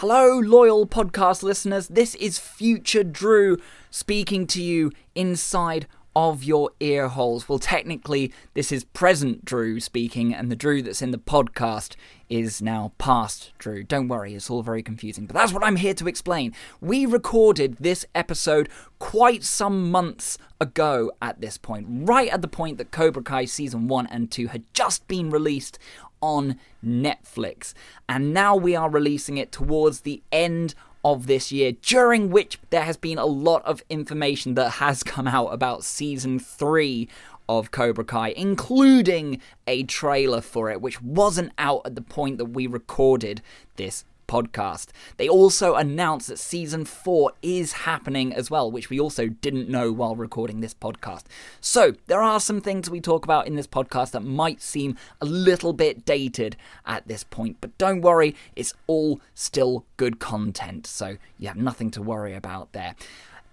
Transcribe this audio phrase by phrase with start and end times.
[0.00, 1.88] Hello, loyal podcast listeners.
[1.88, 3.58] This is future Drew
[3.90, 7.48] speaking to you inside of your ear holes.
[7.48, 11.96] Well, technically, this is present Drew speaking, and the Drew that's in the podcast
[12.28, 13.82] is now past Drew.
[13.82, 16.54] Don't worry, it's all very confusing, but that's what I'm here to explain.
[16.80, 18.68] We recorded this episode
[19.00, 23.88] quite some months ago at this point, right at the point that Cobra Kai season
[23.88, 25.76] 1 and 2 had just been released
[26.20, 27.74] on Netflix.
[28.08, 30.74] And now we are releasing it towards the end
[31.04, 35.28] of this year, during which there has been a lot of information that has come
[35.28, 37.08] out about season 3
[37.48, 42.46] of Cobra Kai, including a trailer for it, which wasn't out at the point that
[42.46, 43.40] we recorded
[43.76, 44.88] this podcast.
[45.16, 49.90] They also announced that season 4 is happening as well, which we also didn't know
[49.90, 51.24] while recording this podcast.
[51.60, 55.26] So, there are some things we talk about in this podcast that might seem a
[55.26, 61.16] little bit dated at this point, but don't worry, it's all still good content, so
[61.38, 62.94] you have nothing to worry about there.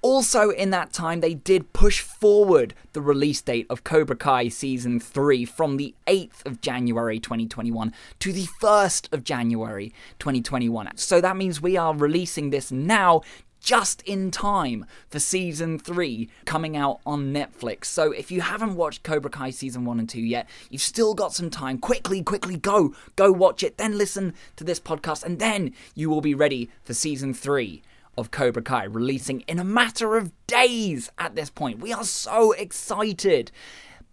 [0.06, 5.00] Also, in that time, they did push forward the release date of Cobra Kai Season
[5.00, 10.96] 3 from the 8th of January 2021 to the 1st of January 2021.
[10.98, 13.24] So that means we are releasing this now
[13.60, 17.86] just in time for season 3 coming out on Netflix.
[17.86, 21.34] So if you haven't watched Cobra Kai season 1 and 2 yet, you've still got
[21.34, 21.80] some time.
[21.80, 26.22] Quickly, quickly go, go watch it, then listen to this podcast and then you will
[26.22, 27.82] be ready for season 3
[28.18, 31.80] of Cobra Kai releasing in a matter of days at this point.
[31.80, 33.52] We are so excited.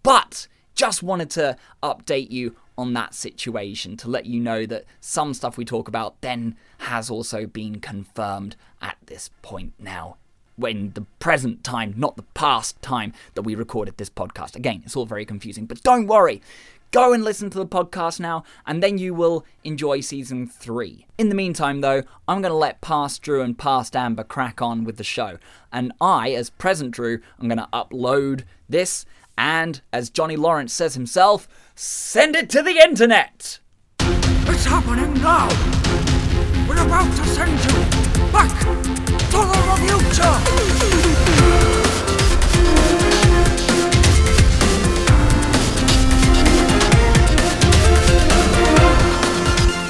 [0.03, 5.33] But just wanted to update you on that situation to let you know that some
[5.33, 10.17] stuff we talk about then has also been confirmed at this point now
[10.55, 14.55] when the present time, not the past time that we recorded this podcast.
[14.55, 16.41] Again, it's all very confusing, but don't worry.
[16.93, 21.07] Go and listen to the podcast now, and then you will enjoy season three.
[21.17, 24.83] In the meantime, though, I'm going to let past Drew and past Amber crack on
[24.83, 25.39] with the show.
[25.71, 30.93] And I, as present Drew, I'm going to upload this, and as Johnny Lawrence says
[30.93, 33.57] himself, send it to the internet!
[33.99, 35.47] It's happening now!
[36.69, 37.71] We're about to send you
[38.31, 39.57] back to the
[41.73, 41.82] future!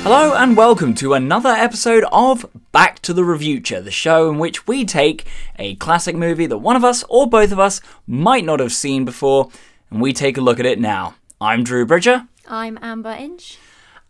[0.04, 4.68] Hello and welcome to another episode of Back to the Revuture, the show in which
[4.68, 5.26] we take
[5.58, 9.06] a classic movie that one of us or both of us might not have seen
[9.06, 9.50] before,
[9.90, 11.16] and we take a look at it now.
[11.40, 12.28] I'm Drew Bridger.
[12.50, 13.58] I'm Amber Inch.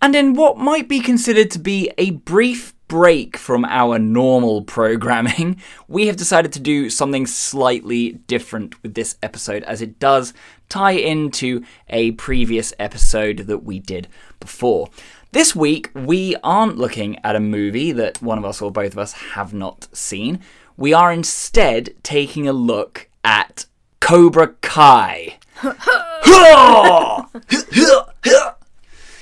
[0.01, 5.61] And in what might be considered to be a brief break from our normal programming,
[5.87, 10.33] we have decided to do something slightly different with this episode as it does
[10.69, 14.07] tie into a previous episode that we did
[14.39, 14.89] before.
[15.33, 18.99] This week, we aren't looking at a movie that one of us or both of
[18.99, 20.39] us have not seen.
[20.77, 23.65] We are instead taking a look at
[23.99, 25.39] Cobra Kai.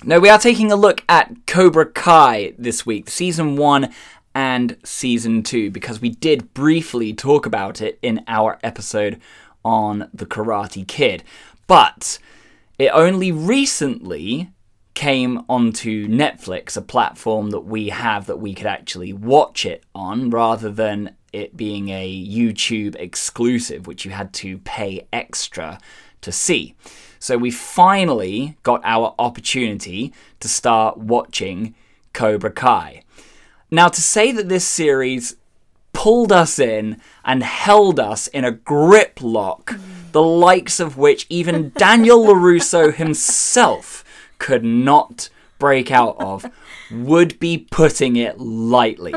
[0.03, 3.93] no, we are taking a look at Cobra Kai this week, season one
[4.35, 9.17] and season two, because we did briefly talk about it in our episode
[9.63, 11.23] on The Karate Kid.
[11.67, 12.19] But
[12.77, 14.49] it only recently
[15.01, 20.29] came onto Netflix, a platform that we have that we could actually watch it on,
[20.29, 25.79] rather than it being a YouTube exclusive, which you had to pay extra
[26.21, 26.75] to see.
[27.17, 31.73] So we finally got our opportunity to start watching
[32.13, 33.01] Cobra Kai.
[33.71, 35.35] Now, to say that this series
[35.93, 39.73] pulled us in and held us in a grip lock,
[40.11, 44.05] the likes of which even Daniel LaRusso himself
[44.41, 45.29] could not
[45.59, 46.43] break out of
[46.91, 49.13] would be putting it lightly.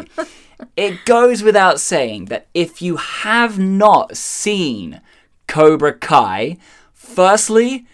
[0.77, 5.01] It goes without saying that if you have not seen
[5.47, 6.59] Cobra Kai,
[6.93, 7.87] firstly,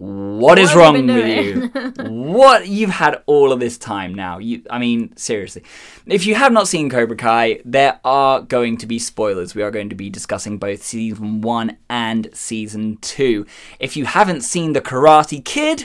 [0.00, 1.68] what is What have wrong with you?
[2.08, 4.38] what you've had all of this time now.
[4.38, 5.62] You I mean, seriously.
[6.06, 9.54] If you have not seen Cobra Kai, there are going to be spoilers.
[9.54, 13.44] We are going to be discussing both season 1 and season 2.
[13.78, 15.84] If you haven't seen The Karate Kid,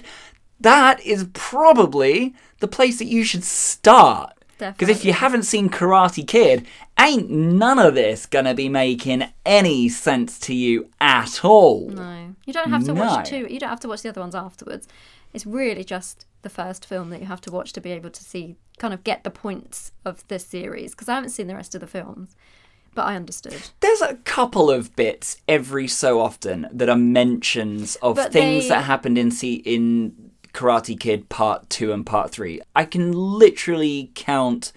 [0.60, 4.32] that is probably the place that you should start.
[4.58, 6.66] Because if you haven't seen Karate Kid,
[6.98, 11.90] ain't none of this gonna be making any sense to you at all.
[11.90, 13.40] No, you don't have to watch No.
[13.48, 13.54] two.
[13.54, 14.88] You don't have to watch the other ones afterwards.
[15.34, 18.24] It's really just the first film that you have to watch to be able to
[18.24, 20.92] see, kind of get the points of this series.
[20.92, 22.34] Because I haven't seen the rest of the films,
[22.94, 23.62] but I understood.
[23.82, 28.70] There's a couple of bits every so often that are mentions of But things they-
[28.70, 30.25] that happened in see in
[30.56, 32.62] Karate Kid Part Two and Part Three.
[32.76, 34.72] I can literally count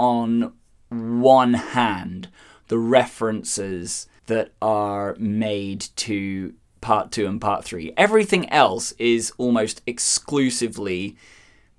[0.00, 0.54] on
[0.88, 2.28] one hand
[2.68, 7.92] the references that are made to part two and part three.
[7.96, 11.16] Everything else is almost exclusively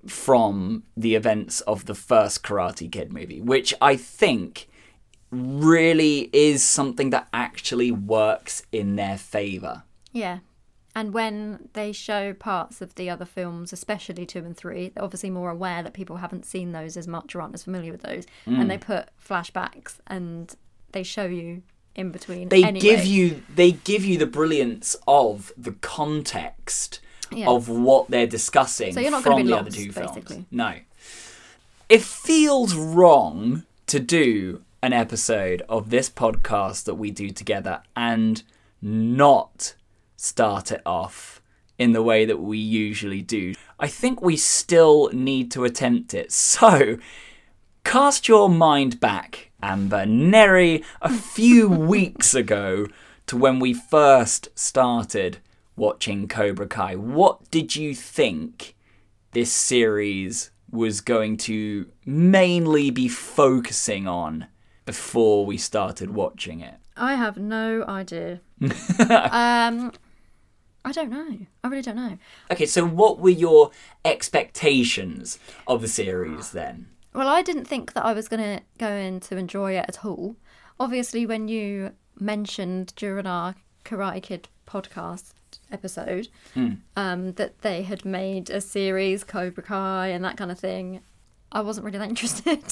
[0.06, 4.68] from the events of the first Karate Kid movie, which I think
[5.31, 9.84] really is something that actually works in their favor.
[10.12, 10.40] Yeah.
[10.95, 15.30] And when they show parts of the other films, especially two and three, they're obviously
[15.30, 18.25] more aware that people haven't seen those as much or aren't as familiar with those.
[18.45, 18.68] And mm.
[18.68, 20.53] they put flashbacks and
[20.91, 21.62] they show you
[21.95, 22.50] in between.
[22.50, 22.80] They anyway.
[22.80, 27.00] give you they give you the brilliance of the context
[27.31, 27.50] Yeah.
[27.50, 30.36] of what they're discussing So you're not from be the lost, other two basically.
[30.36, 30.45] films.
[30.50, 30.74] No.
[31.88, 38.44] It feels wrong to do an episode of this podcast that we do together and
[38.81, 39.74] not
[40.19, 41.42] start it off
[41.77, 43.54] in the way that we usually do.
[43.80, 46.31] I think we still need to attempt it.
[46.60, 46.98] So,
[47.86, 52.88] cast your mind back, Amber, Neri, a few weeks ago
[53.27, 55.38] to when we first started
[55.77, 56.95] watching Cobra Kai.
[56.95, 58.75] What did you think
[59.31, 64.48] this series was going to mainly be focusing on
[64.86, 66.75] before we started watching it?
[66.98, 68.42] I have no idea.
[69.31, 69.94] um,
[70.86, 71.38] I don't know.
[71.64, 72.18] I really don't know.
[72.52, 73.72] Okay, so what were your
[74.06, 76.88] expectations of the series then?
[77.14, 80.06] Well, I didn't think that I was going to go in to enjoy it at
[80.06, 80.36] all.
[80.80, 85.31] Obviously, when you mentioned during our Karate Kid podcast
[85.72, 86.28] episode
[86.96, 91.02] um, that they had made a series, Cobra Kai, and that kind of thing,
[91.51, 92.63] I wasn't really that interested.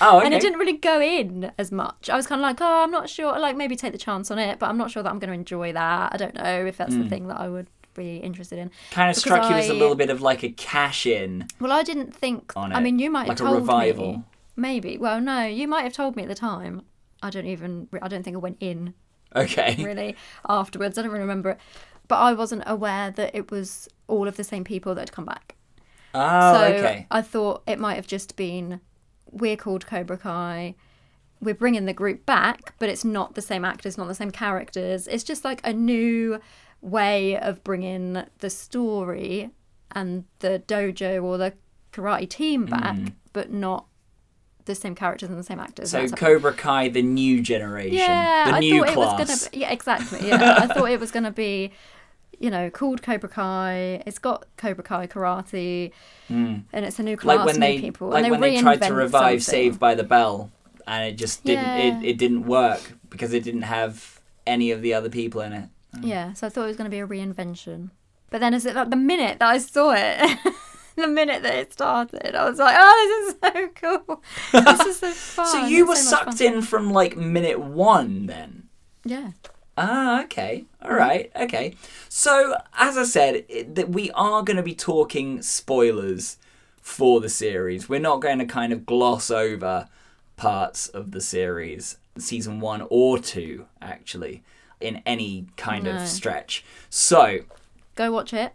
[0.00, 0.36] Oh, And okay.
[0.36, 2.10] it didn't really go in as much.
[2.10, 3.38] I was kind of like, oh, I'm not sure.
[3.38, 5.34] Like, maybe take the chance on it, but I'm not sure that I'm going to
[5.34, 6.12] enjoy that.
[6.12, 7.08] I don't know if that's the hmm.
[7.08, 8.70] thing that I would be interested in.
[8.90, 11.46] Kind of struck you as a little bit of like a cash in.
[11.60, 12.52] Well, I didn't think.
[12.56, 12.74] on it.
[12.74, 14.12] I mean, you might like have a told revival.
[14.12, 14.22] me.
[14.56, 14.98] Maybe.
[14.98, 16.82] Well, no, you might have told me at the time.
[17.22, 17.88] I don't even.
[18.00, 18.94] I don't think I went in
[19.34, 19.76] Okay.
[19.84, 20.16] really
[20.48, 20.98] afterwards.
[20.98, 21.58] I don't really remember it,
[22.06, 25.24] but I wasn't aware that it was all of the same people that had come
[25.24, 25.54] back.
[26.14, 27.06] Oh, so okay.
[27.10, 28.80] I thought it might have just been
[29.30, 30.74] we're called Cobra Kai.
[31.40, 35.06] We're bringing the group back, but it's not the same actors, not the same characters.
[35.06, 36.40] It's just like a new
[36.80, 39.50] way of bringing the story
[39.92, 41.54] and the dojo or the
[41.92, 42.70] karate team mm.
[42.70, 43.86] back, but not
[44.64, 45.90] the same characters and the same actors.
[45.90, 49.18] So Cobra Kai, the new generation, yeah, the I new thought class.
[49.18, 49.50] it was gonna.
[49.50, 50.28] Be, yeah, exactly.
[50.28, 51.72] Yeah, I thought it was gonna be,
[52.38, 54.02] you know, called Cobra Kai.
[54.06, 55.92] It's got Cobra Kai karate,
[56.28, 57.38] and it's a new class, Hmm.
[57.38, 59.42] like when they, people, like and when they tried to revive.
[59.42, 60.50] Saved by the Bell,
[60.86, 61.64] and it just didn't.
[61.64, 61.98] Yeah.
[61.98, 65.68] It, it didn't work because it didn't have any of the other people in it.
[66.02, 67.90] Yeah, so I thought it was gonna be a reinvention,
[68.30, 70.38] but then as it like the minute that I saw it.
[70.98, 73.68] The minute that it started, I was like, "Oh, this is so
[74.08, 74.22] cool!
[74.64, 77.60] This is so fun." So you It's were so sucked fun." in from like minute
[77.60, 78.64] one, then.
[79.04, 79.30] Yeah,
[79.80, 80.64] Ah, okay.
[80.82, 81.30] All right.
[81.36, 81.74] Okay.
[82.08, 83.44] So, as I said,
[83.76, 86.36] that we are going to be talking spoilers
[86.80, 87.88] for the series.
[87.88, 89.88] We're not going to kind of gloss over
[90.36, 94.42] parts of the series, season one or two, actually,
[94.80, 95.92] in any kind No.
[95.92, 96.64] of stretch.
[96.90, 97.40] So,
[97.94, 98.52] go watch it.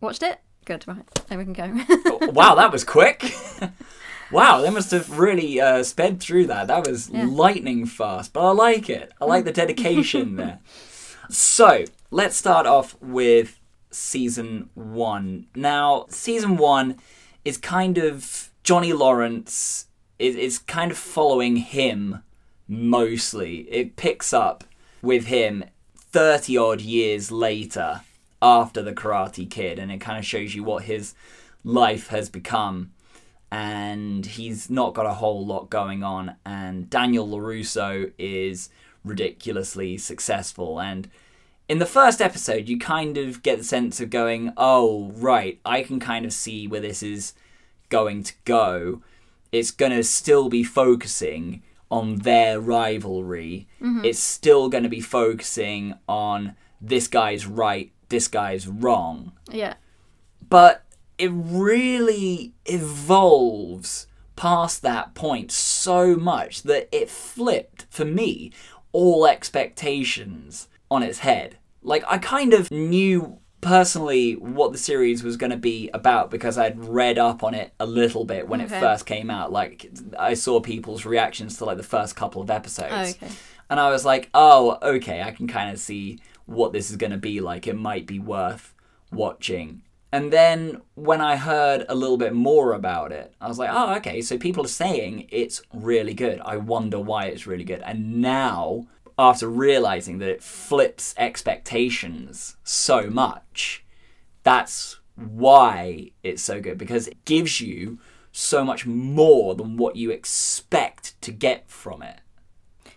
[0.00, 0.40] Watched it?
[0.66, 0.86] Good.
[0.86, 2.28] Right, then we can go.
[2.32, 3.24] wow, that was quick.
[4.30, 6.66] wow, they must have really uh, sped through that.
[6.66, 7.26] That was Yeah.
[7.28, 9.12] lightning fast, but I like it.
[9.20, 10.58] I like the dedication there.
[11.30, 13.58] So, let's start off with
[13.90, 15.46] season one.
[15.54, 16.96] Now, season one
[17.44, 19.86] is kind of Johnny Lawrence.
[20.18, 22.22] It, it's kind of following him
[22.66, 23.60] mostly.
[23.70, 24.64] It picks up
[25.02, 25.64] with him
[25.96, 28.02] 30 odd years later
[28.40, 31.14] after the Karate Kid, and it kind of shows you what his
[31.64, 32.92] life has become.
[33.50, 38.68] And he's not got a whole lot going on, and Daniel LaRusso is
[39.04, 40.78] ridiculously successful.
[40.80, 41.08] And
[41.68, 45.82] in the first episode, you kind of get the sense of going, oh, right, I
[45.82, 47.32] can kind of see where this is
[47.88, 49.02] going to go.
[49.50, 53.66] It's going to still be focusing on their rivalry.
[53.80, 54.04] Mm-hmm.
[54.04, 59.32] It's still going to be focusing on this guy's right, this guy's wrong.
[59.50, 59.74] yeah,
[60.48, 60.84] But
[61.18, 64.06] it really evolves
[64.36, 68.52] past that point so much that it flipped, for me,
[68.92, 71.58] all expectations on its head.
[71.82, 76.56] Like, I kind of knew personally what the series was going to be about because
[76.56, 79.50] I'd read up on it a little bit when it first came out.
[79.50, 83.16] Like, I saw people's reactions to like the first couple of episodes.
[83.20, 83.34] Oh, okay.
[83.68, 87.10] And I was like, oh, okay, I can kind of see what this is going
[87.10, 87.66] to be like.
[87.66, 88.72] It might be worth
[89.10, 93.70] watching And then when I heard a little bit more about it, I was like,
[93.70, 96.40] oh, okay, so people are saying it's really good.
[96.40, 97.82] I wonder why it's really good.
[97.84, 98.86] And now,
[99.18, 103.84] after realizing that it flips expectations so much,
[104.44, 107.98] that's why it's so good because it gives you
[108.32, 112.20] so much more than what you expect to get from it.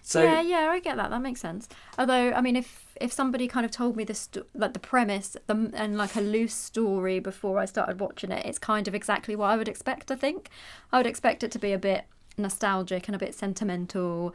[0.04, 1.10] So yeah, yeah, I get that.
[1.12, 1.70] That makes sense.
[1.98, 5.36] Although, I mean, if if somebody kind of told me the sto- like the premise
[5.48, 9.36] the, and like a loose story before I started watching it, it's kind of exactly
[9.36, 10.10] what I would expect.
[10.12, 10.50] I think
[10.92, 12.06] I would expect it to be a bit
[12.38, 14.34] nostalgic and a bit sentimental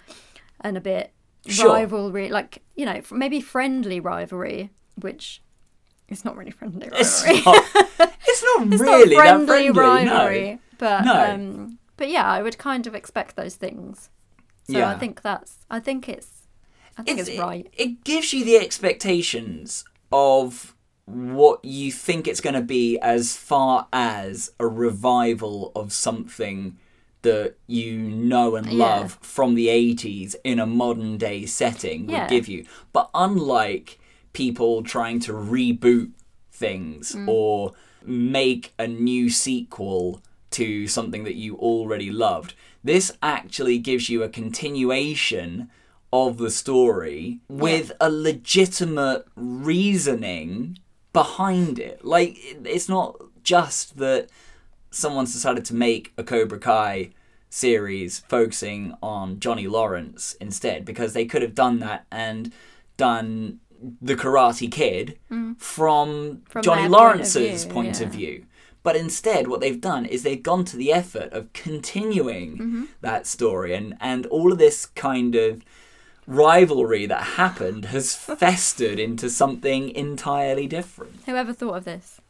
[0.61, 1.13] and a bit
[1.49, 1.73] Sure.
[1.75, 4.71] rivalry, like you know, maybe friendly rivalry,
[5.01, 5.43] which
[6.09, 6.99] is not really friendly rivalry.
[7.01, 7.65] it's not,
[8.27, 9.73] it's not It's really not friendly, friendly.
[10.11, 10.59] rivalry, No.
[10.79, 11.31] but No.
[11.35, 14.11] um, but yeah, I would kind of expect those things.
[14.69, 14.91] So Yeah.
[14.91, 16.29] I think that's I think it's
[16.99, 17.67] I think it's, it, right.
[17.73, 23.87] It gives you the expectations of what you think it's going to be as far
[23.93, 26.77] as a revival of something
[27.23, 28.73] that you know and Yeah.
[28.87, 32.27] love from the 80s in a modern day setting would Yeah.
[32.29, 32.65] give you.
[32.93, 33.99] But unlike
[34.33, 36.11] people trying to reboot
[36.51, 37.29] things Mm.
[37.29, 37.73] or
[38.05, 40.21] make a new sequel
[40.53, 42.55] to something that you already loved,
[42.87, 45.71] this actually gives you a continuation
[46.13, 50.79] of the story with a legitimate reasoning
[51.13, 52.05] behind it.
[52.05, 54.29] Like, it's not just that
[54.91, 57.11] someone's decided to make a Cobra Kai
[57.51, 62.53] series focusing on Johnny Lawrence instead, because they could have done that and
[62.97, 63.61] done
[64.01, 66.49] the Karate Kid from, Mm.
[66.49, 68.47] From Johnny their point of Lawrence's view, point of view.
[68.87, 72.85] But instead, what they've done is they've gone to the effort of continuing Mm-hmm.
[73.01, 75.65] that story, and, and all of this kind of
[76.27, 78.15] rivalry that happened has
[78.45, 81.15] festered into something entirely different.
[81.27, 82.21] Whoever thought of this?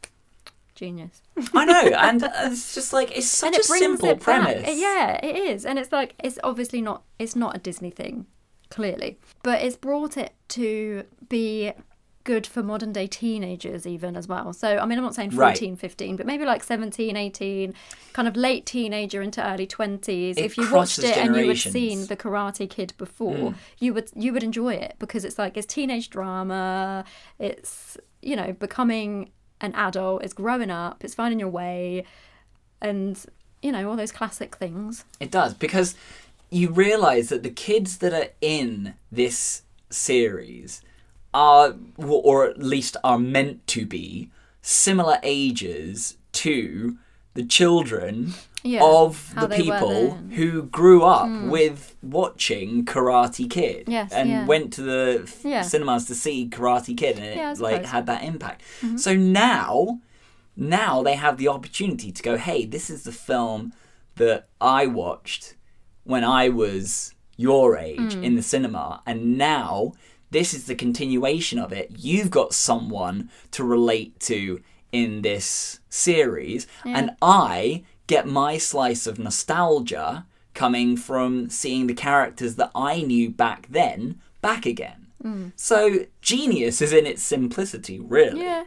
[0.75, 1.21] Genius.
[1.53, 4.19] I know, and it's just like it's such a simple back.
[4.21, 4.79] premise.
[4.79, 7.03] Yeah, it is, and it's like it's obviously not.
[7.19, 8.25] It's not a Disney thing,
[8.69, 11.71] clearly, but it's brought it to be
[12.27, 14.51] good for modern day teenagers even as well.
[14.53, 15.57] So I mean, I'm not saying Right.
[15.57, 17.73] 14, 15, but maybe like 17, 18,
[18.13, 20.37] kind of late teenager into early 20s.
[20.37, 23.55] It if you watched it and you had seen The Karate Kid before, Mm.
[23.79, 27.05] you would you would enjoy it because it's like it's teenage drama.
[27.39, 29.31] It's you know becoming
[29.61, 30.23] an adult.
[30.23, 31.03] It's growing up.
[31.03, 32.03] It's finding your way
[32.81, 33.25] and
[33.61, 35.05] you know all those classic things.
[35.19, 35.95] It does because
[36.49, 40.81] you realize that the kids that are in this series
[41.33, 44.29] are, or at least are meant to be,
[44.61, 46.97] similar ages to
[47.33, 54.29] the children Yeah, of the people who grew up with watching Karate Kid Yes, and
[54.29, 54.45] yeah.
[54.45, 55.61] went to the f- Yeah.
[55.61, 57.75] cinemas to see Karate Kid and it like.
[57.83, 57.85] Mm-hmm.
[57.85, 58.61] had that impact.
[58.97, 59.99] So now
[60.55, 63.73] now they have the opportunity to go, hey, this is the film
[64.15, 65.53] that I watched
[66.03, 68.23] when I was your age Mm.
[68.23, 69.93] in the cinema, and now
[70.31, 71.91] this is the continuation of it.
[71.97, 79.19] You've got someone to relate to in this series, and I get my slice of
[79.19, 85.07] nostalgia coming from seeing the characters that I knew back then back again.
[85.23, 85.51] Mm.
[85.55, 88.41] So genius is in its simplicity, really.
[88.41, 88.65] Yeah,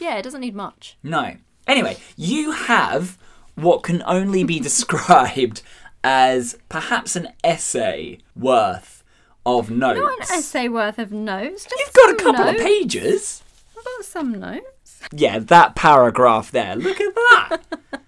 [0.00, 0.16] yeah.
[0.16, 0.96] It doesn't need much.
[1.02, 1.36] No.
[1.66, 3.18] Anyway, you have
[3.54, 5.62] what can only be described
[6.02, 8.97] as perhaps an essay worth
[9.46, 10.00] of notes.
[10.00, 11.66] Not an essay worth of notes.
[11.78, 12.60] You've got a couple notes.
[12.60, 13.42] of pages.
[13.76, 15.00] I've got some notes.
[15.12, 16.76] Yeah, that paragraph there.
[16.76, 17.58] Look at that.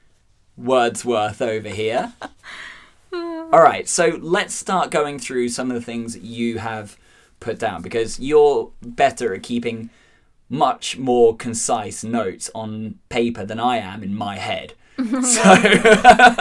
[0.56, 2.12] Wordsworth over here.
[3.12, 6.96] All right, so let's start going through some of the things you have
[7.40, 9.90] put down because you're better at keeping
[10.48, 14.74] much more concise notes on paper than I am in my head.
[14.98, 15.56] so,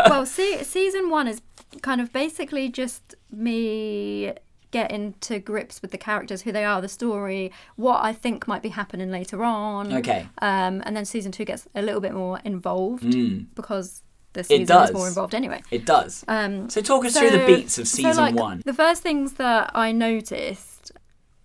[0.09, 1.41] well, see, season one is
[1.81, 4.33] kind of basically just me
[4.71, 8.61] getting into grips with the characters, who they are, the story, what I think might
[8.61, 9.91] be happening later on.
[9.93, 10.27] okay.
[10.41, 14.65] Um, and then season two gets a little bit more involved Mm, because the season
[14.67, 14.89] does.
[14.89, 15.61] is more involved anyway.
[15.71, 16.23] it does.
[16.27, 18.61] Um, So talk us through the beats of so, season like, one.
[18.63, 20.91] The first things that I noticed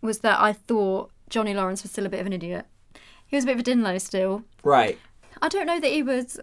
[0.03, 2.67] was that I thought Johnny Lawrence was still a bit of an idiot.
[3.27, 4.45] He was a bit of a dinlow still.
[4.63, 4.99] Right.
[5.41, 6.39] I don't know that he was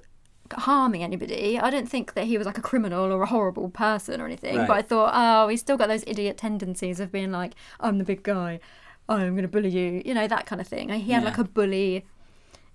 [0.54, 1.60] harming anybody.
[1.60, 4.58] I don't think that he was like a criminal or a horrible person or anything.
[4.58, 4.68] Right.
[4.68, 8.04] But I thought, oh, he's still got those idiot tendencies of being like, I'm the
[8.04, 8.60] big guy.
[9.10, 10.02] I'm going to bully you.
[10.06, 10.90] You know, that kind of thing.
[10.90, 11.30] He had Yeah.
[11.30, 12.06] like a bully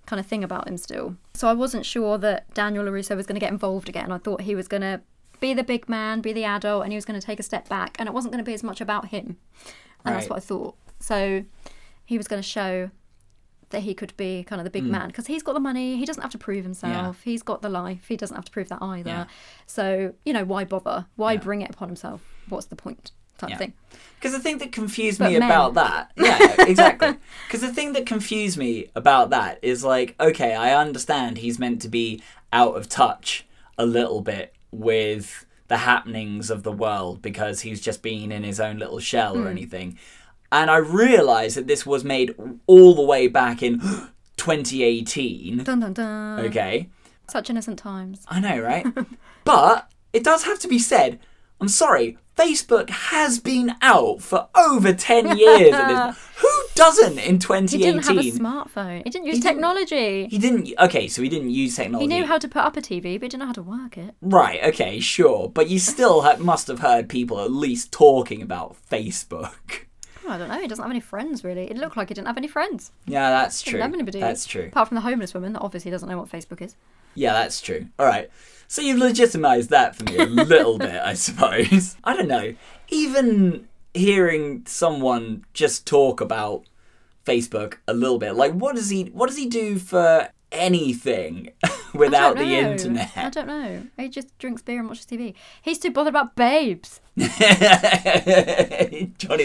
[0.05, 1.15] kind of thing about him still.
[1.33, 4.11] So I wasn't sure that Daniel LaRusso was going to get involved again.
[4.11, 5.01] I thought he was going to
[5.39, 7.67] be the big man, be the adult, and he was going to take a step
[7.69, 7.95] back.
[7.99, 9.37] And it wasn't going to be as much about him.
[10.05, 10.75] And that's what I thought.
[10.99, 11.43] So
[12.05, 12.89] he was going to show
[13.69, 14.91] that he could be kind of the big Hmm.
[14.91, 15.97] man because he's got the money.
[15.97, 17.21] He doesn't have to prove himself.
[17.23, 18.05] He's got the life.
[18.07, 19.09] He doesn't have to prove that either.
[19.09, 19.25] Yeah.
[19.65, 21.05] So you know, why bother?
[21.15, 21.39] Why Yeah.
[21.39, 22.21] bring it upon himself?
[22.49, 23.11] What's the point?
[23.37, 23.57] Type Yeah.
[23.57, 23.73] thing.
[24.15, 25.47] Because the thing that confused But me men.
[25.51, 27.15] about that, yeah, exactly.
[27.47, 31.81] Because the thing that confused me about that is like, okay, I understand he's meant
[31.83, 32.21] to be
[32.51, 33.45] out of touch
[33.77, 38.59] a little bit with the happenings of the world because he's just been in his
[38.59, 39.45] own little shell Hmm.
[39.45, 39.99] or anything.
[40.51, 42.33] And I realised that this was made
[42.67, 43.79] all the way back in
[44.37, 45.63] 2018.
[45.63, 46.39] Dun dun dun.
[46.45, 46.89] Okay.
[47.29, 48.23] Such innocent times.
[48.27, 48.85] I know, right?
[49.43, 51.19] but it does have to be said.
[51.59, 56.27] I'm sorry, Facebook has been out for over 10 years at this.
[56.37, 57.79] Who doesn't in 2018?
[57.79, 57.91] He 2018?
[57.91, 59.03] didn't have a smartphone.
[59.03, 60.27] He didn't use He didn't- technology.
[60.27, 60.73] He didn't.
[60.79, 62.13] Okay, so he didn't use technology.
[62.13, 63.97] He knew how to put up a TV, but he didn't know how to work
[63.97, 64.13] it.
[64.21, 64.63] Right.
[64.65, 64.99] Okay.
[64.99, 65.49] Sure.
[65.49, 69.86] But you still ha- must have heard people at least talking about Facebook.
[70.27, 70.59] Oh, I don't know.
[70.59, 71.71] He doesn't have any friends, really.
[71.71, 72.91] It looked like he didn't have any friends.
[73.05, 73.73] Yeah, that's true.
[73.73, 74.19] Didn't have anybody.
[74.19, 74.65] That's true.
[74.65, 76.75] Apart from the homeless woman that obviously doesn't know what Facebook is.
[77.15, 77.87] Yeah, that's true.
[77.97, 78.29] All right.
[78.67, 81.95] So you've legitimized that for me a little bit, I suppose.
[82.03, 82.55] I don't know.
[82.89, 86.65] Even hearing someone just talk about
[87.25, 91.51] Facebook a little bit, like what does he what does he do for anything
[91.93, 93.11] without the internet.
[93.15, 93.83] I don't know.
[93.97, 95.33] He just drinks beer and watches TV.
[95.61, 97.01] He's too bothered about babes.
[97.17, 97.37] Johnny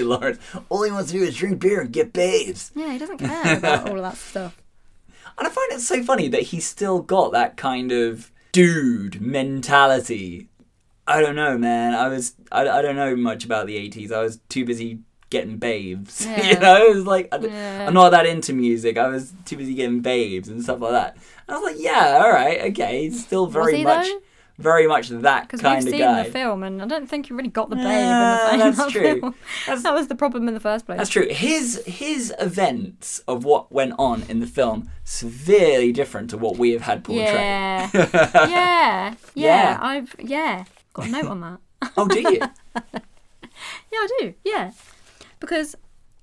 [0.02, 2.70] Lawrence, all he wants to do is drink beer and get babes.
[2.74, 4.60] Yeah, he doesn't care about all of that stuff.
[5.38, 10.48] And I find it so funny that he's still got that kind of dude mentality.
[11.06, 11.94] I don't know, man.
[11.94, 14.12] I was I, I don't know much about the 80s.
[14.12, 15.00] I was too busy
[15.32, 16.24] getting babes.
[16.44, 17.86] you know, it was like I, Yeah.
[17.88, 18.96] am not that into music.
[18.96, 21.16] I was too busy getting babes and stuff like that.
[21.48, 23.02] And I was like, yeah, all right, okay.
[23.02, 24.20] He's still very much though?
[24.58, 25.74] very much that kind of guy.
[25.80, 28.52] Because we've seen the film, and I don't think you really got the babe Yeah,
[28.52, 29.20] in the that's that true.
[29.20, 29.34] film.
[29.66, 30.98] That's- that was the problem in the first place.
[30.98, 31.26] That's true.
[31.28, 36.70] His his events of what went on in the film severely different to what we
[36.72, 37.26] have had portrayed.
[37.34, 37.90] Yeah.
[37.94, 38.48] yeah.
[38.48, 39.14] Yeah.
[39.34, 39.78] Yeah.
[39.80, 40.64] I've yeah.
[40.92, 41.58] Got a note on that.
[41.96, 42.40] Oh, do you?
[43.92, 44.34] Yeah, I do.
[44.44, 44.70] Yeah.
[45.42, 45.74] Because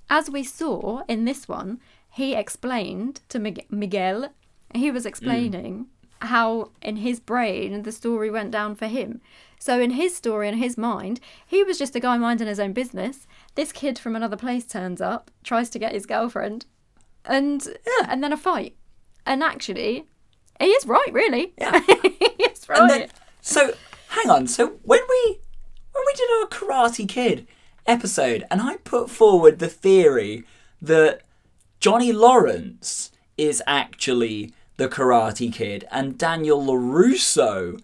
[0.09, 3.37] as we saw in this one, he explained to
[3.69, 4.29] Miguel,
[4.73, 5.07] he was mm.
[5.07, 5.87] explaining
[6.21, 9.19] how in his brain the story went down for him.
[9.59, 12.71] So in his story, in his mind, he was just a guy minding his own
[12.71, 13.27] business.
[13.55, 16.65] This kid from another place turns up, tries to get his girlfriend,
[17.25, 17.67] and
[18.07, 18.77] and then a fight.
[19.25, 20.05] And actually,
[20.61, 21.53] he is right, really.
[21.57, 21.77] Yeah.
[22.03, 22.79] he is right.
[22.79, 23.09] And then,
[23.41, 23.73] so
[24.07, 24.47] hang on.
[24.47, 25.39] So when we
[25.91, 27.47] when we did our Karate Kid
[27.89, 30.43] episode, and I put forward the theory
[30.81, 31.21] that
[31.79, 37.79] Johnny Lawrence is actually the Karate Kid, and Daniel Larusso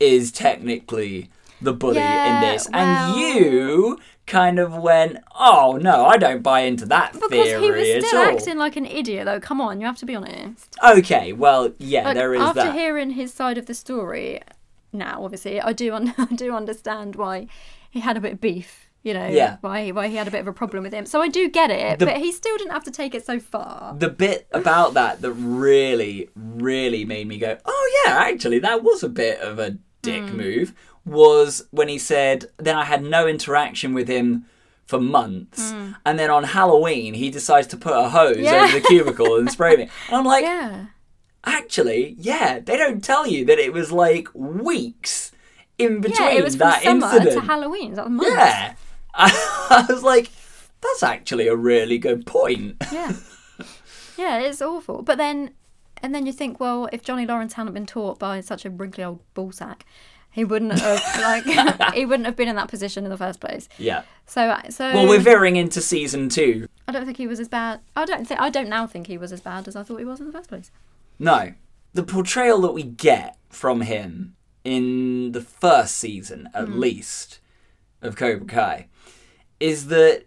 [0.00, 6.06] is technically the bully Yeah, in this, well- and you kind of went, "Oh no,
[6.06, 9.38] I don't buy into that because theory he was still acting like an idiot, though.
[9.40, 10.76] Come on, you have to be honest.
[10.84, 12.66] Okay, well, yeah, Like, there is after that.
[12.68, 14.40] After hearing his side of the story,
[14.92, 17.46] now obviously I do un- I do understand why
[17.90, 18.81] he had a bit of beef.
[19.04, 19.56] You know, Yeah.
[19.62, 21.06] why why he had a bit of a problem with him.
[21.06, 23.40] So I do get it, The- but he still didn't have to take it so
[23.40, 23.96] far.
[23.98, 29.02] the bit about that that really, really made me go, oh yeah, actually, that was
[29.02, 30.36] a bit of a dick Hmm.
[30.36, 30.72] move.
[31.04, 34.44] Was when he said, then I had no interaction with him
[34.86, 35.72] for months,
[36.06, 38.36] and then on Halloween he decides to put a hose.
[38.38, 38.64] Yeah.
[38.64, 39.82] over the cubicle and spray me.
[40.08, 40.86] And I'm like, Yeah,
[41.44, 45.32] actually, yeah, they don't tell you that it was like weeks
[45.78, 47.32] in between yeah, it was from that summer incident.
[47.32, 47.94] to Halloween.
[47.94, 48.30] That was months.
[48.32, 48.74] yeah,
[49.14, 50.30] I was like,
[50.80, 52.76] that's actually a really good point.
[52.92, 53.12] Yeah.
[54.18, 55.02] Yeah, it's awful.
[55.02, 55.50] But then,
[56.02, 59.02] and then you think, well, if Johnny Lawrence hadn't been taught by such a wrinkly
[59.02, 59.80] old ballsack,
[60.30, 63.68] he wouldn't have like he wouldn't have been in that position in the first place.
[63.78, 64.02] Yeah.
[64.26, 66.68] So, so Well, we're veering into season two.
[66.88, 67.80] I don't think he was as bad.
[67.94, 70.04] I don't think I don't now think he was as bad as I thought he
[70.04, 70.70] was in the first place.
[71.18, 71.52] No.
[71.92, 76.78] The portrayal that we get from him in the first season, at hmm.
[76.78, 77.40] least,
[78.00, 78.88] of Cobra Kai,
[79.62, 80.24] is that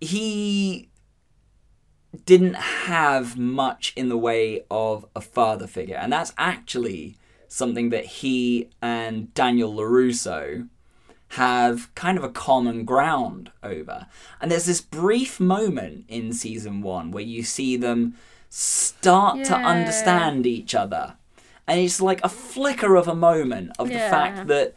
[0.00, 0.88] he
[2.24, 5.96] didn't have much in the way of a father figure.
[5.96, 7.16] And that's actually
[7.48, 10.68] something that he and Daniel LaRusso
[11.32, 14.06] have kind of a common ground over.
[14.40, 18.14] And there's this brief moment in season one where you see them
[18.48, 21.16] start to understand each other.
[21.66, 24.74] And it's like a flicker of a moment of the fact that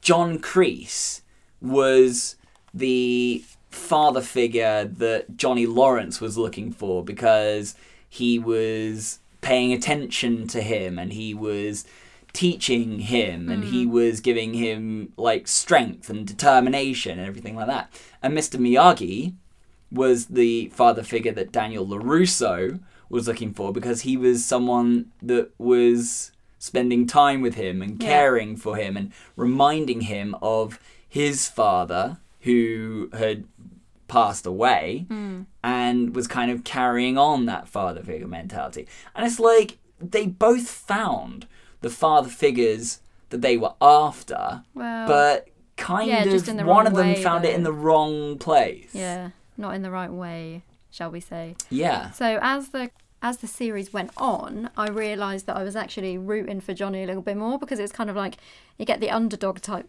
[0.00, 1.20] John Kreese
[1.60, 2.34] was
[2.74, 7.74] the father figure that Johnny Lawrence was looking for because
[8.08, 11.84] he was paying attention to him and he was
[12.32, 13.92] teaching him and he hmm.
[13.92, 17.92] was giving him like strength and determination and everything like that.
[18.22, 18.58] And Mr.
[18.58, 19.34] Miyagi
[19.92, 25.50] was the father figure that Daniel LaRusso was looking for because he was someone that
[25.58, 28.08] was spending time with him and Yeah.
[28.08, 33.44] caring for him and reminding him of his father who had
[34.08, 35.42] passed away Hmm.
[35.62, 38.86] and was kind of carrying on that father figure mentality.
[39.14, 41.46] And it's like they both found
[41.80, 46.64] the father figures that they were after, Well, but kind yeah, of just in the
[46.64, 48.90] one of them way, found it in the wrong place.
[48.94, 51.56] yeah, not in the right way, shall we say?
[51.70, 52.10] Yeah.
[52.12, 52.90] So as the
[53.22, 57.06] as the series went on, I realised that I was actually rooting for Johnny a
[57.06, 58.36] little bit more because it's kind of like
[58.76, 59.88] you get the underdog type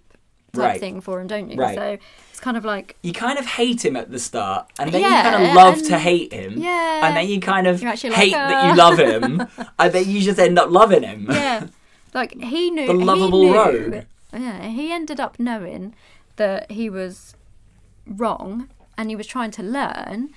[0.55, 0.79] type Right.
[0.79, 1.57] thing for him, don't you?
[1.57, 1.75] Right.
[1.75, 1.97] So
[2.31, 5.17] it's kind of like You kind of hate him at the start, and then Yeah,
[5.17, 6.53] you kind of love to hate him.
[6.57, 7.05] Yeah.
[7.07, 9.47] And then you kind of hate like, that you love him,
[9.79, 11.27] and then you just end up loving him.
[11.29, 11.67] yeah,
[12.13, 14.03] like he knew The he lovable knew- rogue.
[14.33, 15.95] Yeah, he ended up knowing
[16.35, 17.35] that he was
[18.05, 20.29] wrong and he was trying to learn,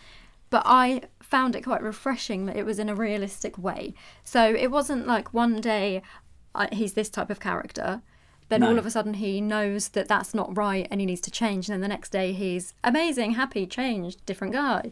[0.50, 3.94] but I found it quite refreshing that it was in a realistic way.
[4.24, 6.02] So it wasn't like one day
[6.54, 8.00] uh, he's this type of character.
[8.48, 8.68] Then No.
[8.68, 11.68] all of a sudden he knows that that's not right and he needs to change.
[11.68, 14.90] And then the next day he's amazing, happy, changed, different guy.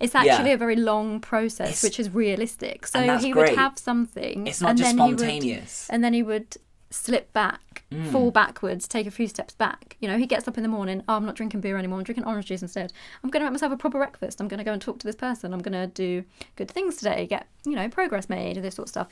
[0.00, 0.54] It's actually Yeah.
[0.54, 2.86] a very long process, It's- which is realistic.
[2.86, 3.50] So he great.
[3.50, 4.46] would have something.
[4.46, 6.56] It's not and just then he would- and then he would
[6.90, 8.10] slip back, Mm.
[8.12, 9.96] fall backwards, take a few steps back.
[10.00, 12.04] You know, he gets up in the morning, oh, I'm not drinking beer anymore, I'm
[12.04, 12.92] drinking orange juice instead.
[13.24, 14.40] I'm going to make myself a proper breakfast.
[14.40, 15.54] I'm going to go and talk to this person.
[15.54, 16.24] I'm going to do
[16.56, 19.08] good things today, get, you know, progress made, this sort of stuff.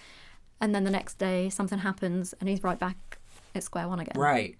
[0.60, 3.18] And then the next day, something happens and he's right back
[3.54, 4.14] at square one again.
[4.20, 4.56] Right.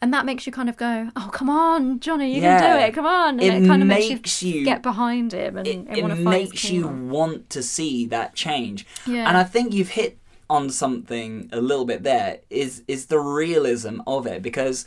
[0.00, 2.58] And that makes you kind of go, oh, come on, Johnny, you Yeah.
[2.58, 3.38] can do it, come on.
[3.38, 6.02] And It it, kind of makes makes you- get behind him and, It, and it
[6.02, 8.84] want to fight his makes you want to see that change.
[9.06, 9.28] Yeah.
[9.28, 10.18] And I think you've hit
[10.50, 14.84] on something a little bit there is is the realism of it because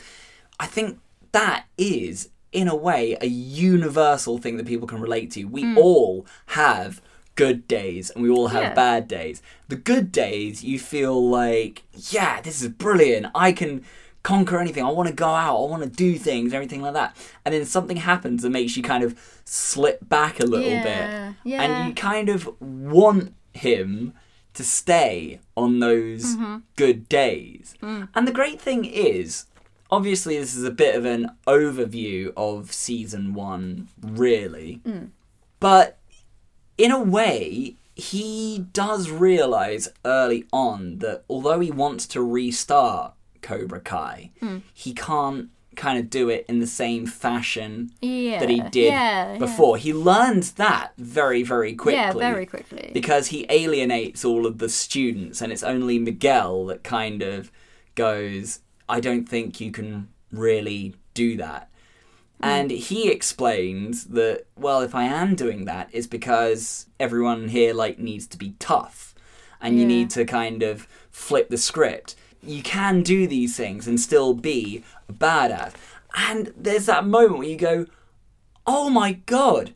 [0.59, 0.99] I think
[1.31, 5.45] that is in a way a universal thing that people can relate to.
[5.45, 5.77] We Hmm.
[5.77, 7.01] all have
[7.35, 8.73] good days and we all have Yeah.
[8.73, 9.41] bad days.
[9.67, 13.27] The good days you feel like, yeah, this is brilliant.
[13.35, 13.83] I can
[14.23, 14.83] conquer anything.
[14.83, 15.57] I want to go out.
[15.57, 17.15] I want to do things, everything like that.
[17.43, 20.83] And then something happens that makes you kind of slip back a little Yeah,
[21.31, 21.35] bit.
[21.43, 21.61] yeah.
[21.61, 24.13] And you kind of want him
[24.53, 26.55] to stay on those Mm-hmm.
[26.77, 27.75] good days.
[27.83, 28.07] Mm.
[28.15, 29.45] And the great thing is,
[29.91, 34.81] obviously, this is a bit of an overview of season one, really.
[34.87, 35.09] Mm.
[35.59, 35.97] But
[36.77, 43.79] in a way, he does realize early on that although he wants to restart Cobra
[43.79, 44.57] Kai, Hmm.
[44.73, 48.39] he can't kind of do it in the same fashion yeah.
[48.39, 49.37] that he did yeah, yeah.
[49.37, 49.77] before.
[49.77, 51.99] He learns that very, very quickly.
[51.99, 52.91] Yeah, very quickly.
[52.93, 57.51] Because he alienates all of the students, and it's only Miguel that kind of
[57.93, 61.69] goes, I don't think you can really do that.
[62.41, 62.45] Hmm.
[62.49, 67.97] And he explains that, well, if I am doing that, it's because everyone here like
[67.99, 69.13] needs to be tough,
[69.61, 72.15] and you need to kind of flip the script.
[72.43, 75.73] You can do these things and still be a badass.
[76.15, 77.87] And there's that moment where you go,
[78.67, 79.73] oh my god,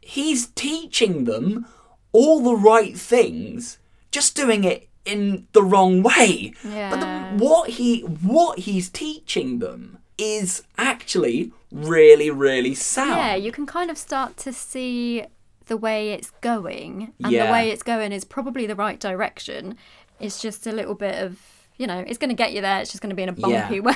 [0.00, 1.66] he's teaching them
[2.12, 3.78] all the right things,
[4.10, 6.52] just doing it in the wrong way.
[6.62, 7.32] But Yeah.
[7.36, 13.10] the, what he what he's teaching them is actually really really sound.
[13.10, 15.24] Yeah, you can kind of start to see
[15.66, 17.46] the way it's going, and Yeah.
[17.46, 19.76] the way it's going is probably the right direction.
[20.20, 21.38] It's just a little bit of,
[21.76, 22.80] you know, it's going to get you there.
[22.80, 23.62] It's just going to be in a Yeah.
[23.68, 23.94] bumpy way.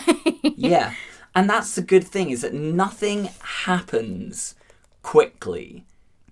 [0.56, 0.94] yeah.
[1.34, 3.28] And that's the good thing is that nothing
[3.64, 4.56] happens
[5.02, 5.84] quickly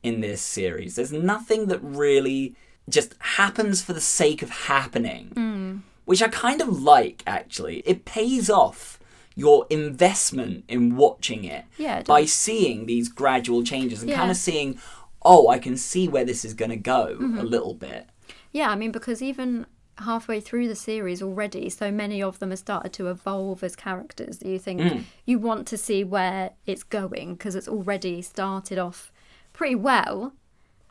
[0.03, 0.97] in this series.
[0.97, 2.55] There's nothing that really
[2.89, 5.81] just happens for the sake of happening, mm.
[6.05, 7.79] which I kind of like actually.
[7.87, 8.98] It pays off
[9.39, 14.37] your investment in watching it Yeah, it by seeing these gradual changes and kind of
[14.37, 14.79] seeing,
[15.23, 17.39] oh, I can see where this is going to go Mm-hmm.
[17.39, 18.07] a little bit.
[18.53, 19.67] yeah, I mean, because even
[19.99, 24.39] halfway through the series already, so many of them have started to evolve as characters.
[24.39, 25.03] that You think Mm.
[25.25, 29.11] you want to see where it's going because it's already started off
[29.53, 30.33] pretty well,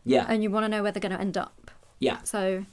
[0.06, 0.26] Yeah.
[0.30, 1.72] and you want to know where they're going to end up.
[2.00, 2.18] Yeah.
[2.24, 2.66] So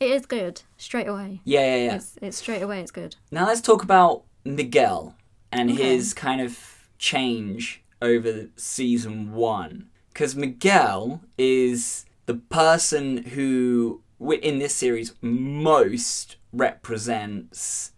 [0.00, 1.40] it is good straight away.
[1.44, 1.94] Yeah, yeah, yeah.
[1.96, 2.80] It's, it's straight away.
[2.80, 3.16] It's good.
[3.30, 5.14] Now let's talk about Miguel
[5.52, 5.94] and Okay.
[5.94, 9.88] his kind of change over season one.
[10.12, 17.92] Because Miguel is the person who, in this series, most represents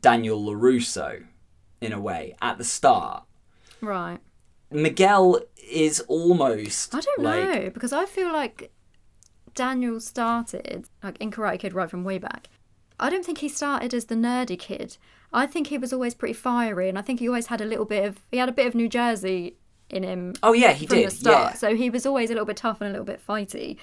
[0.00, 1.24] Daniel LaRusso
[1.80, 3.24] in a way at the start.
[3.80, 4.18] Right.
[4.70, 8.72] Miguel is almost I don't like, know because I feel like
[9.54, 12.48] Daniel started like in Karate Kid right from way back.
[12.98, 14.96] I don't think he started as the nerdy kid.
[15.34, 17.84] I think he was always pretty fiery, and I think he always had a little
[17.84, 19.56] bit of he had a bit of New Jersey
[19.90, 21.06] in him Oh yeah, he from did.
[21.08, 21.52] the start.
[21.52, 21.56] Yeah.
[21.58, 23.76] So he was always a little bit tough and a little bit fighty.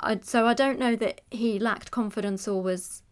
[0.00, 3.02] I, so I don't know that he lacked confidence or was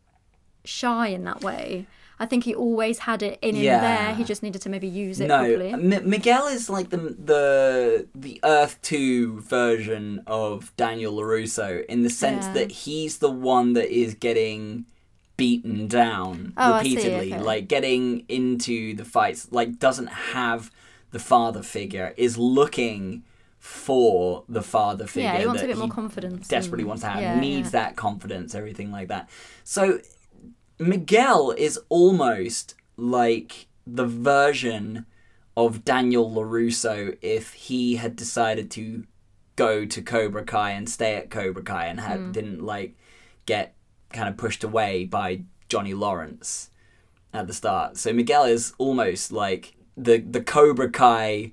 [0.64, 1.86] shy in that way.
[2.20, 3.80] I think he always had it in him Yeah.
[3.80, 4.14] there.
[4.14, 5.72] He just needed to maybe use it no, properly.
[5.72, 12.10] M- Miguel is like the the the Earth Two version of Daniel Larusso in the
[12.10, 12.52] sense Yeah.
[12.54, 14.86] that he's the one that is getting
[15.42, 17.42] beaten down Oh, repeatedly, okay.
[17.42, 20.70] like getting into the fights, like doesn't have
[21.10, 23.24] the father figure, is looking
[23.58, 25.30] for the father figure.
[25.30, 26.48] yeah, he wants a that bit more confidence.
[26.48, 27.78] desperately and- wants to have, yeah, needs yeah.
[27.84, 29.28] that confidence, everything like that.
[29.64, 30.00] So
[30.78, 35.06] Miguel is almost like the version
[35.56, 39.04] of Daniel LaRusso if he had decided to
[39.56, 42.32] go to Cobra Kai and stay at Cobra Kai and had, Hmm.
[42.32, 42.96] didn't like
[43.46, 43.74] get
[44.12, 46.70] kind of pushed away by Johnny Lawrence
[47.32, 47.96] at the start.
[47.96, 51.52] So Miguel is almost like the the Cobra Kai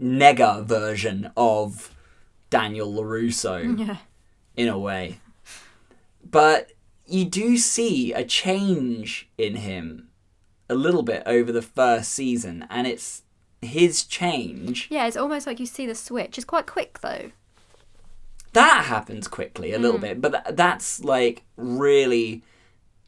[0.00, 1.94] nega version of
[2.50, 3.96] Daniel LaRusso Yeah.
[4.56, 5.20] in a way.
[6.30, 6.72] But
[7.06, 10.08] you do see a change in him
[10.68, 13.22] a little bit over the first season, and it's
[13.62, 16.38] his change Yeah, it's almost like you see the switch.
[16.38, 17.32] It's quite quick though.
[18.52, 20.02] That happens quickly a little mm.
[20.02, 22.42] bit, but th- that's like really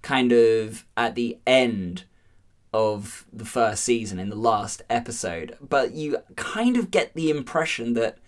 [0.03, 2.05] kind of at the end
[2.73, 5.57] of the first season in the last episode.
[5.61, 8.19] But you kind of get the impression that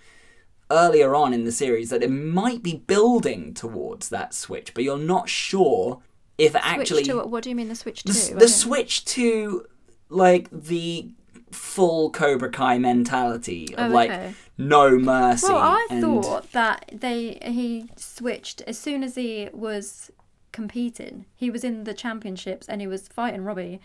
[0.70, 4.98] earlier on in the series that it might be building towards that switch, but you're
[4.98, 6.02] not sure
[6.38, 8.12] if it actually to what do you mean the switch to?
[8.12, 9.66] the, the switch to
[10.08, 11.12] like the
[11.52, 14.34] full Cobra Kai mentality of Oh, like okay.
[14.58, 15.46] no mercy.
[15.52, 20.10] Well, I and- thought that they he switched as soon as he was
[20.52, 21.26] competing.
[21.34, 23.80] He was in the championships and he was fighting Robbie,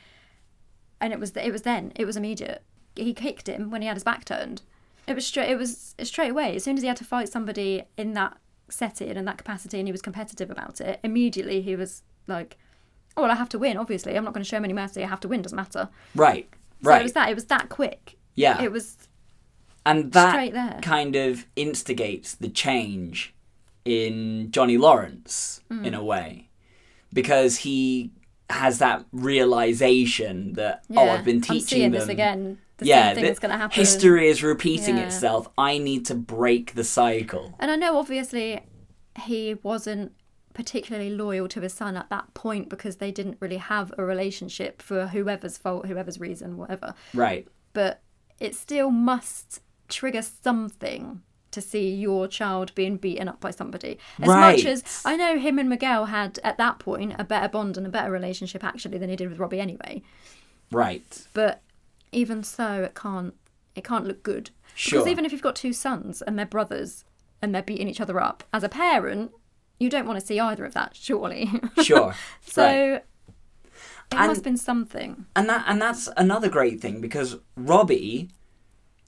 [1.00, 2.64] and it was it was then it was immediate.
[2.96, 4.62] He kicked him when he had his back turned.
[5.08, 5.50] It was straight.
[5.50, 6.56] It was straight away.
[6.56, 8.38] As soon as he had to fight somebody in that
[8.70, 12.58] setting and that capacity, and he was competitive about it, immediately he was like,
[13.16, 13.78] "Oh, well, I have to win.
[13.78, 15.04] Obviously, I'm not going to show him any mercy.
[15.04, 15.42] I have to win.
[15.44, 16.50] Doesn't matter." right,
[16.84, 17.30] So right, it was that.
[17.30, 18.18] It was that quick.
[18.36, 18.98] yeah, It was
[19.86, 23.34] and that kind of instigates the change
[23.86, 25.86] in Johnny Lawrence Hmm.
[25.86, 26.50] in a way
[27.14, 28.12] because he
[28.50, 31.00] has that realization that yeah.
[31.00, 31.92] oh, I've been I'm teaching them.
[31.92, 32.60] this again.
[32.78, 33.76] The yeah, same thing the- is going to happen.
[33.76, 35.06] history is repeating Yeah.
[35.06, 35.48] itself.
[35.58, 37.56] I need to break the cycle.
[37.60, 38.62] And I know obviously
[39.24, 40.14] he wasn't
[40.58, 44.82] particularly loyal to his son at that point because they didn't really have a relationship
[44.82, 46.96] for whoever's fault, whoever's reason, whatever.
[47.14, 47.48] Right.
[47.74, 48.02] But
[48.40, 54.00] it still must trigger something to see your child being beaten up by somebody.
[54.20, 54.58] As Right.
[54.58, 57.86] much as I know him and Miguel had at that point a better bond and
[57.86, 60.02] a better relationship actually than he did with Robbie anyway.
[60.72, 61.28] Right.
[61.36, 61.62] But
[62.12, 63.36] even so it can't
[63.76, 64.50] it can't look good.
[64.74, 65.00] Sure.
[65.00, 67.06] Because even if you've got two sons and they're brothers
[67.44, 69.32] and they're beating each other up, as a parent,
[69.80, 71.50] you don't want to see either of that, surely.
[71.84, 72.16] Sure.
[72.46, 72.94] so Right.
[72.96, 73.06] it
[74.12, 75.26] And- must have been something.
[75.36, 78.30] and that and that's another great thing because Robbie,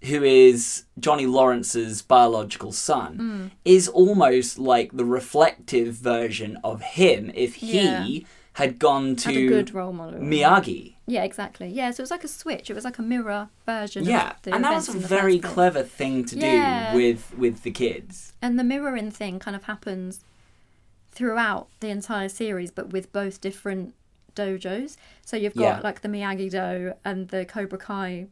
[0.04, 3.48] who is Johnny Lawrence's biological son, Hmm.
[3.66, 8.08] is almost like the reflective version of him if he Yeah.
[8.54, 10.20] had gone Had a to good role model.
[10.20, 10.96] Miyagi.
[11.08, 11.70] Yeah, exactly.
[11.70, 12.70] Yeah, so it was like a switch.
[12.70, 15.82] It was like a mirror version Yeah, of the and that was a very clever
[15.82, 16.92] thing to Yeah.
[16.92, 18.34] do with with the kids.
[18.42, 20.20] And the mirroring thing kind of happens
[21.20, 23.94] throughout the entire series, but with both different
[24.36, 24.96] dojos.
[25.26, 25.80] So you've got Yeah.
[25.84, 28.28] like the Miyagi Do and the Cobra Kai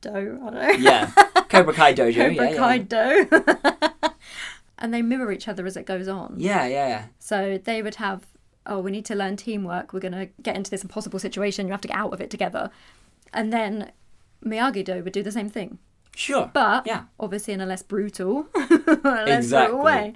[0.00, 0.10] Do.
[0.10, 0.70] I don't know.
[0.70, 1.06] Yeah,
[1.48, 2.14] Cobra Kai Dojo.
[2.36, 2.82] Cobra yeah, Kai yeah.
[2.82, 4.10] Do.
[4.78, 6.34] and they mirror each other as it goes on.
[6.38, 7.04] yeah, yeah, yeah.
[7.20, 8.26] So they would have,
[8.66, 9.92] oh, we need to learn teamwork.
[9.92, 11.66] We're going to get into this impossible situation.
[11.68, 12.70] You have to get out of it together.
[13.32, 13.92] And then
[14.44, 15.78] Miyagi Do would do the same thing,
[16.16, 16.50] Sure.
[16.52, 18.48] but yeah, obviously in a less brutal,
[19.04, 19.66] less Exactly.
[19.76, 20.12] brutal way.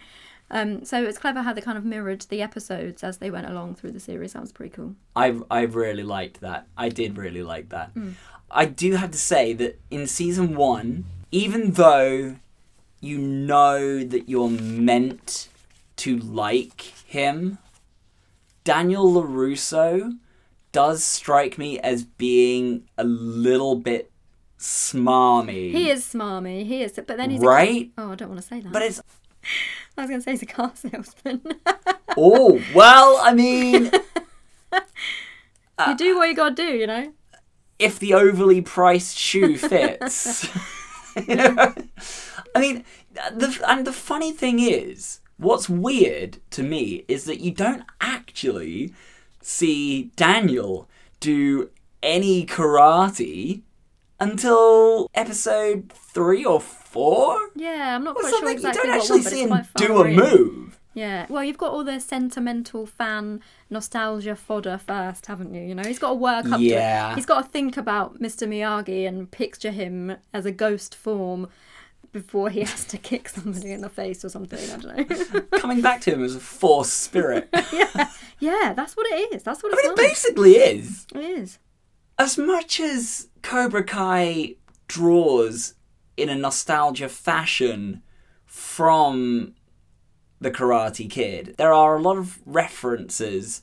[0.50, 3.76] Um, so it's clever how they kind of mirrored the episodes as they went along
[3.76, 4.32] through the series.
[4.32, 4.96] That was pretty cool.
[5.14, 6.66] I I really liked that.
[6.76, 7.94] I did really like that.
[7.94, 8.14] Mm.
[8.50, 12.36] I do have to say that in season one, even though
[13.00, 15.48] you know that you're meant
[15.96, 17.58] to like him,
[18.64, 20.18] Daniel Larusso
[20.72, 24.10] does strike me as being a little bit
[24.58, 25.72] smarmy.
[25.72, 26.66] He is smarmy.
[26.66, 28.72] He is, but then he's right, A, oh, I don't want to say that.
[28.72, 29.00] but it's
[29.96, 31.42] I was going to say he's a car salesman.
[32.16, 33.18] oh well.
[33.22, 33.90] I mean,
[35.87, 37.12] you do what you got to do, you know.
[37.79, 40.48] if the overly priced shoe fits.
[41.26, 41.74] You know?
[42.55, 47.50] I mean, the and the funny thing is, what's weird to me is that you
[47.50, 48.94] don't actually
[49.40, 51.70] see Daniel do
[52.03, 53.62] any karate
[54.20, 57.38] until episode three or four.
[57.56, 58.40] Yeah, I'm not Or quite something.
[58.48, 60.16] sure exactly you don't what actually one, see him do a in.
[60.16, 60.80] move.
[60.92, 61.26] Yeah.
[61.28, 65.62] Well, you've got all the sentimental fan nostalgia fodder first, haven't you?
[65.62, 67.12] You know, he's got to work up to Yeah.
[67.12, 67.14] it.
[67.14, 68.46] He's got to think about Mr.
[68.48, 71.48] Miyagi and picture him as a ghost form
[72.12, 74.59] before he has to kick somebody in the face or something.
[74.59, 75.40] I don't know.
[75.61, 77.48] Coming back to him as a force spirit.
[77.54, 78.09] I
[78.40, 79.44] yeah, that's what it is.
[79.44, 80.09] That's what mean, it's it like.
[80.11, 81.06] basically is.
[81.14, 81.59] It is.
[82.20, 84.56] As much as Cobra Kai
[84.88, 85.72] draws
[86.18, 88.02] in a nostalgia fashion
[88.44, 89.54] from
[90.38, 93.62] the Karate Kid, there are a lot of references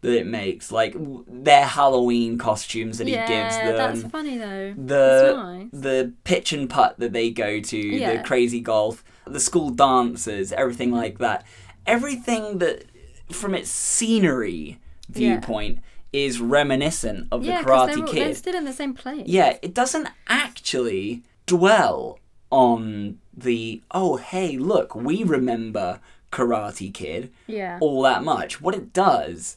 [0.00, 0.94] that it makes, like
[1.26, 4.00] their Halloween costumes that he gives Yeah, them.
[4.00, 4.72] that's funny though.
[4.74, 5.68] the nice.
[5.72, 10.92] the pitch and putt that they go to, the crazy golf, the school dances, everything
[10.92, 11.44] like that.
[11.84, 12.84] Everything that
[13.30, 14.78] from its scenery
[15.10, 15.80] viewpoint
[16.12, 18.36] is reminiscent of Yeah, the Karate they're, all- they're Kid.
[18.36, 19.26] still in the same place.
[19.26, 22.18] Yeah, it doesn't actually dwell
[22.50, 26.00] on the oh hey look we remember
[26.32, 27.78] Karate Kid Yeah.
[27.80, 28.60] all that much.
[28.60, 29.56] What it does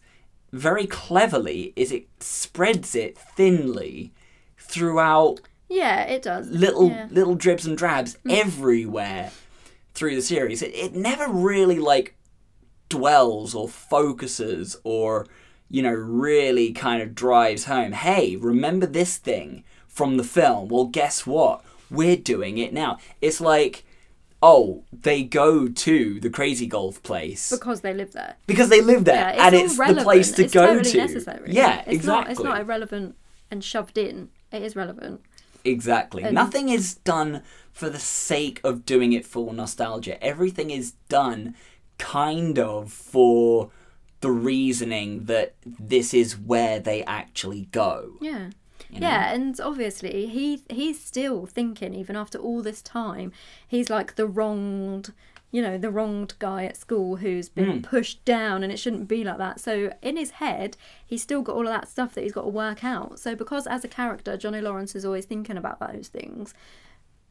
[0.51, 4.11] very cleverly is it spreads it thinly
[4.57, 6.49] throughout Yeah, it does.
[6.49, 7.07] little Yeah.
[7.07, 7.11] Mm.
[7.13, 9.31] little dribs and drabs everywhere
[9.93, 10.61] through the series.
[10.61, 12.15] It, it never really like
[12.89, 15.27] dwells or focuses or
[15.71, 17.93] you know really kind of drives home.
[17.93, 20.67] Hey, remember this thing from the film?
[20.69, 21.63] Well, guess what?
[21.89, 22.97] We're doing it now.
[23.21, 23.83] It's like
[24.43, 28.35] oh, they go to the crazy golf place because they live there.
[28.47, 29.99] because they live there Yeah, it's and it's relevant.
[29.99, 30.97] the place to it's go totally to.
[30.97, 31.51] Necessary.
[31.51, 32.23] Yeah, it's exactly.
[32.23, 33.15] Not, it's not irrelevant
[33.51, 34.29] and shoved in.
[34.51, 35.21] It is relevant.
[35.63, 36.23] Exactly.
[36.23, 40.21] Nothing is done for the sake of doing it for nostalgia.
[40.23, 41.55] Everything is done
[41.99, 43.69] kind of for
[44.21, 48.13] the reasoning that this is where they actually go.
[48.21, 48.49] Yeah.
[48.93, 53.31] Yeah, and obviously he he's still thinking even after all this time.
[53.65, 55.13] He's like the wronged,
[55.49, 57.81] you know, the wronged guy at school who's been Hmm.
[57.81, 59.61] pushed down and it shouldn't be like that.
[59.61, 62.49] So in his head, he's still got all of that stuff that he's got to
[62.49, 63.17] work out.
[63.17, 66.53] So because as a character Johnny Lawrence is always thinking about those things,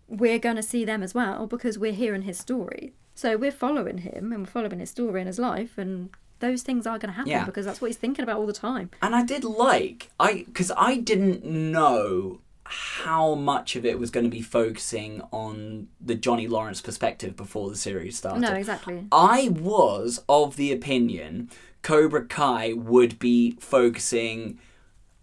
[0.08, 2.94] we're going to see them as well because we're hearing his story.
[3.14, 6.08] So we're following him and we're following his story and his life and
[6.40, 7.44] those things are going to happen Yeah.
[7.44, 8.90] because that's what he's thinking about all the time.
[9.00, 14.24] And I did like I because I didn't know how much of it was going
[14.24, 18.40] to be focusing on the Johnny Lawrence perspective before the series started.
[18.42, 19.06] No, exactly.
[19.10, 21.50] I was of the opinion
[21.82, 24.58] Cobra Kai would be focusing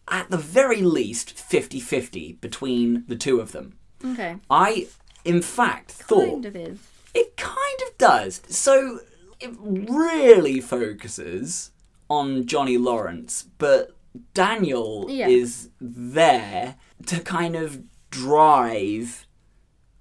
[0.09, 3.77] at the very least 50-50 between the two of them.
[4.03, 4.37] Okay.
[4.49, 4.87] I
[5.23, 6.79] in fact thought Kind of is.
[7.13, 8.41] it kind of does.
[8.49, 8.99] So
[9.39, 11.71] it really focuses
[12.09, 13.95] on Johnny Lawrence, but
[14.33, 15.27] Daniel Yeah.
[15.27, 19.25] is there to kind of drive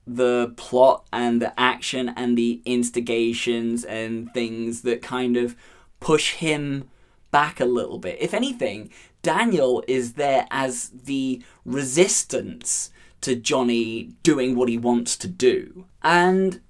[0.06, 5.56] the plot and the action and the instigations and things that kind of
[5.98, 6.88] push him
[7.32, 8.16] back a little bit.
[8.20, 8.90] If anything,
[9.22, 12.90] Daniel is there as the resistance
[13.22, 15.86] to Johnny doing what he wants to do.
[16.02, 16.60] And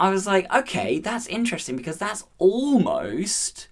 [0.00, 3.68] I was like, okay, that's interesting because that's almost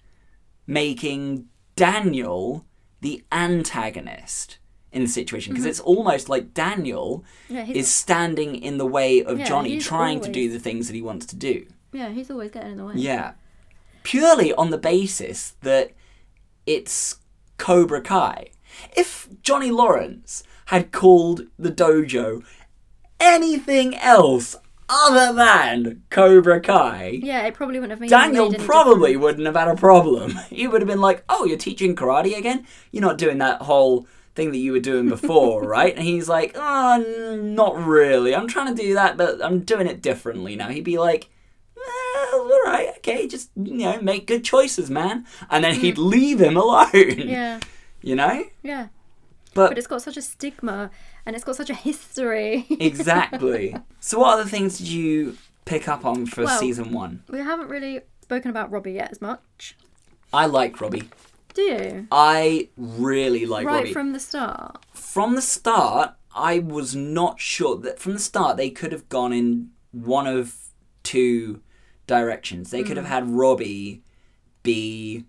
[0.66, 2.66] making Daniel
[3.00, 4.58] the antagonist
[4.92, 7.54] in the situation because it's almost like Daniel Mm-hmm.
[7.70, 10.94] Yeah, is standing in the way of Yeah, Johnny trying to do the things that
[10.94, 11.66] he wants to do.
[11.92, 12.92] Yeah, he's always getting in the way.
[12.96, 13.32] Yeah.
[14.02, 15.92] Purely on the basis that
[16.66, 17.16] it's
[17.56, 18.48] Cobra Kai.
[18.94, 22.44] If Johnny Lawrence had called the dojo
[23.18, 24.54] anything else
[24.88, 29.22] other than Cobra Kai, Yeah, it probably wouldn't have made Daniel made probably difference.
[29.22, 30.38] wouldn't have had a problem.
[30.51, 32.66] He would have been like, "Oh, you're teaching karate again?
[32.90, 36.53] You're not doing that whole thing that you were doing before, right?" And he's like,
[36.57, 38.35] "Oh, not really.
[38.35, 41.29] I'm trying to do that, but I'm doing it differently now." He'd be like,
[41.77, 46.09] well, "All right, okay, just you know, make good choices, man." And then he'd hmm.
[46.09, 46.88] leave him alone.
[47.29, 47.61] Yeah,
[48.03, 48.44] You know?
[48.62, 48.88] yeah.
[49.54, 50.90] But, But it's got such a stigma
[51.26, 52.66] and it's got such a history.
[52.70, 53.74] exactly.
[54.00, 57.24] So, what other things did you pick up on for Well- season one?
[57.28, 59.76] we haven't really spoken about Robbie yet as much.
[60.33, 61.08] I like Robbie.
[61.54, 62.06] Do you?
[62.12, 63.92] I really like right Robbie.
[63.92, 64.85] from the start.
[64.94, 69.33] from the start, I was not sure that from the start they could have gone
[69.33, 70.54] in one of
[71.02, 71.60] two
[72.06, 72.70] directions.
[72.70, 73.10] They could have mm.
[73.10, 74.02] had Robbie
[74.62, 75.25] be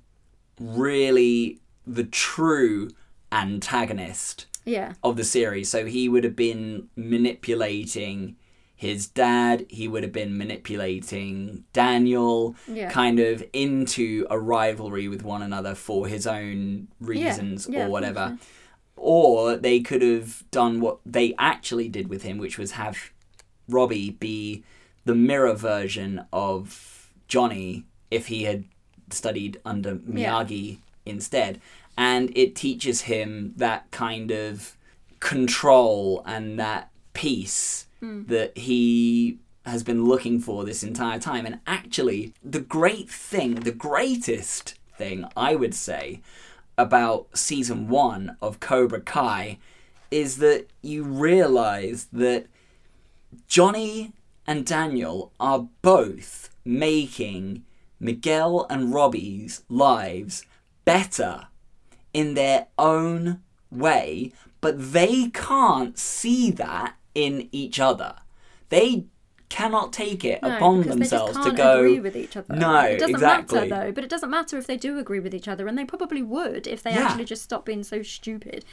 [0.59, 2.89] really the true
[3.31, 4.93] antagonist Yeah.
[5.03, 5.69] of the series.
[5.69, 8.35] So he would have been manipulating
[8.75, 12.89] his dad, he would have been manipulating Daniel, Yeah.
[12.89, 18.37] kind of into a rivalry with one another for his own reasons yeah, or whatever.
[18.95, 23.11] Or they could have done what they actually did with him, which was have
[23.67, 24.63] Robbie be
[25.03, 28.63] the mirror version of Johnny if he had
[29.11, 31.59] studied under Miyagi instead.
[31.99, 34.77] And it teaches him that kind of
[35.19, 38.23] control and that peace hmm.
[38.27, 41.45] that he has been looking for this entire time.
[41.45, 46.21] And actually, the great thing, the greatest thing I would say
[46.77, 49.57] about season one of Cobra Kai
[50.09, 52.47] is that you realize that
[53.49, 54.13] Johnny
[54.47, 57.65] and Daniel are both making
[57.99, 60.45] Miguel and Robbie's lives
[60.85, 61.48] better
[62.13, 63.41] in their own
[63.71, 64.31] way,
[64.61, 68.15] but they can't see that in each other.
[68.69, 69.05] They
[69.49, 72.55] cannot take it No, upon themselves they just can't to go agree with each other.
[72.55, 73.69] No, it doesn't exactly.
[73.69, 73.91] matter though.
[73.91, 76.67] But it doesn't matter if they do agree with each other, and they probably would
[76.67, 77.05] if they Yeah.
[77.05, 78.63] actually just stopped being so stupid.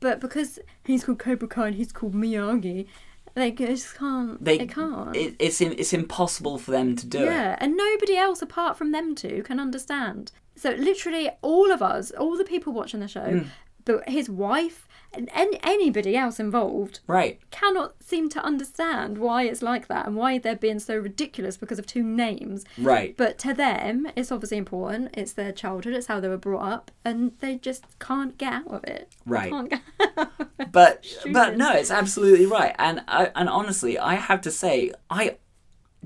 [0.00, 2.86] But because he's called Cobra Kai and he's called Miyagi,
[3.34, 4.42] they just can't.
[4.42, 5.14] they They, can't.
[5.16, 7.24] It, it's it's impossible for them to do it.
[7.26, 10.32] yeah, and nobody else apart from them two can understand.
[10.54, 13.48] So literally, all of us, all the people watching the show, Hmm.
[13.84, 17.38] but his wife and any, anybody else involved Right.
[17.50, 21.78] cannot seem to understand why it's like that and why they're being so ridiculous because
[21.78, 22.64] of two names.
[22.78, 23.14] Right.
[23.16, 25.10] But to them, it's obviously important.
[25.14, 25.92] It's their childhood.
[25.94, 29.12] It's how they were brought up, and they just can't get out of it.
[29.26, 29.50] Right.
[29.50, 29.82] Can't get
[30.72, 32.74] but but no, it's absolutely right.
[32.78, 35.36] And I, and honestly, I have to say, I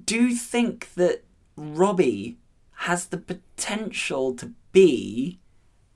[0.05, 1.23] do think that
[1.57, 2.39] Robbie
[2.81, 5.39] has the potential to be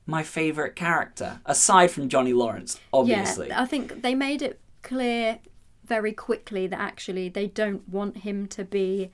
[0.05, 3.47] my favorite character, aside from Johnny Lawrence, obviously.
[3.47, 5.39] Yeah, I think they made it clear
[5.85, 9.11] very quickly that actually they don't want him to be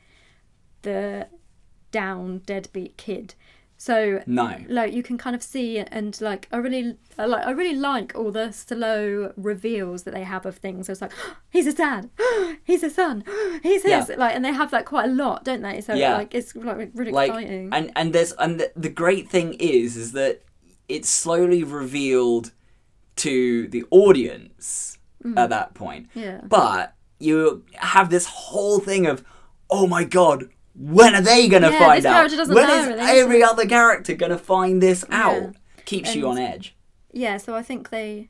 [0.83, 1.27] the
[1.91, 3.35] down deadbeat kid.
[3.79, 4.57] So no.
[4.69, 8.13] like you can kind of see and like I really I like I really like
[8.15, 10.87] all the slow reveals that they have of things.
[10.87, 11.11] So it's like
[11.51, 12.09] he's a dad,
[12.63, 13.23] he's a son,
[13.63, 14.15] he's his Yeah.
[14.17, 15.81] like, and they have that quite a lot, don't they?
[15.81, 16.17] So Yeah.
[16.17, 17.69] like it's like really like exciting.
[17.71, 20.41] and and there's and the, the great thing is is that
[20.89, 22.51] it's slowly revealed
[23.17, 24.97] to the audience
[25.35, 26.21] at that point Mm.
[26.21, 26.41] Yeah.
[26.47, 29.23] but you have this whole thing of
[29.69, 32.31] oh my god when are they gonna Yeah, find out?
[32.31, 35.41] when know, is and every other character gonna find this out?
[35.41, 35.51] Yeah.
[35.85, 36.75] keeps you on edge.
[37.11, 38.29] Yeah so i think they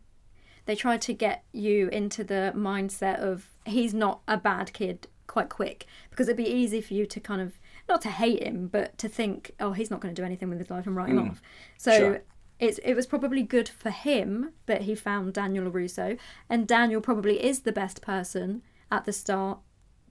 [0.65, 5.49] they try to get you into the mindset of he's not a bad kid quite
[5.49, 5.85] quick.
[6.09, 9.07] Because it'd be easy for you to kind of not to hate him but to
[9.09, 11.41] think oh he's not going to do anything with his life and write him off.
[11.77, 11.97] So Mm.
[11.97, 12.21] Sure.
[12.59, 16.17] it's, it was probably good for him that he found Daniel LaRusso,
[16.49, 19.59] and Daniel probably is the best person at the start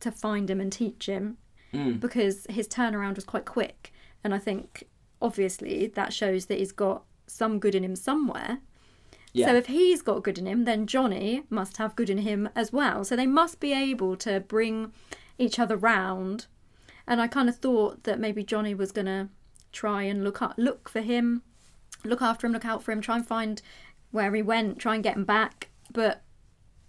[0.01, 1.39] to find him and teach him
[1.73, 2.01] Mm.
[2.01, 3.93] because his turnaround was quite quick.
[4.23, 4.85] And I think
[5.21, 8.59] obviously that shows that he's got some good in him somewhere.
[9.33, 12.49] yeah So if he's got good in him, then Johnny must have good in him
[12.55, 13.05] as well.
[13.05, 14.93] So they must be able to bring
[15.39, 16.47] each other round.
[17.07, 19.29] And I kind of thought that maybe Johnny was gonna
[19.73, 21.43] try and look up, look for him,
[22.05, 23.63] look after him, look out for him, try and find
[24.11, 26.23] where he went, try and get him back, but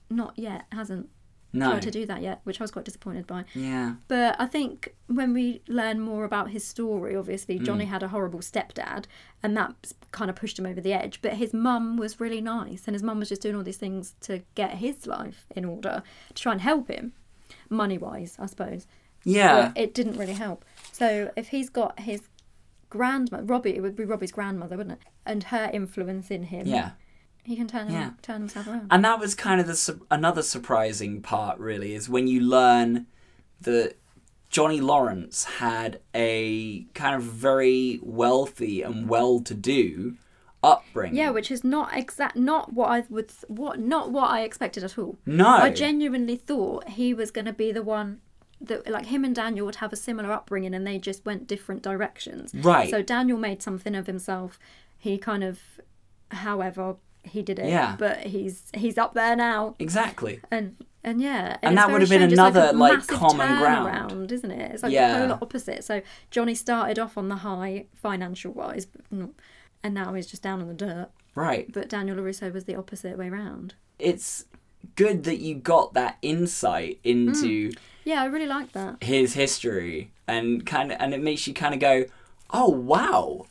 [0.09, 0.65] not yet.
[0.71, 1.09] Hasn't
[1.57, 3.45] no tried to do that yet, which I was quite disappointed by.
[3.53, 7.89] yeah But I think when we learn more about his story, obviously Johnny Mm.
[7.89, 9.05] had a horrible stepdad,
[9.43, 11.21] and that kind of pushed him over the edge.
[11.21, 14.15] But his mum was really nice, and his mum was just doing all these things
[14.21, 16.03] to get his life in order
[16.33, 17.13] to try and help him,
[17.69, 18.87] money wise, I suppose.
[19.23, 20.63] yeah But it didn't really help.
[20.91, 22.21] So if he's got his
[22.89, 25.07] grandmother, Robbie, it would be Robbie's grandmother, wouldn't it?
[25.25, 26.91] And her influence in him, yeah
[27.47, 28.11] he can turn him, Yeah.
[28.21, 28.87] turn himself around.
[28.91, 33.07] and that was kind of the su- another surprising part really is when you learn
[33.61, 33.95] that
[34.49, 40.15] Johnny Lawrence had a kind of very wealthy and well-to-do
[40.63, 41.15] upbringing.
[41.17, 44.97] Yeah, which is not exact, not what I would, what not what I expected at
[44.97, 45.17] all.
[45.25, 48.19] no, I genuinely thought he was going to be the one
[48.59, 51.81] that, like, him and Daniel would have a similar upbringing, and they just went different
[51.83, 52.53] directions.
[52.55, 52.89] Right.
[52.89, 54.57] So Daniel made something of himself.
[54.97, 55.59] He kind of,
[56.31, 56.95] however,
[57.27, 57.67] he did it.
[57.69, 57.95] Yeah.
[57.97, 60.39] But he's he's up there now, exactly.
[60.51, 62.33] and and yeah, And it's that would have been strange.
[62.33, 64.31] It's like another, like, common ground.
[64.31, 64.71] isn't it?
[64.73, 65.19] It's like Yeah.
[65.19, 65.83] the polar opposite.
[65.85, 66.01] So
[66.31, 70.73] Johnny started off on the high financial wise, and now he's just down in the
[70.73, 71.09] dirt.
[71.35, 71.71] Right.
[71.71, 73.75] But Daniel LaRusso was the opposite way round.
[73.99, 74.45] It's
[74.95, 77.77] good that you got that insight into mm.
[78.03, 79.01] Yeah, I really like that.
[79.03, 82.05] his history and kind of and it makes you kind of go,
[82.51, 83.45] "Oh, wow."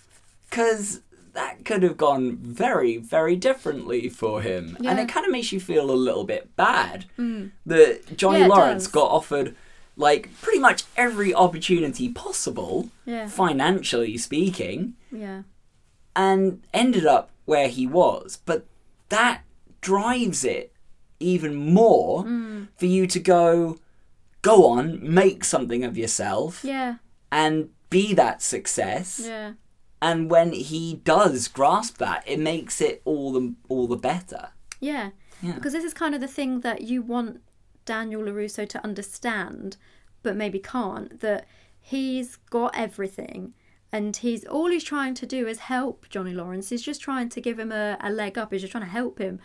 [0.50, 1.00] Cuz
[1.36, 4.76] that could have gone very very differently for him.
[4.84, 7.50] And it kind of makes you feel a little bit bad mm.
[7.64, 8.92] that Johnny Yeah, Lawrence does.
[8.92, 9.54] got offered
[9.96, 13.28] like pretty much every opportunity possible, Yeah.
[13.28, 15.42] financially speaking, Yeah.
[16.14, 18.38] and ended up where he was.
[18.44, 18.66] But
[19.08, 19.42] that
[19.80, 20.72] drives it
[21.20, 22.68] even more mm.
[22.76, 23.78] for you to go,
[24.42, 26.96] go on, make something of yourself, Yeah.
[27.30, 29.22] and be that success.
[29.24, 29.52] Yeah.
[30.00, 34.50] And when he does grasp that, it makes it all the all the better.
[34.80, 35.10] Yeah.
[35.42, 35.52] Yeah.
[35.52, 37.40] Because this is kind of the thing that you want
[37.84, 39.76] Daniel LaRusso to understand,
[40.22, 41.46] but maybe can't, that
[41.80, 43.54] he's got everything
[43.92, 46.70] and he's all he's trying to do is help Johnny Lawrence.
[46.70, 49.18] He's just trying to give him a, a leg up, he's just trying to help
[49.18, 49.40] him.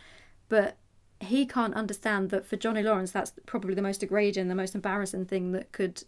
[0.50, 0.78] But
[1.20, 5.26] he can't understand that for Johnny Lawrence that's probably the most degrading, the most embarrassing
[5.26, 6.04] thing that could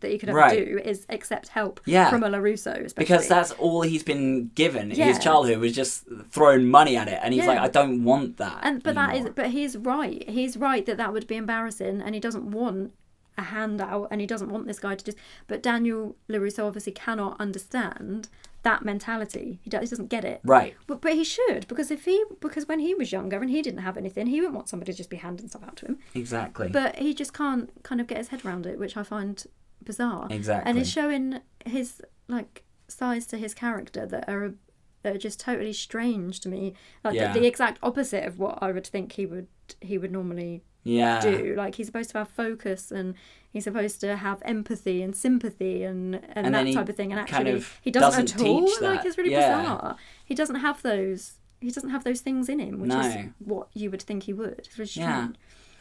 [0.00, 0.66] that you could ever Right.
[0.66, 2.10] do is accept help Yeah.
[2.10, 2.92] from a LaRusso, especially.
[2.96, 4.90] Because that's all he's been given.
[4.90, 5.06] Yeah.
[5.06, 7.48] His childhood was just throwing money at it, and he's Yeah.
[7.50, 8.58] like, I don't want that.
[8.62, 12.14] and but that is but he's right he's right that that would be embarrassing and
[12.14, 12.92] he doesn't want
[13.36, 17.40] a handout and he doesn't want this guy to just but daniel larusso obviously cannot
[17.40, 18.28] understand
[18.64, 20.74] that mentality he doesn't get it right.
[20.88, 23.80] but, but he should because if he because when he was younger and he didn't
[23.82, 26.68] have anything he wouldn't want somebody to just be handing stuff out to him Exactly.
[26.68, 29.46] but he just can't kind of get his head around it which i find
[29.84, 30.26] bizarre.
[30.30, 30.68] Exactly.
[30.68, 34.54] and it's showing his like sides to his character that are
[35.02, 36.74] that are just totally strange to me.
[37.04, 37.32] Like Yeah.
[37.32, 39.46] the, the exact opposite of what i would think he would
[39.80, 41.20] he would normally yeah.
[41.20, 41.54] do.
[41.56, 43.14] Like he's supposed to have focus and
[43.50, 47.12] he's supposed to have empathy and sympathy and and, And that type of thing.
[47.12, 48.70] And kind actually of he doesn't, doesn't at all.
[48.80, 49.60] Like it's really Yeah.
[49.60, 49.96] bizarre.
[50.24, 53.90] He doesn't have those he doesn't have those things in him which is what you
[53.90, 54.60] would think he would.
[54.60, 55.28] It's really Yeah.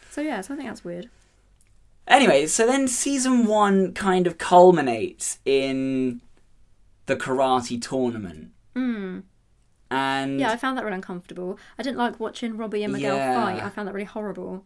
[0.09, 1.09] so yeah so i think that's weird
[2.07, 6.21] Anyway, so then season one kind of culminates in
[7.05, 8.51] the karate tournament.
[8.75, 9.23] mm.
[9.89, 11.57] And Yeah, I found that really uncomfortable.
[11.79, 13.33] I didn't like watching Robbie and Miguel Yeah.
[13.33, 13.63] fight.
[13.63, 14.65] I found that really horrible.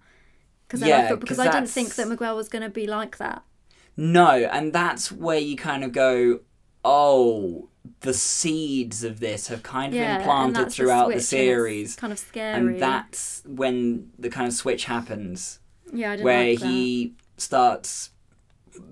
[0.67, 2.87] Because Yeah, I thought, 'cause because I didn't think that Miguel was going to be
[2.87, 3.43] like that.
[3.97, 6.39] no, and that's where you kind of go,
[6.83, 7.67] oh,
[8.01, 11.95] the seeds of this have kind of Yeah, been planted that's the throughout the series.
[11.97, 12.57] kind of scary.
[12.57, 15.59] And that's when the kind of switch happens,
[15.93, 18.11] yeah, I didn't where like he starts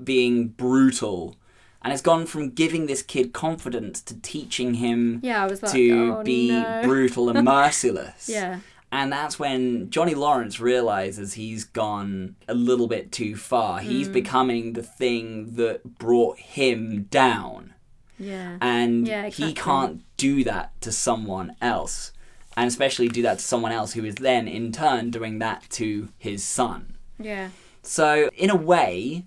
[0.04, 1.36] being brutal.
[1.82, 6.24] And it's gone from giving this kid confidence to teaching him Yeah, like, to oh,
[6.24, 6.82] be no.
[6.84, 8.28] brutal and merciless.
[8.28, 8.60] Yeah,
[8.92, 13.80] And that's when Johnny Lawrence realizes he's gone a little bit too far.
[13.80, 14.14] He's Hmm.
[14.14, 17.74] becoming the thing that brought him down.
[18.20, 22.12] yeah, And Yeah, he can't do that to someone else.
[22.58, 26.10] And especially do that to someone else who is then in turn doing that to
[26.18, 26.98] his son.
[27.18, 27.50] yeah,
[27.90, 29.26] So, in a way,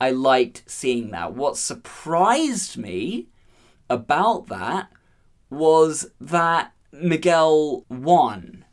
[0.00, 1.32] I liked seeing that.
[1.32, 3.28] What surprised me
[3.88, 4.88] about that
[5.48, 8.64] was that Miguel won.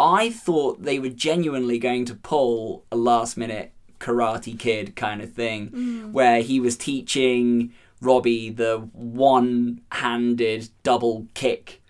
[0.00, 5.32] I thought they were genuinely going to pull a last minute Karate Kid kind of
[5.32, 6.10] thing Mm.
[6.10, 11.80] where he was teaching Robbie the one handed double kick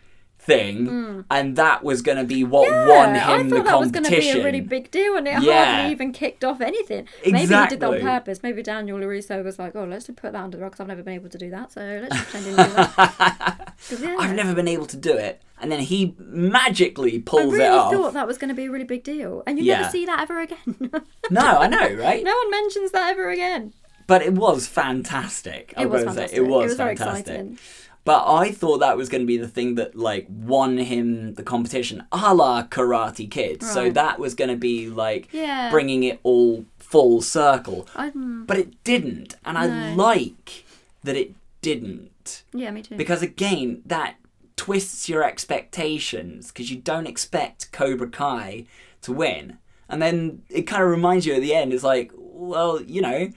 [0.46, 3.14] thing and that was going to be what won Mm.
[3.14, 5.26] Yeah, him I the thought that was going to be a really big deal, and
[5.26, 5.74] it Yeah.
[5.74, 7.08] hardly even kicked off anything.
[7.24, 8.42] Maybe he did that on purpose.
[8.42, 10.86] Maybe Daniel LaRusso was like, "Oh, let's just put that under the rug 'cause I've
[10.88, 12.56] never been able to do that, so let's just pretend
[14.00, 14.16] yeah.
[14.18, 15.42] I've never been able to do it.
[15.60, 17.92] And then he magically I pulls really it off.
[17.92, 19.78] I thought that was going to be a really big deal, and you Yeah.
[19.80, 20.90] never see that ever again.
[21.30, 22.22] No, I know, right?
[22.22, 23.72] no one mentions that ever again.
[24.06, 25.74] But it was fantastic.
[25.76, 26.38] It I'm was gonna say, fantastic.
[26.38, 27.26] It was, very fantastic.
[27.34, 27.58] exciting.
[28.06, 31.42] But I thought that was going to be the thing that like won him the
[31.42, 33.62] competition, a la Karate Kid.
[33.62, 35.70] So that was going to be like Yeah.
[35.70, 37.86] bringing it all full circle.
[37.96, 40.64] I, mm, But it didn't, and I like
[41.02, 41.32] that it
[41.62, 42.44] didn't.
[42.54, 42.94] yeah, me too.
[42.96, 44.14] Because again, that
[44.56, 48.66] twists your expectations because you don't expect Cobra Kai
[49.02, 49.58] to win.
[49.88, 53.30] And then it kind of reminds you at the end, it's like, well, you know,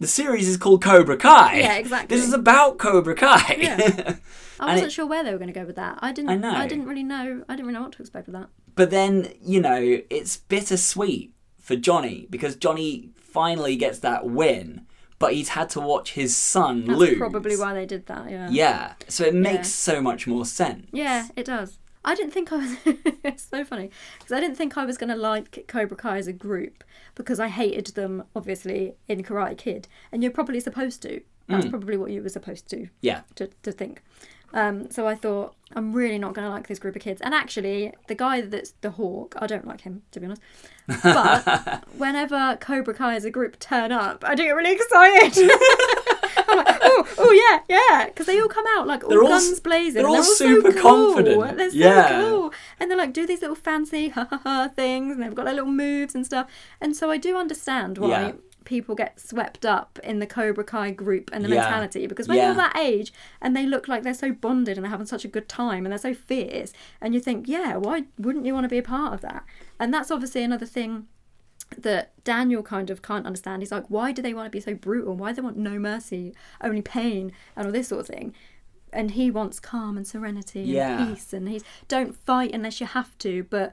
[0.00, 1.58] the series is called Cobra Kai.
[1.60, 2.16] Yeah, exactly.
[2.16, 3.56] This is about Cobra Kai.
[3.58, 4.16] Yeah.
[4.60, 5.98] I wasn't it- sure where they were going to go with that.
[6.00, 6.30] I didn't.
[6.30, 6.50] I know.
[6.52, 7.44] I didn't really know.
[7.48, 8.48] I didn't really know what to expect with that.
[8.74, 14.86] but then, you know, it's bittersweet for Johnny because Johnny finally gets that win,
[15.18, 16.86] but he's had to watch his son lose.
[16.86, 17.18] That's lose.
[17.18, 18.30] probably why they did that.
[18.30, 18.48] Yeah.
[18.50, 18.92] Yeah.
[19.08, 20.86] So it makes so much more sense.
[20.92, 21.78] Yeah, it does.
[22.04, 22.76] I didn't think I was.
[23.24, 26.26] it's so funny because I didn't think I was going to like Cobra Kai as
[26.26, 26.84] a group
[27.14, 31.20] because I hated them, obviously, in Karate Kid, and you're probably supposed to.
[31.46, 33.20] That's probably what you were supposed to Yeah.
[33.34, 34.02] to, to think.
[34.54, 37.20] Um, so I thought I'm really not going to like this group of kids.
[37.20, 40.40] And actually, the guy that's the hawk, I don't like him to be honest.
[41.02, 45.50] But whenever Cobra Kai as a group turn up, I do get really excited.
[46.48, 49.60] Like, oh, oh yeah, yeah, because they all come out like all They're all guns
[49.60, 49.94] blazing.
[50.02, 50.82] they're all so super cool.
[51.14, 51.56] confident.
[51.56, 52.20] They're so Yeah.
[52.20, 55.44] cool, and they're like do these little fancy ha ha ha things, and they've got
[55.44, 56.48] their little moves and stuff.
[56.80, 58.32] And so I do understand why Yeah.
[58.64, 61.60] people get swept up in the Cobra Kai group and the Yeah.
[61.62, 62.46] mentality because when Yeah.
[62.46, 65.28] you're that age and they look like they're so bonded and they're having such a
[65.28, 68.68] good time and they're so fierce, and you think, yeah, why wouldn't you want to
[68.70, 69.44] be a part of that?
[69.78, 71.08] And that's obviously another thing
[71.82, 73.62] that Daniel kind of can't understand.
[73.62, 75.14] He's like, why do they want to be so brutal?
[75.14, 78.34] Why do they want no mercy, only pain, and all this sort of thing?
[78.92, 81.04] And he wants calm and serenity and Yeah.
[81.04, 83.72] peace, and he's don't fight unless you have to, but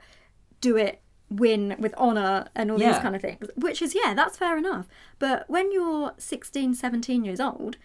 [0.62, 3.48] do it win with honor and all these kind of things.
[3.56, 4.88] Which is yeah, that's fair enough.
[5.20, 7.78] But when you're 16, 17 years old.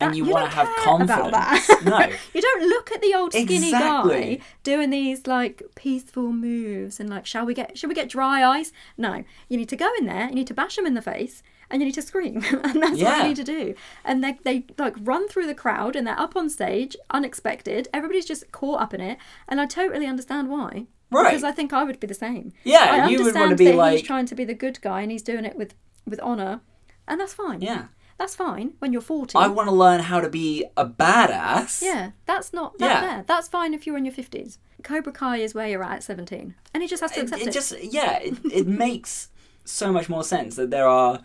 [0.00, 1.64] And that- you don't wanna have care about that.
[1.66, 1.84] confidence.
[1.84, 2.16] No.
[2.34, 4.36] you don't look at the old skinny Exactly.
[4.36, 8.44] guy doing these like peaceful moves and like shall we get shall we get dry
[8.58, 11.02] ice no you need to go in there you need to bash him in the
[11.02, 13.22] face and you need to scream and that's what Yeah.
[13.22, 13.74] you need to do
[14.04, 18.26] and they, they like run through the crowd and they're up on stage unexpected everybody's
[18.26, 21.24] just caught up in it and i totally understand why Right.
[21.30, 23.64] because i think i would be the same Yeah, I you would understand wanna be
[23.66, 25.74] that like- he's trying to be the good guy and he's doing it with
[26.06, 26.60] with honor
[27.06, 27.86] and that's fine Yeah.
[28.20, 31.80] That's fine when you're 40 I want to learn how to be a badass.
[31.82, 33.00] yeah, that's not that Yeah.
[33.00, 33.24] there.
[33.26, 34.58] That's fine if you're in your fifties.
[34.84, 37.48] Cobra Kai is where you're at at seventeen, and he just has to accept it.
[37.48, 39.30] it just yeah, it, it makes
[39.64, 41.20] so much more sense that there are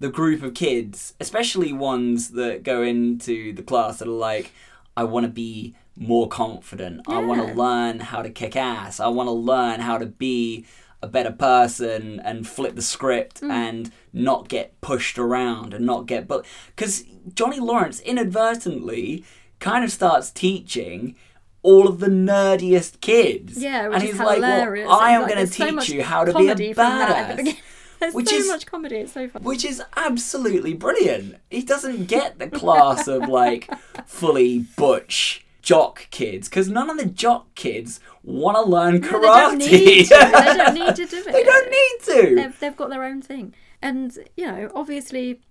[0.00, 4.52] the group of kids, especially ones that go into the class that are like,
[4.96, 7.00] I want to be more confident.
[7.08, 9.00] I want to learn how to kick ass.
[9.00, 10.64] I want to learn how to be
[11.02, 13.50] a better person and flip the script Mm.
[13.50, 16.44] and not get pushed around and not get but
[16.74, 19.24] because Johnny Lawrence inadvertently
[19.60, 21.14] kind of starts teaching
[21.62, 23.58] all of the nerdiest kids.
[23.58, 24.88] yeah, which and is he's like, hilarious.
[24.88, 26.72] well, I am Like, going to there's so teach you how to be a comedy
[26.72, 27.56] from that at the badass.
[28.00, 28.96] There's Which so is- much comedy.
[28.98, 29.44] It's so funny.
[29.44, 31.34] Which is absolutely brilliant.
[31.50, 33.68] He doesn't get the class of like
[34.06, 39.60] fully butch jock kids because none of the jock kids want to learn they don't
[39.60, 39.70] karate.
[39.70, 40.14] need to.
[40.32, 41.32] They don't need to do it.
[41.32, 42.34] They don't need to.
[42.36, 45.42] They've, they've got their own thing, and you know, obviously,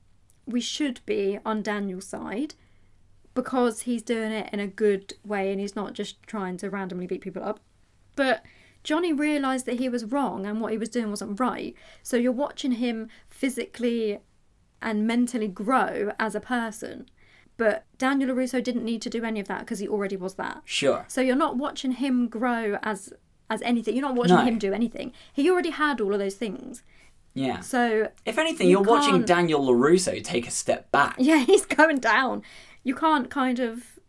[0.48, 2.56] we should be on Daniel's side
[3.36, 7.06] because he's doing it in a good way and he's not just trying to randomly
[7.06, 7.60] beat people up.
[8.16, 8.44] But
[8.84, 11.76] Johnny realised that he was wrong and what he was doing wasn't right.
[12.02, 14.18] So you're watching him physically
[14.82, 17.08] and mentally grow as a person.
[17.58, 20.62] But Daniel LaRusso didn't need to do any of that because he already was that.
[20.64, 21.06] Sure.
[21.08, 23.12] So you're not watching him grow as
[23.50, 23.96] as anything.
[23.96, 24.44] You're not watching No.
[24.44, 25.14] him do anything.
[25.34, 26.84] He already had all of those things.
[27.34, 27.62] Yeah.
[27.62, 31.16] So If anything, you you're watching Daniel LaRusso take a step back.
[31.20, 32.44] yeah, he's going down.
[32.84, 34.00] You can't kind of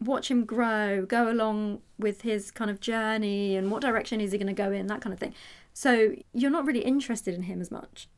[0.00, 4.38] watch him grow, go along with his kind of journey and what direction is he
[4.38, 5.34] going to go in, that kind of thing.
[5.74, 8.08] So you're not really interested in him as much.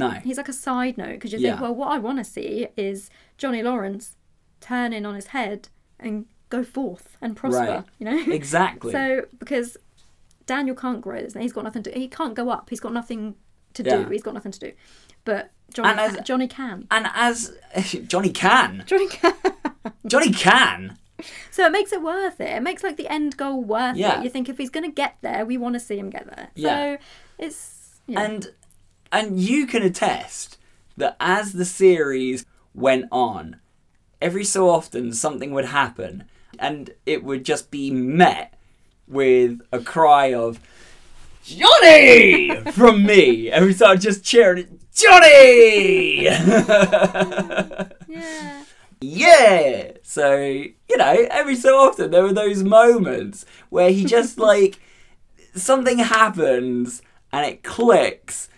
[0.00, 0.10] No.
[0.10, 1.50] He's like a side note because you Yeah.
[1.52, 4.16] think, well, what I want to see is Johnny Lawrence
[4.60, 7.60] turning on his head and go forth and prosper.
[7.60, 7.84] Right.
[7.98, 8.92] You know, Exactly.
[8.92, 9.76] So because
[10.46, 11.90] Daniel can't grow, he's got nothing to.
[11.92, 12.70] He can't go up.
[12.70, 13.36] He's got nothing
[13.74, 13.98] to Yeah.
[14.04, 14.08] do.
[14.10, 14.72] He's got nothing to do.
[15.24, 16.86] But Johnny, as- ca- Johnny can.
[16.90, 17.52] and as
[18.08, 19.34] Johnny can, Johnny can.
[20.06, 20.96] Johnny can.
[21.50, 22.48] So it makes it worth it.
[22.48, 24.18] It makes like the end goal worth Yeah.
[24.20, 24.24] it.
[24.24, 26.48] You think if he's going to get there, we want to see him get there.
[26.54, 26.96] Yeah.
[26.96, 27.02] So
[27.38, 28.20] it's yeah.
[28.22, 28.50] And
[29.12, 30.58] and you can attest
[30.96, 32.44] that as the series
[32.74, 33.56] went on,
[34.20, 36.24] every so often something would happen
[36.58, 38.54] and it would just be met
[39.08, 40.60] with a cry of
[41.42, 43.50] Johnny from me.
[43.50, 47.88] And we started just cheering Johnny yeah.
[49.00, 49.92] Yeah.
[50.02, 54.78] So, you know, every so often there were those moments where he just like
[55.54, 57.00] something happens
[57.32, 58.49] and it clicks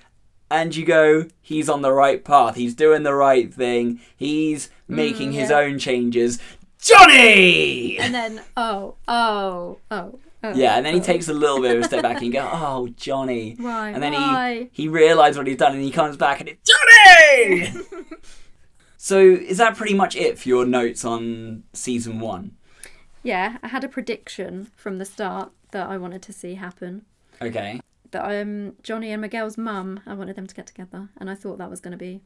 [0.52, 2.56] and you go, he's on the right path.
[2.56, 4.00] He's doing the right thing.
[4.16, 5.58] He's mm, making his yeah.
[5.58, 6.38] own changes.
[6.78, 7.98] Johnny!
[7.98, 10.18] And then oh oh oh.
[10.42, 11.04] oh Yeah, and then he oh.
[11.04, 13.56] takes a little bit of a step back and go, oh, Johnny.
[13.58, 13.90] Why?
[13.90, 14.68] And then Why?
[14.72, 17.72] he he realizes what he's done and he comes back and it's Johnny!
[18.96, 22.56] so is that pretty much it for your notes on season one?
[23.22, 27.06] Yeah, I had a prediction from the start that I wanted to see happen.
[27.40, 27.80] Okay.
[28.12, 31.58] That um Johnny and Miguel's mum, I wanted them to get together, and I thought
[31.58, 32.22] that was going to be.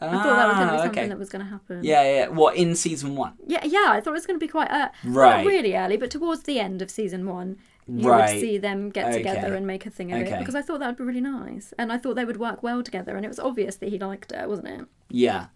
[0.00, 1.08] Ah, I thought that was going to be something okay.
[1.08, 1.82] that was going to happen.
[1.82, 2.28] Yeah, yeah.
[2.28, 3.32] What in season one?
[3.46, 3.86] Yeah, yeah.
[3.88, 5.38] I thought it was going to be quite uh, Right.
[5.38, 7.56] not really early, but towards the end of season one,
[7.88, 8.32] you Right.
[8.32, 10.34] would see them get together and make a thing of Okay.
[10.36, 12.62] it because I thought that would be really nice, and I thought they would work
[12.62, 14.86] well together, and it was obvious that he liked her, wasn't it?
[15.10, 15.46] Yeah,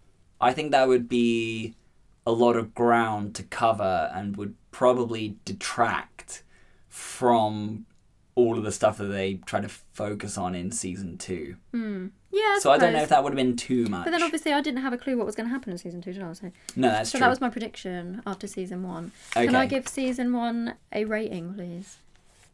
[0.41, 1.75] I think that would be
[2.27, 6.43] a lot of ground to cover and would probably detract
[6.89, 7.85] from
[8.35, 11.55] all of the stuff that they try to focus on in season two.
[11.71, 12.07] Hmm.
[12.31, 12.57] Yeah.
[12.59, 14.05] So I don't know if that would have been too much.
[14.05, 16.01] But then obviously I didn't have a clue what was going to happen in season
[16.01, 16.33] two, did I?
[16.33, 17.25] So, no, that's so true.
[17.25, 19.11] that was my prediction after season one.
[19.35, 19.45] Okay.
[19.45, 21.97] Can I give season one a rating, please?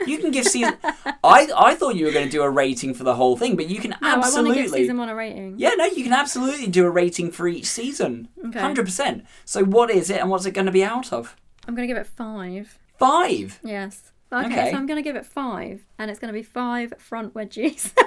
[0.06, 0.76] You can give season.
[1.24, 3.70] I I thought you were going to do a rating for the whole thing, but
[3.70, 4.62] you can No, I want to absolutely.
[4.64, 5.56] give season one a rating.
[5.58, 8.30] Yeah, no, you can absolutely do a rating for each season.
[8.46, 8.60] Okay.
[8.60, 9.26] Hundred percent.
[9.46, 11.36] So what is it, and what's it going to be out of?
[11.68, 12.78] I'm going to give it five.
[12.98, 13.60] Five.
[13.64, 14.12] Yes.
[14.32, 14.72] Okay, Okay.
[14.72, 17.92] so I'm going to give it five, and it's going to be five front wedgies.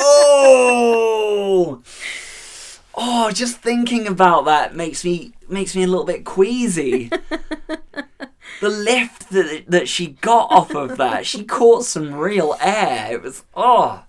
[0.00, 1.82] Oh,
[2.94, 7.08] oh, just thinking about that makes me makes me a little bit queasy.
[8.60, 13.12] the lift that that she got off of that, she caught some real air.
[13.12, 14.04] It was oh,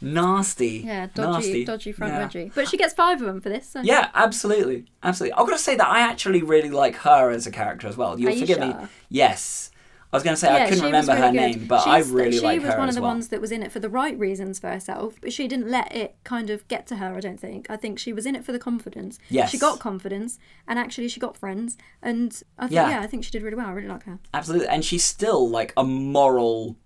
[0.00, 0.82] nasty.
[0.86, 1.64] Yeah, dodgy, nasty.
[1.64, 2.26] dodgy front Yeah.
[2.26, 2.54] wedgie.
[2.54, 3.68] But she gets five of them for this.
[3.68, 3.80] So.
[3.82, 5.34] Yeah, absolutely, absolutely.
[5.34, 8.18] I've got to say that I actually really like her as a character as well.
[8.18, 8.74] You'll Are you forgive me.
[9.10, 9.70] Yes,
[10.14, 11.36] I was going to say I couldn't remember her good.
[11.36, 13.10] name, but I She's- really she was one of the well.
[13.10, 15.94] ones that was in it for the right reasons for herself, but she didn't let
[15.94, 17.14] it kind of get to her.
[17.16, 17.66] I don't think.
[17.68, 19.18] I think she was in it for the confidence.
[19.28, 19.50] Yes.
[19.50, 20.38] she got confidence,
[20.68, 22.90] and actually she got friends, and I think Yeah.
[22.90, 23.66] yeah, I think she did really well.
[23.66, 24.18] I really like her.
[24.32, 26.76] Absolutely, and she's still like a moral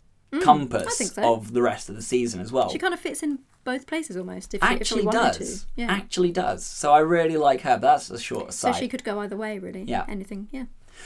[0.43, 1.35] compass Mm, I think so.
[1.35, 2.71] of the rest of the season as well.
[2.71, 4.55] She kind of fits in both places almost.
[4.55, 5.37] If she, if actually does.
[5.65, 5.91] to, yeah.
[5.93, 6.65] Actually does.
[6.65, 7.75] So I really like her.
[7.77, 8.75] But that's a short side.
[8.75, 9.83] so she could go either way, really.
[9.83, 10.05] Yeah.
[10.09, 10.49] Anything.
[10.51, 10.65] Yeah.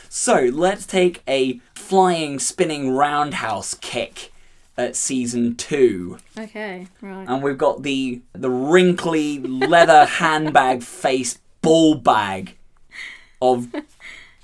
[0.09, 4.30] So let's take a flying, spinning roundhouse kick
[4.76, 6.86] at season two, Okay.
[7.03, 7.28] Right.
[7.28, 12.57] and we've got the the wrinkly leather handbag face ball bag
[13.40, 13.68] of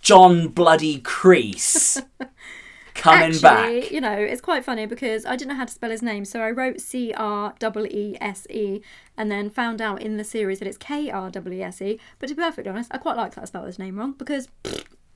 [0.03, 2.03] John Bloody Kreese
[2.95, 3.41] coming Actually,
[3.81, 3.91] back.
[3.91, 6.41] you know, it's quite funny because I didn't know how to spell his name, so
[6.41, 8.81] I wrote C R E E S E
[9.17, 11.99] and then found out in the series that it's K R E E S E.
[12.19, 14.49] But to be perfectly honest, I quite like that I spelled his name wrong because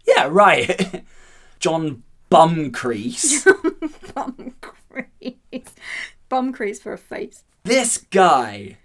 [0.07, 1.05] Yeah, right.
[1.61, 3.47] John Bum Crease.
[6.29, 7.45] bum crease, for a face.
[7.65, 8.79] this guy.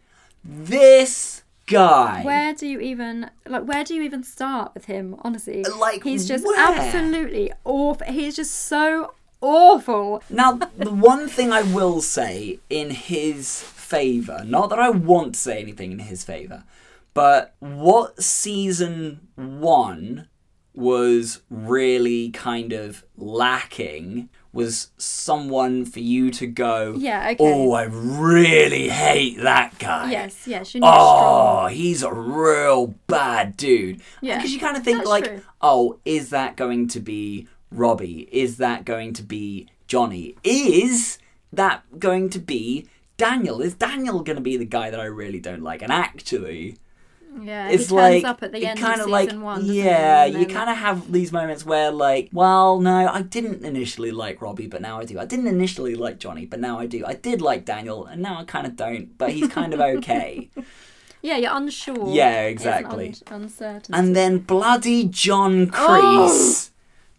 [0.43, 2.21] This guy.
[2.23, 3.63] Where do you even like?
[3.63, 5.15] Where do you even start with him?
[5.23, 6.57] Honestly, Like, he's just where?
[6.59, 8.05] absolutely awful.
[8.07, 10.21] He's just so awful.
[10.29, 15.39] Now, the one thing I will say in his favour, not that I want to
[15.39, 16.63] say anything in his favour,
[17.13, 20.27] but what season one
[20.77, 27.37] was really kind of lacking was someone for you to go, Yeah, okay.
[27.39, 30.11] oh, I really hate that guy.
[30.11, 31.65] Yes, yes, you need oh, strong.
[31.65, 34.01] Oh, he's a real bad dude.
[34.21, 35.41] Yeah, Because you kind of think that's like, true.
[35.61, 38.27] oh, is that going to be Robbie?
[38.31, 40.35] Is that going to be Johnny?
[40.43, 41.19] Is
[41.53, 43.61] that going to be Daniel?
[43.61, 45.81] Is Daniel going to be the guy that I really don't like?
[45.81, 46.77] And actually,
[47.41, 49.57] Yeah, it's he turns like up at the it end kind of of season like
[49.57, 49.65] one.
[49.65, 54.41] yeah, you kind of have these moments where like, well, no, I didn't initially like
[54.41, 55.19] Robbie, but now I do.
[55.19, 57.05] I didn't initially like Johnny, but now I do.
[57.05, 60.49] I did like Daniel, and now I kind of don't, but he's kind of okay.
[61.19, 62.13] Yeah, you're unsure.
[62.13, 63.15] Yeah, exactly.
[63.31, 63.93] Un- uncertain.
[63.93, 66.29] and then bloody John oh!
[66.29, 66.69] Kreese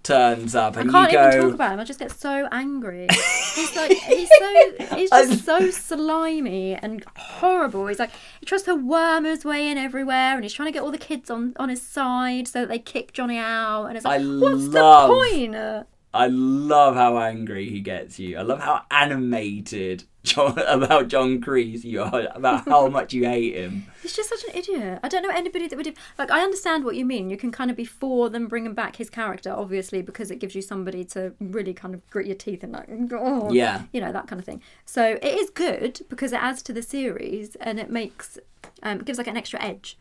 [0.09, 0.81] turns up, Oh!
[0.81, 1.81] I can't you go, even talk about him.
[1.81, 3.07] I just get so angry.
[3.55, 7.87] He's like he's so he's just so slimy and horrible.
[7.87, 10.83] He's like he tries to worm his way in everywhere, and he's trying to get
[10.83, 13.87] all the kids on on his side so that they kick Johnny out.
[13.87, 15.87] And it's like, I what's love- the point?
[16.15, 18.39] I love how angry he gets you.
[18.39, 23.55] I love how animated John, about John Kreese you are, about how much you hate
[23.55, 23.87] him.
[24.03, 25.01] He's just such an idiot.
[25.03, 26.31] I don't know anybody that would have, like.
[26.31, 27.31] I understand what you mean.
[27.31, 30.55] You can kind of be for them bringing back his character, obviously, because it gives
[30.55, 33.83] you somebody to really kind of grit your teeth and like, oh, Yeah.
[33.93, 34.63] you know that kind of thing.
[34.85, 38.39] So it is good because it adds to the series and it makes
[38.83, 39.97] um, it gives like an extra edge.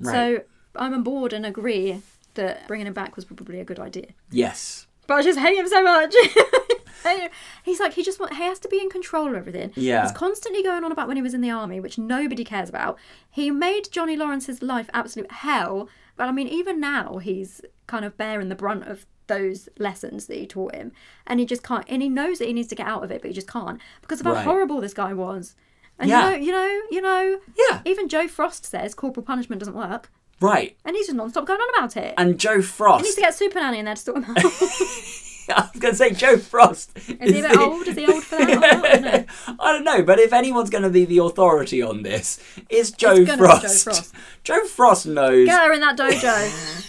[0.00, 0.12] Right.
[0.12, 0.42] So
[0.76, 2.02] I'm on board and agree
[2.34, 4.06] that bringing him back was probably a good idea.
[4.30, 4.86] Yes.
[5.06, 6.14] But I just hate him so much.
[7.64, 9.72] He's like he just want, he has to be in control of everything.
[9.76, 10.02] Yeah.
[10.02, 12.98] He's constantly going on about when he was in the army, which nobody cares about.
[13.30, 15.88] He made Johnny Lawrence's life absolute hell.
[16.16, 20.36] But I mean, even now he's kind of bearing the brunt of those lessons that
[20.36, 20.92] he taught him,
[21.26, 21.84] and he just can't.
[21.88, 23.80] And he knows that he needs to get out of it, but he just can't
[24.02, 24.44] because of how Right.
[24.44, 25.54] horrible this guy was.
[25.98, 26.34] And Yeah.
[26.34, 27.40] you know, you know, you know.
[27.70, 27.80] Yeah.
[27.84, 30.76] Even Jo Frost says corporal punishment doesn't work, Right.
[30.84, 32.14] and he's just non-stop going on about it.
[32.18, 33.02] And Jo Frost.
[33.02, 34.42] he needs to get Super Nanny in there to sort him out.
[35.56, 36.96] I was going to say Jo Frost.
[36.96, 37.86] Is he a bit old?
[37.86, 38.62] Is he old for that?
[38.62, 39.24] I don't know.
[39.60, 43.12] I don't know, but if anyone's going to be the authority on this, it's Jo
[43.14, 43.84] It's Frost.
[43.84, 44.14] Jo Frost.
[44.44, 45.46] Jo Frost knows.
[45.46, 46.86] Get her in that dojo.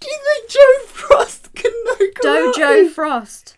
[0.00, 2.52] Do you think Jo Frost can know karate?
[2.54, 3.56] dojo Frost.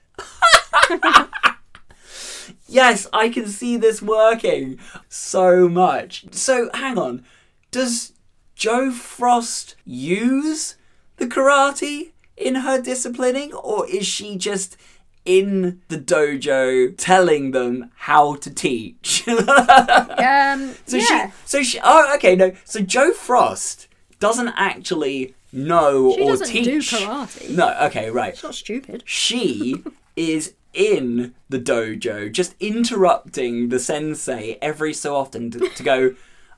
[2.66, 6.26] Yes, I can see this working so much.
[6.32, 7.24] So, hang on.
[7.72, 8.12] Does
[8.54, 10.76] Jo Frost use
[11.16, 14.76] the karate in her disciplining, or is she just
[15.24, 19.24] in the dojo telling them how to teach?
[19.28, 21.26] Um, so yeah.
[21.28, 22.52] she, so she, oh, okay, no.
[22.64, 23.88] So Jo Frost
[24.18, 26.64] doesn't actually know She or doesn't teach.
[26.64, 27.50] do karate.
[27.50, 29.02] No, okay, right She's not stupid.
[29.06, 29.82] she
[30.16, 36.14] is in the dojo just interrupting the sensei every so often to, to go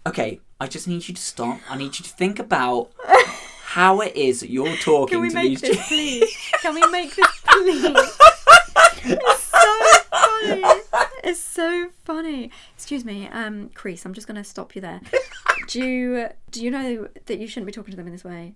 [0.06, 2.90] okay i just need you to stop i need you to think about
[3.72, 6.36] how it is that you're talking Can we to make these this, please?
[6.60, 8.18] Can we make this, please?
[9.04, 10.80] It's so funny.
[11.24, 12.50] It's so funny.
[12.74, 14.04] Excuse me, um, Kreese.
[14.04, 15.00] I'm just going to stop you there.
[15.68, 18.52] do you do you know that you shouldn't be talking to them in this way?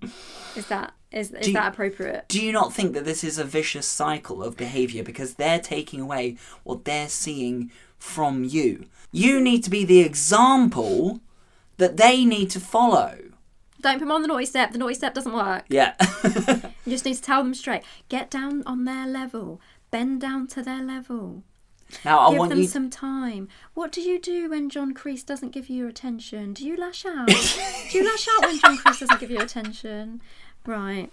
[0.55, 2.27] Is that is is you- that appropriate?
[2.29, 6.03] Do you not think that this is a vicious cycle of behaviour because they're taking
[6.03, 8.85] away what they're seeing from you?
[9.12, 11.21] You need to be the example
[11.79, 13.19] that they need to follow.
[13.87, 14.72] Don't put them on the naughty step.
[14.72, 15.64] The naughty step doesn't work.
[15.68, 15.95] Yeah.
[16.87, 17.82] You just need to tell them straight.
[18.09, 19.61] Get down on their level.
[19.91, 21.43] Bend down to their level.
[22.05, 22.66] now I give want them you.
[22.68, 23.49] some time.
[23.74, 26.53] What do you do when John Kreese doesn't give you your attention?
[26.53, 27.26] Do you lash out?
[27.91, 30.22] do you lash out when John Kreese doesn't give you attention?
[30.64, 31.11] Right.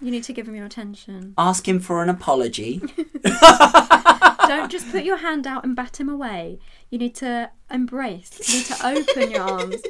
[0.00, 1.34] You need to give him your attention.
[1.36, 2.78] Ask him for an apology.
[3.24, 6.60] Don't just put your hand out and bat him away.
[6.88, 8.48] You need to embrace.
[8.48, 9.82] You need to open your arms.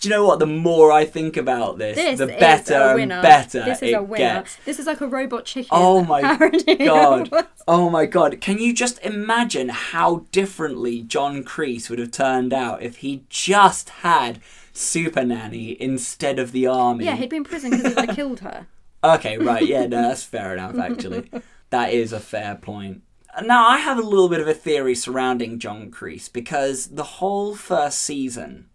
[0.00, 0.38] Do you know what?
[0.38, 4.02] The more I think about this, This the better and better This is it a
[4.02, 4.34] winner.
[4.42, 4.56] gets.
[4.64, 5.68] This is like a robot chicken.
[5.70, 6.22] Oh my
[6.78, 7.30] god.
[7.68, 8.40] Oh my god.
[8.40, 13.90] Can you just imagine how differently John Kreese would have turned out if he just
[13.90, 14.40] had
[14.72, 17.04] Super Nanny instead of the army?
[17.04, 18.66] yeah, he'd be in prison because he would have killed her.
[19.02, 19.66] Okay, right.
[19.66, 21.30] Yeah, no, that's fair enough, actually.
[21.70, 23.00] That is a fair point.
[23.42, 27.54] Now, I have a little bit of a theory surrounding John Kreese because the whole
[27.54, 28.66] first season,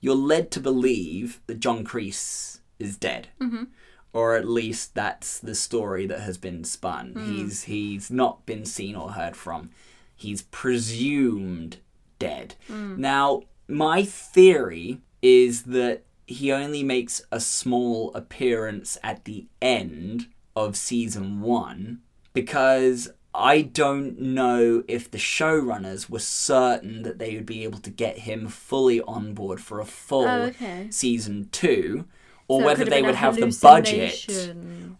[0.00, 3.28] you're led to believe that John Kreese is dead.
[3.40, 3.64] Mm-hmm.
[4.12, 7.14] Or at least that's the story that has been spun.
[7.26, 9.70] He's he's not been seen or heard from.
[10.16, 11.78] He's presumed
[12.18, 12.54] dead.
[13.00, 20.76] Now, my theory is that he only makes a small appearance at the end of
[20.76, 22.00] season one
[22.32, 27.90] because I don't know if the showrunners were certain that they would be able to
[27.90, 30.88] get him fully on board for a full Oh, okay.
[30.90, 32.04] season two,
[32.48, 34.26] or So whether they would have the budget.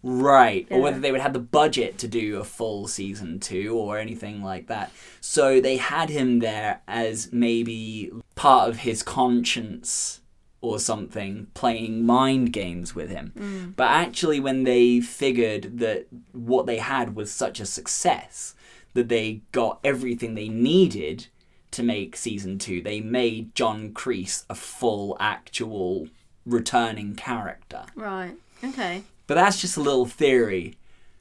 [0.01, 3.97] Right, or whether they would have the budget to do a full season two or
[3.97, 4.91] anything like that.
[5.19, 10.21] So they had him there as maybe part of his conscience
[10.61, 13.31] or something, playing mind games with him.
[13.37, 13.75] Mm.
[13.75, 18.55] But actually, when they figured that what they had was such a success,
[18.93, 21.27] that they got everything they needed
[21.71, 26.07] to make season two, they made John Kreese a full, actual,
[26.45, 27.85] returning character.
[27.95, 28.35] Right.
[28.63, 29.03] Okay.
[29.27, 30.78] But that's just a little theory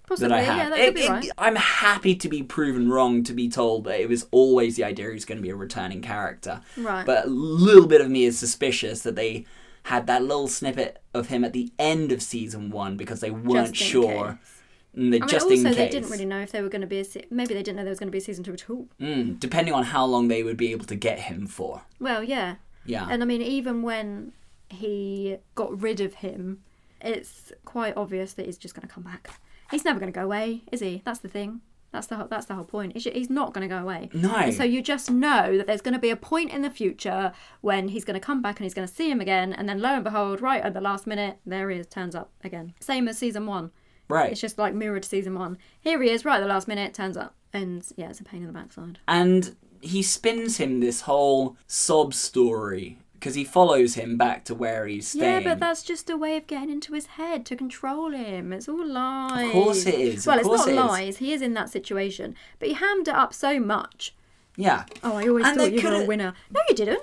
[0.08, 0.28] Possibly.
[0.28, 0.70] that I Yeah, have.
[0.70, 1.30] that It- could be it- right.
[1.38, 5.08] I'm happy to be proven wrong, to be told that it was always the idea
[5.08, 6.60] he was going to be a returning character.
[6.76, 7.04] Right.
[7.04, 9.44] But a little bit of me is suspicious that they
[9.84, 13.76] had that little snippet of him at the end of season one because they weren't
[13.76, 14.38] sure.
[14.42, 14.54] case.
[14.94, 15.76] And they, I mean, just also in case.
[15.76, 17.76] they didn't really know if they were going to be a se- maybe they didn't
[17.76, 18.88] know there was going to be a season two at all.
[19.00, 21.82] Mm, depending on how long they would be able to get him for.
[22.00, 22.56] Well, yeah,
[22.86, 23.06] Yeah.
[23.10, 24.32] and I mean even when
[24.70, 26.62] he got rid of him,
[27.00, 29.30] it's quite obvious that he's just going to come back.
[29.70, 31.02] He's never going to go away, is he?
[31.04, 31.60] That's the thing.
[31.90, 32.92] That's the whole, that's the whole point.
[32.92, 34.10] He's, he's not going to go away.
[34.12, 34.34] No.
[34.34, 37.32] And so you just know that there's going to be a point in the future
[37.62, 39.80] when he's going to come back and he's going to see him again, and then
[39.80, 42.74] lo and behold, right at the last minute, there he is, turns up again.
[42.80, 43.70] Same as season one.
[44.10, 44.32] right.
[44.32, 45.56] It's just like mirrored season one.
[45.80, 47.34] Here he is, right at the last minute, turns up.
[47.54, 48.98] And yeah, it's a pain in the backside.
[49.08, 54.86] and he spins him this whole sob story because he follows him back to where
[54.86, 55.42] he's staying.
[55.42, 58.52] Yeah, but that's just a way of getting into his head to control him.
[58.52, 59.46] It's all lies.
[59.46, 60.26] Of course it is.
[60.26, 60.76] Well, it's not it is.
[60.76, 61.16] lies.
[61.18, 64.14] He is in that situation, but he hammed it up so much.
[64.56, 64.84] Yeah.
[65.02, 66.34] Oh, I always And thought you were a winner.
[66.50, 67.02] No, you didn't.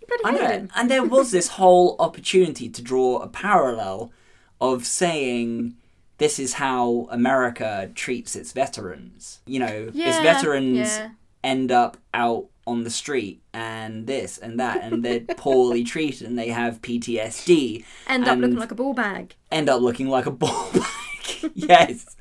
[0.00, 0.54] You bloody I hated know.
[0.60, 0.70] him.
[0.74, 4.12] And there was this whole opportunity to draw a parallel
[4.60, 5.76] of saying
[6.18, 9.40] this is how America treats its veterans.
[9.46, 11.10] You know, its veterans yeah.
[11.42, 16.38] end up out on the street and this and that and they're poorly treated and
[16.38, 17.84] they have PTSD.
[18.06, 19.34] End up looking like a ball bag.
[19.50, 21.52] end up looking like a ball bag.
[21.54, 22.16] yes.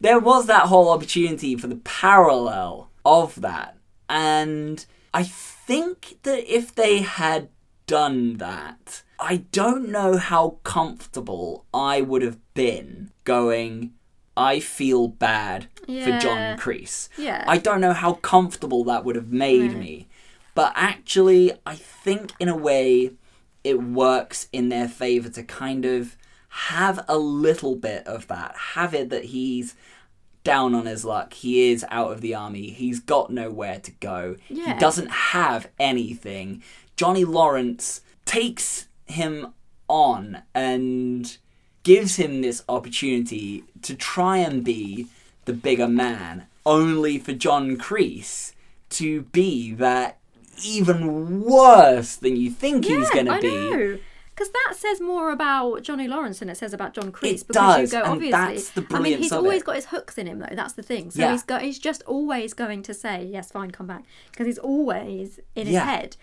[0.00, 3.76] There was that whole opportunity for the parallel of that.
[4.08, 4.84] And
[5.14, 7.48] I think that if they had
[7.86, 13.92] done that, I don't know how comfortable I would have been going,
[14.36, 17.08] I feel bad for John Kreese.
[17.18, 17.44] Yeah.
[17.46, 19.78] I don't know how comfortable that would have made Right.
[19.78, 20.08] me.
[20.54, 23.12] But actually, I think in a way
[23.64, 26.16] it works in their favor to kind of
[26.48, 28.54] have a little bit of that.
[28.74, 29.74] Have it that he's
[30.44, 31.32] down on his luck.
[31.34, 32.70] He is out of the army.
[32.70, 34.36] He's got nowhere to go.
[34.48, 34.74] Yeah.
[34.74, 36.62] He doesn't have anything.
[36.96, 39.54] Johnny Lawrence takes him
[39.88, 41.36] on and
[41.82, 45.06] gives him this opportunity to try and be
[45.44, 48.52] the bigger man, only for John Kreese
[48.90, 50.18] to be that
[50.64, 53.48] even worse than you think he's going to I be.
[53.48, 53.98] know.
[54.30, 57.40] because that says more about Johnny Lawrence than it says about John Kreese.
[57.42, 58.30] It because does, you go, and obviously.
[58.30, 59.64] that's the I mean, he's always it.
[59.64, 60.54] got his hooks in him, though.
[60.54, 61.10] That's the thing.
[61.10, 61.32] So Yeah.
[61.32, 65.40] he's got, he's just always going to say, "Yes, fine, come back," because he's always
[65.56, 65.84] in his Yeah.
[65.86, 66.16] head.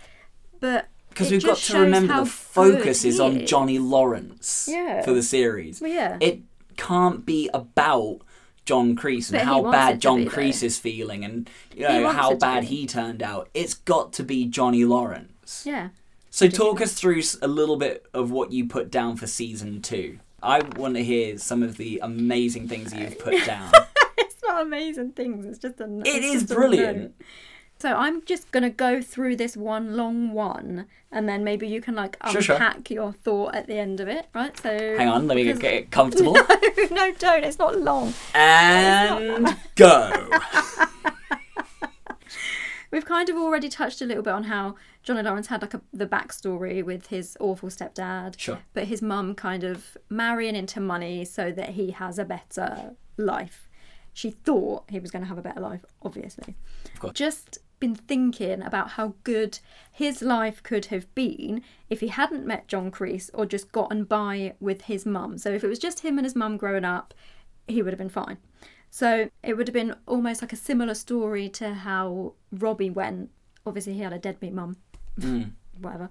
[0.59, 5.01] But Because we've got to remember the focus is on Johnny Lawrence Yeah.
[5.03, 5.81] for the series.
[5.81, 6.17] Well, yeah.
[6.21, 6.41] It
[6.77, 8.19] can't be about
[8.65, 10.31] John Kreese and But how bad John be, though.
[10.31, 13.49] Kreese is feeling and you know how bad he turned out.
[13.53, 15.63] It's got to be Johnny Lawrence.
[15.65, 15.89] Yeah.
[16.29, 20.19] So talk us through a little bit of what you put down for season two.
[20.43, 23.71] I want to hear some of the amazing things you've put down.
[24.17, 25.45] it's not amazing things.
[25.45, 25.85] It's just a.
[26.01, 27.15] It it's is brilliant.
[27.79, 31.95] So I'm just gonna go through this one long one, and then maybe you can
[31.95, 32.55] like Sure, sure.
[32.55, 34.57] unpack your thought at the end of it, right?
[34.59, 36.33] So Hang on, let me get it comfortable.
[36.33, 36.45] no,
[36.91, 37.43] no, don't.
[37.45, 38.13] It's not long.
[38.35, 40.29] and go.
[42.91, 45.81] We've kind of already touched a little bit on how Johnny Lawrence had like a,
[45.93, 48.37] the backstory with his awful stepdad.
[48.39, 48.59] Sure.
[48.73, 53.69] But his mum kind of marrying into money so that he has a better life.
[54.11, 56.55] She thought he was going to have a better life, obviously.
[56.95, 57.13] Of course.
[57.13, 59.59] Just been thinking about how good
[59.91, 64.53] his life could have been if he hadn't met John Kreese or just gotten by
[64.59, 65.37] with his mum.
[65.37, 67.13] So if it was just him and his mum growing up,
[67.67, 68.37] he would have been fine.
[68.91, 73.29] So it would have been almost like a similar story to how Robbie went.
[73.65, 74.77] Obviously, he had a deadbeat mum,
[75.19, 75.51] mm.
[75.79, 76.09] whatever.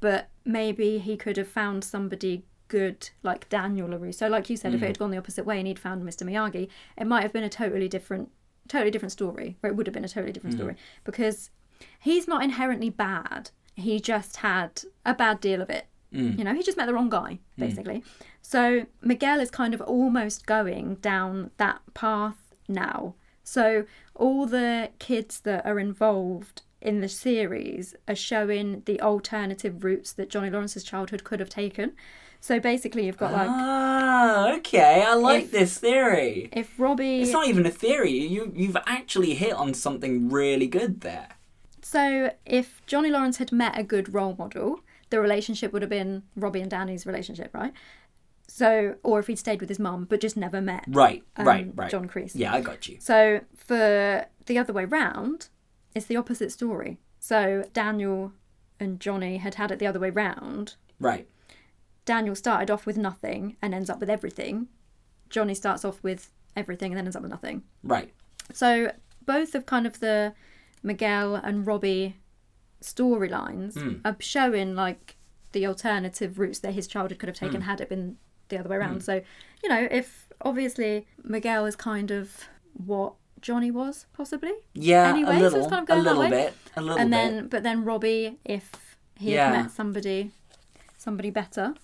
[0.00, 4.28] But maybe he could have found somebody good like Daniel LaRusso.
[4.28, 4.88] Like you said, if it mm.
[4.88, 6.24] had gone the opposite way and he'd found Mr.
[6.24, 8.30] Miyagi, it might have been a totally different,
[8.68, 9.56] totally different story.
[9.62, 10.60] Or it would have been a totally different hmm.
[10.60, 11.50] story because
[11.98, 13.50] he's not inherently bad.
[13.74, 15.86] He just had a bad deal of it.
[16.12, 16.32] Hmm.
[16.38, 17.60] You know, he just met the wrong guy, hmm.
[17.60, 18.04] basically.
[18.42, 23.14] So Miguel is kind of almost going down that path now.
[23.44, 30.12] So all the kids that are involved in the series are showing the alternative routes
[30.12, 31.92] that Johnny Lawrence's childhood could have taken.
[32.40, 35.02] So basically, you've got like Ah, okay.
[35.06, 36.48] I like If- this theory.
[36.52, 37.20] if Robbie.
[37.22, 38.12] It's not even a theory.
[38.12, 41.28] You you've actually hit on something really good there.
[41.82, 44.80] So if Johnny Lawrence had met a good role model,
[45.10, 47.72] the relationship would have been Robbie and Danny's relationship, right?
[48.46, 51.70] So, or if he'd stayed with his mum but just never met Right, um, right,
[51.74, 51.90] right.
[51.90, 52.32] John Kreese.
[52.34, 52.96] Yeah, I got you.
[53.00, 55.48] So for the other way round,
[55.94, 56.98] it's the opposite story.
[57.20, 58.32] So Daniel
[58.80, 60.76] and Johnny had had it the other way round.
[61.00, 61.28] Right.
[62.08, 64.68] Daniel started off with nothing and ends up with everything.
[65.28, 67.62] Johnny starts off with everything and then ends up with nothing.
[67.82, 68.10] Right.
[68.52, 68.92] So
[69.26, 70.32] both of kind of the
[70.82, 72.16] Miguel and Robbie
[72.82, 73.96] storylines Hmm.
[74.06, 75.16] are showing like
[75.52, 77.46] the alternative routes that his childhood could have Hmm.
[77.46, 78.16] taken had it been
[78.48, 79.02] the other way around.
[79.02, 79.20] So,
[79.62, 84.52] you know, if obviously Miguel is kind of what Johnny was, possibly.
[84.74, 87.16] Yeah, Anyway, a so it's little, kind of a little bit, a little and bit.
[87.16, 89.52] then but then Robbie if he Yeah.
[89.52, 90.30] had met somebody
[90.96, 91.74] somebody better.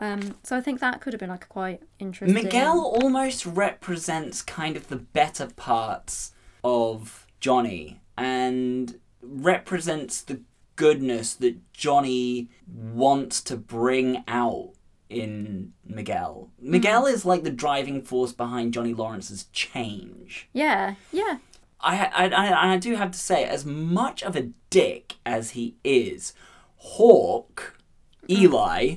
[0.00, 2.42] Um, so I think that could have been like quite interesting.
[2.42, 6.32] Miguel almost represents kind of the better parts
[6.64, 10.40] of Johnny and represents the
[10.76, 14.72] goodness that Johnny wants to bring out
[15.10, 16.50] in Miguel.
[16.58, 20.48] Miguel is like the driving force behind Johnny Lawrence's change.
[20.54, 21.38] Yeah, yeah.
[21.80, 25.76] I, I, I, I do have to say, as much of a dick as he
[25.84, 26.32] is,
[26.76, 27.78] Hawk,
[28.30, 28.96] Eli,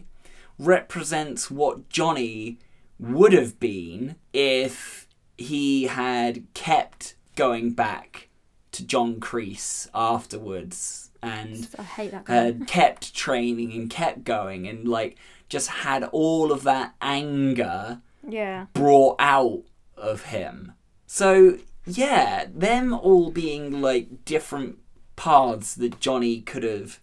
[0.63, 2.59] represents what Johnny
[2.99, 5.07] would have been if
[5.37, 8.29] he had kept going back
[8.71, 12.33] to John Kreese afterwards and I hate that uh, guy.
[12.33, 15.17] had kept training and kept going and like
[15.49, 18.67] just had all of that anger yeah.
[18.73, 19.63] brought out
[19.95, 20.73] of him.
[21.05, 24.79] So, yeah, them all being like different
[25.15, 26.99] paths that Johnny could have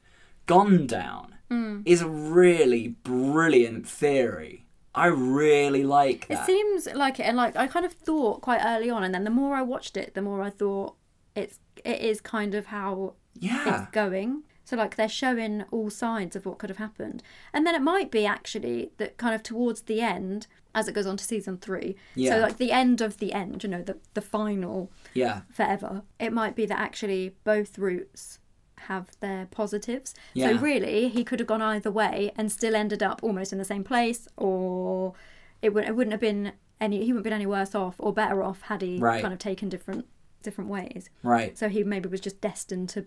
[0.46, 1.82] gone down Mm.
[1.84, 4.66] is a really brilliant theory.
[4.94, 8.90] I really like It seems like it, and like I kind of thought quite early
[8.90, 10.94] on, and then the more I watched it, the more I thought
[11.34, 13.82] it's it is kind of how yeah.
[13.82, 14.42] it's going.
[14.64, 17.22] So like they're showing all sides of what could have happened,
[17.52, 21.06] and then it might be actually that kind of towards the end, as it goes
[21.06, 21.94] on to season three.
[22.16, 22.32] Yeah.
[22.32, 25.42] So like the end of the end, you know, the the final Yeah.
[25.52, 26.02] forever.
[26.18, 28.39] It might be that actually both routes
[28.88, 30.14] have their positives.
[30.34, 30.52] Yeah.
[30.52, 33.64] So really, he could have gone either way and still ended up almost in the
[33.64, 35.14] same place, or
[35.62, 37.04] it would it wouldn't have been any.
[37.04, 39.22] He wouldn't have been any worse off or better off had he Right.
[39.22, 40.06] kind of taken different
[40.42, 41.10] different ways.
[41.22, 41.56] Right.
[41.56, 43.04] So he maybe was just destined to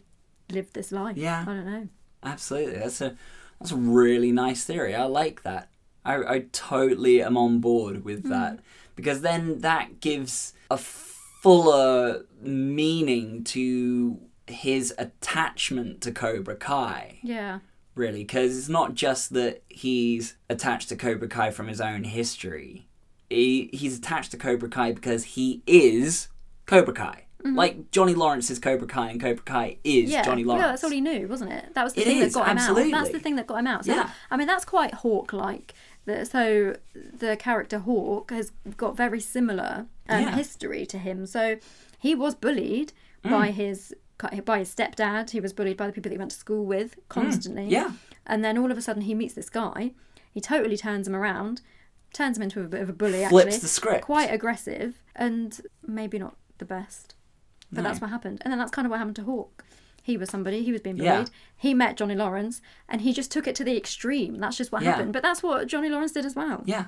[0.52, 1.18] live this life.
[1.18, 1.42] Yeah.
[1.42, 1.88] I don't know.
[2.24, 2.80] Absolutely.
[2.80, 3.16] That's a
[3.60, 4.96] that's a really nice theory.
[4.96, 5.70] I like that.
[6.06, 8.30] I, I totally am on board with mm.
[8.30, 8.60] that
[8.96, 17.20] because then that gives a fuller meaning to his attachment to Cobra Kai.
[17.24, 17.60] Yeah.
[17.96, 22.88] really, because it's not just that he's attached to Cobra Kai from his own history.
[23.30, 26.28] He, he's attached to Cobra Kai because he is
[26.66, 27.26] Cobra Kai.
[27.46, 30.12] Like Johnny Lawrence is Cobra Kai, and Cobra Kai is Mm-hmm.
[30.14, 30.62] Yeah, Johnny Lawrence.
[30.64, 31.74] yeah, that's all he knew, wasn't it?
[31.74, 32.62] That was the It thing is, that got him out.
[32.62, 32.92] absolutely.
[32.94, 33.84] That's the thing that got him out.
[33.86, 34.04] So Yeah.
[34.04, 35.74] that- I mean, that's quite Hawk-like.
[36.24, 40.32] So the character Hawk has got very similar um, Yeah.
[40.32, 40.36] Mm.
[40.36, 41.26] history to him.
[41.26, 41.58] So
[42.00, 43.94] he was bullied by his
[44.46, 45.30] by his stepdad.
[45.32, 47.64] He was bullied by the people that he went to school with constantly.
[47.68, 47.72] Mm.
[47.72, 47.92] yeah.
[48.26, 49.92] And then all of a sudden he meets this guy.
[50.32, 51.62] He totally turns him around,
[52.14, 53.26] turns him into a bit of a bully.
[53.26, 54.06] Flips actually, the script.
[54.06, 57.16] Quite aggressive and maybe not the best.
[57.72, 57.90] But No.
[57.90, 58.40] that's what happened.
[58.44, 59.64] And then that's kind of what happened to Hawk.
[60.02, 61.10] He was somebody, he was being bullied.
[61.10, 61.26] Yeah.
[61.56, 64.38] He met Johnny Lawrence and he just took it to the extreme.
[64.40, 64.92] That's just what Yeah.
[64.92, 65.14] happened.
[65.14, 66.64] But that's what Johnny Lawrence did as well.
[66.66, 66.86] Yeah.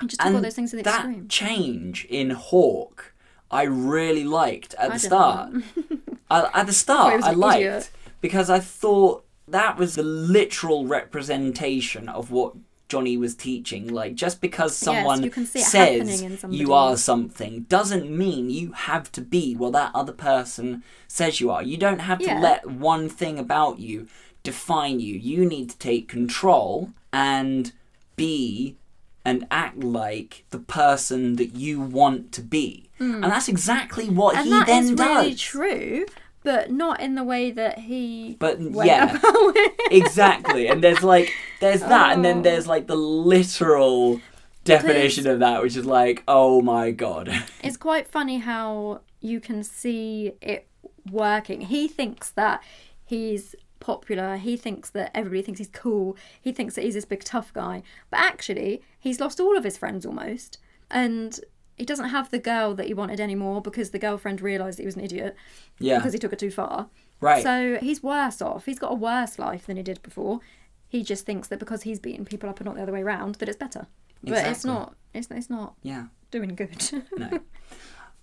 [0.00, 1.28] He just took all those things to the that extreme.
[1.28, 3.14] change in Hawk,
[3.50, 5.52] I really liked at I the start.
[6.30, 7.90] I, at the start, I liked idiot.
[8.20, 12.54] because I thought that was the literal representation of what
[12.88, 13.88] Johnny was teaching.
[13.88, 16.60] Like, just because someone you can see it says happening in somebody.
[16.60, 21.50] you are something doesn't mean you have to be what that other person says you
[21.50, 21.62] are.
[21.62, 22.40] You don't have to Yeah.
[22.40, 24.08] let one thing about you
[24.42, 25.14] define you.
[25.14, 27.72] You need to take control and
[28.16, 28.76] be
[29.24, 32.90] and act like the person that you want to be.
[32.98, 34.38] And that's exactly what Hmm.
[34.40, 35.06] and he that then is does.
[35.24, 36.06] really true,
[36.42, 39.18] but not in the way that he But yeah,
[39.90, 40.68] exactly.
[40.68, 42.22] And there's like there's that, and Oh.
[42.28, 44.20] then there's like the literal
[44.64, 47.28] definition of that, which is like, oh my god.
[47.62, 50.66] It's quite funny how you can see it
[51.10, 51.62] working.
[51.62, 52.62] He thinks that
[53.04, 54.36] he's popular.
[54.36, 56.16] He thinks that everybody thinks he's cool.
[56.40, 57.82] He thinks that he's this big tough guy.
[58.10, 60.58] But actually, he's lost all of his friends almost.
[60.90, 61.38] And
[61.76, 64.86] he doesn't have the girl that he wanted anymore because the girlfriend realised that he
[64.86, 65.34] was an idiot
[65.78, 66.88] Yeah, because he took it too far.
[67.20, 67.42] right.
[67.42, 68.66] So he's worse off.
[68.66, 70.40] He's got a worse life than he did before.
[70.88, 73.36] He just thinks that because he's beating people up and not the other way around,
[73.36, 73.86] that it's better.
[74.22, 74.94] But it's not.
[75.14, 76.06] It's, it's not yeah.
[76.30, 77.04] doing good.
[77.16, 77.40] No.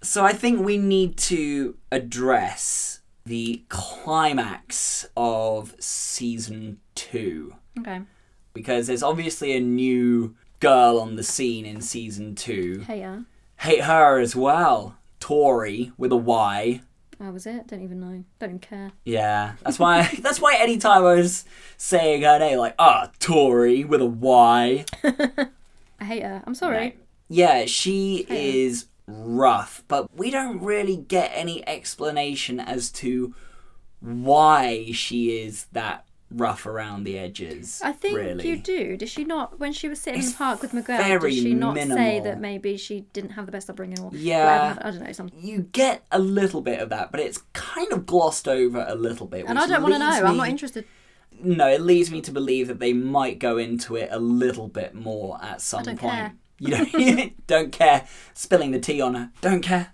[0.03, 7.55] So I think we need to address the climax of season two.
[7.79, 8.01] okay.
[8.53, 12.83] Because there's obviously a new girl on the scene in season two.
[12.87, 13.21] Hey, yeah.
[13.57, 14.97] Hate her as well.
[15.19, 16.81] Tori with a Y.
[17.19, 17.67] That was it.
[17.67, 18.23] Don't even know.
[18.39, 18.91] Don't even care.
[19.03, 20.09] Yeah, that's why.
[20.21, 21.45] that's why anytime I was
[21.75, 24.85] saying her name, like ah, Tori with a Y.
[25.99, 26.43] I hate her.
[26.45, 26.77] I'm sorry.
[26.77, 26.99] Right.
[27.27, 33.33] Yeah, she is rough, but we don't really get any explanation as to
[33.99, 37.81] why she is that rough around the edges.
[37.83, 38.47] I think really.
[38.47, 38.97] you do.
[38.97, 41.77] Did she not, when she was sitting in the park with Miguel, did she not
[41.77, 44.69] say that maybe she didn't have the best upbringing or Yeah.
[44.73, 44.87] whatever?
[44.87, 45.11] I don't know.
[45.13, 45.39] Something.
[45.41, 49.25] You get a little bit of that, but it's kind of glossed over a little
[49.27, 49.45] bit.
[49.47, 50.09] And I don't want to know.
[50.09, 50.85] leads I'm not interested.
[51.39, 54.95] No, it leads me to believe that they might go into it a little bit
[54.95, 56.13] more at some don't point.
[56.13, 56.33] care.
[56.59, 58.07] You don't, don't care.
[58.33, 59.31] Spilling the tea on her.
[59.41, 59.93] Don't care.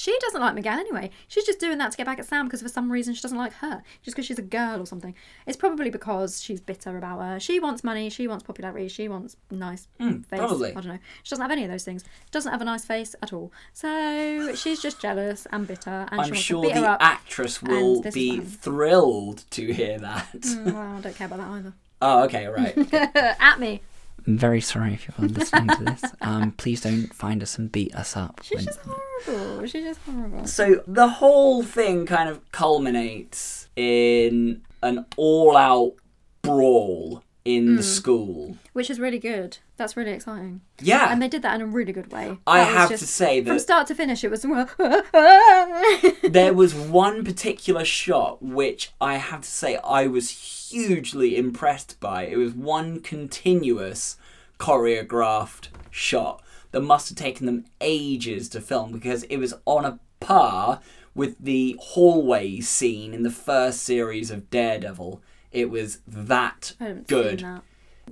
[0.00, 1.10] She doesn't like Miguel anyway.
[1.28, 3.36] She's just doing that to get back at Sam because for some reason she doesn't
[3.36, 3.82] like her.
[4.02, 5.14] Just because she's a girl or something.
[5.46, 7.38] It's probably because she's bitter about her.
[7.38, 8.08] She wants money.
[8.08, 8.88] She wants popularity.
[8.88, 10.08] She wants nice face.
[10.08, 10.70] Hmm, probably.
[10.70, 10.98] I don't know.
[11.22, 12.02] She doesn't have any of those things.
[12.30, 13.52] Doesn't have a nice face at all.
[13.74, 15.90] So she's just jealous and bitter.
[15.90, 17.02] And she I'm wants sure to beat her the up.
[17.02, 20.32] actress will and this is be thrilled to hear that.
[20.32, 21.74] Mm, well, I don't care about that either.
[22.02, 22.94] Oh, okay, right.
[23.38, 23.82] at me.
[24.30, 26.04] I'm very sorry if you're listening to this.
[26.20, 28.40] Um, please don't find us and beat us up.
[28.44, 28.78] She's just
[29.26, 29.66] horrible.
[29.66, 30.46] She's just horrible.
[30.46, 35.94] So the whole thing kind of culminates in an all-out
[36.42, 37.76] brawl in Hmm.
[37.76, 38.56] the school.
[38.72, 39.58] Which is really good.
[39.78, 40.60] That's really exciting.
[40.80, 42.36] Yeah, And they did that in a really good way.
[42.46, 44.42] I That have just- to say that From start to finish, it was.
[46.22, 50.30] there was one particular shot which I have to say I was
[50.70, 52.26] hugely impressed by.
[52.26, 54.16] It was one continuous
[54.60, 59.98] choreographed shot that must have taken them ages to film because it was on a
[60.20, 60.80] par
[61.14, 65.20] with the hallway scene in the first series of Daredevil.
[65.50, 67.62] It was that I good that.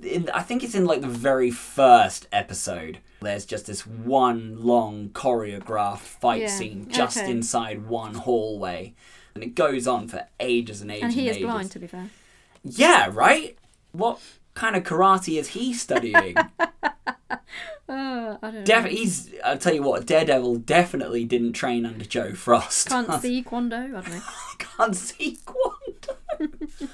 [0.03, 2.99] in, I think it's in like the very first episode.
[3.21, 7.31] There's just this one long choreographed fight Yeah, scene just okay.
[7.31, 8.93] inside one hallway,
[9.35, 11.03] and it goes on for ages and ages.
[11.03, 11.45] And he is ages.
[11.45, 12.09] blind, to be fair.
[12.63, 13.57] Yeah, right.
[13.91, 14.19] What
[14.59, 16.35] kind of karate is he studying?
[17.87, 18.83] Uh, I don't know.
[18.83, 19.33] He's.
[19.43, 20.05] I'll tell you what.
[20.05, 22.87] Daredevil definitely didn't train under Jo Frost.
[22.89, 23.87] Can't see Kwando.
[23.97, 24.21] I don't know.
[24.59, 26.89] Can't see Quantum.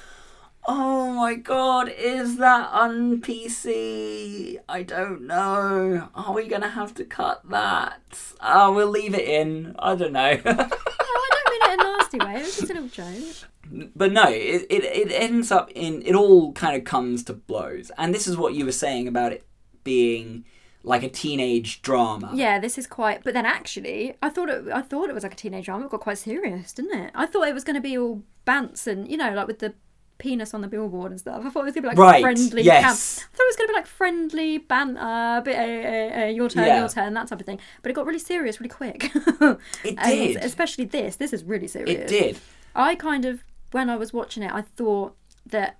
[0.66, 4.58] oh my god, is that on PC?
[4.66, 6.08] I don't know.
[6.14, 8.18] Are we gonna have to cut that?
[8.40, 9.74] Oh, we'll leave it in.
[9.78, 10.32] I don't know.
[10.46, 12.40] No, I don't mean it in a nasty way.
[12.40, 13.90] It was just a little joke.
[13.96, 17.90] but no, it, it it ends up in it all kind of comes to blows,
[17.98, 19.46] and this is what you were saying about it
[19.84, 20.44] being
[20.82, 22.30] like a teenage drama.
[22.32, 23.24] Yeah, this is quite.
[23.24, 24.68] But then actually, I thought it.
[24.72, 25.86] I thought it was like a teenage drama.
[25.86, 27.10] It got quite serious, didn't it?
[27.14, 29.74] I thought it was going to be all bants and you know, like with the
[30.18, 31.42] penis on the billboard and stuff.
[31.44, 32.62] I thought it was going to be like Right, friendly.
[32.62, 33.18] yes.
[33.18, 33.30] Camp.
[33.32, 36.26] I thought it was going to be like friendly banter, a bit uh, uh, uh,
[36.28, 36.78] your turn, Yeah.
[36.80, 37.60] your turn, that type of thing.
[37.82, 39.10] But it got really serious really quick.
[39.84, 40.36] It did.
[40.36, 41.16] especially this.
[41.16, 41.90] This is really serious.
[42.00, 42.38] It did.
[42.74, 45.16] I kind of, when I was watching it, I thought
[45.46, 45.78] that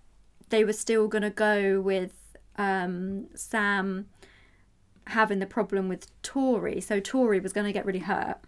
[0.51, 2.13] they were still going to go with
[2.57, 4.07] um, Sam
[5.09, 6.81] having the problem with Tori.
[6.81, 8.39] So Tori was going to get really hurt,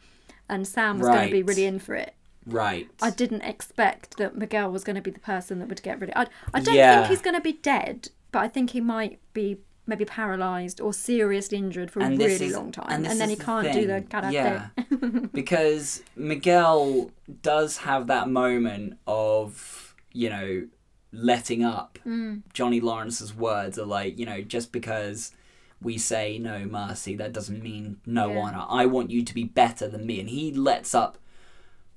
[0.49, 2.15] and Sam was going to be really in for it.
[2.49, 2.89] Right.
[3.03, 6.11] I didn't expect that Miguel was going to be the person that would get rid
[6.11, 6.17] of.
[6.17, 6.99] I, I don't Yeah.
[7.01, 10.93] think he's going to be dead, but I think he might be maybe paralysed or
[10.93, 13.45] seriously injured for a And this really is- long time, and and, then he the
[13.45, 14.09] can't do the thing.
[14.09, 14.33] karate.
[14.33, 14.69] Yeah.
[15.33, 17.11] because Miguel
[17.43, 20.67] does have that moment of, you know,
[21.13, 21.99] letting up.
[22.07, 22.43] Mm.
[22.53, 25.33] Johnny Lawrence's words are like, you know, just because
[25.81, 28.39] we say no mercy, that doesn't mean no Yeah.
[28.41, 28.65] honor.
[28.69, 30.21] I want you to be better than me.
[30.21, 31.17] And he lets up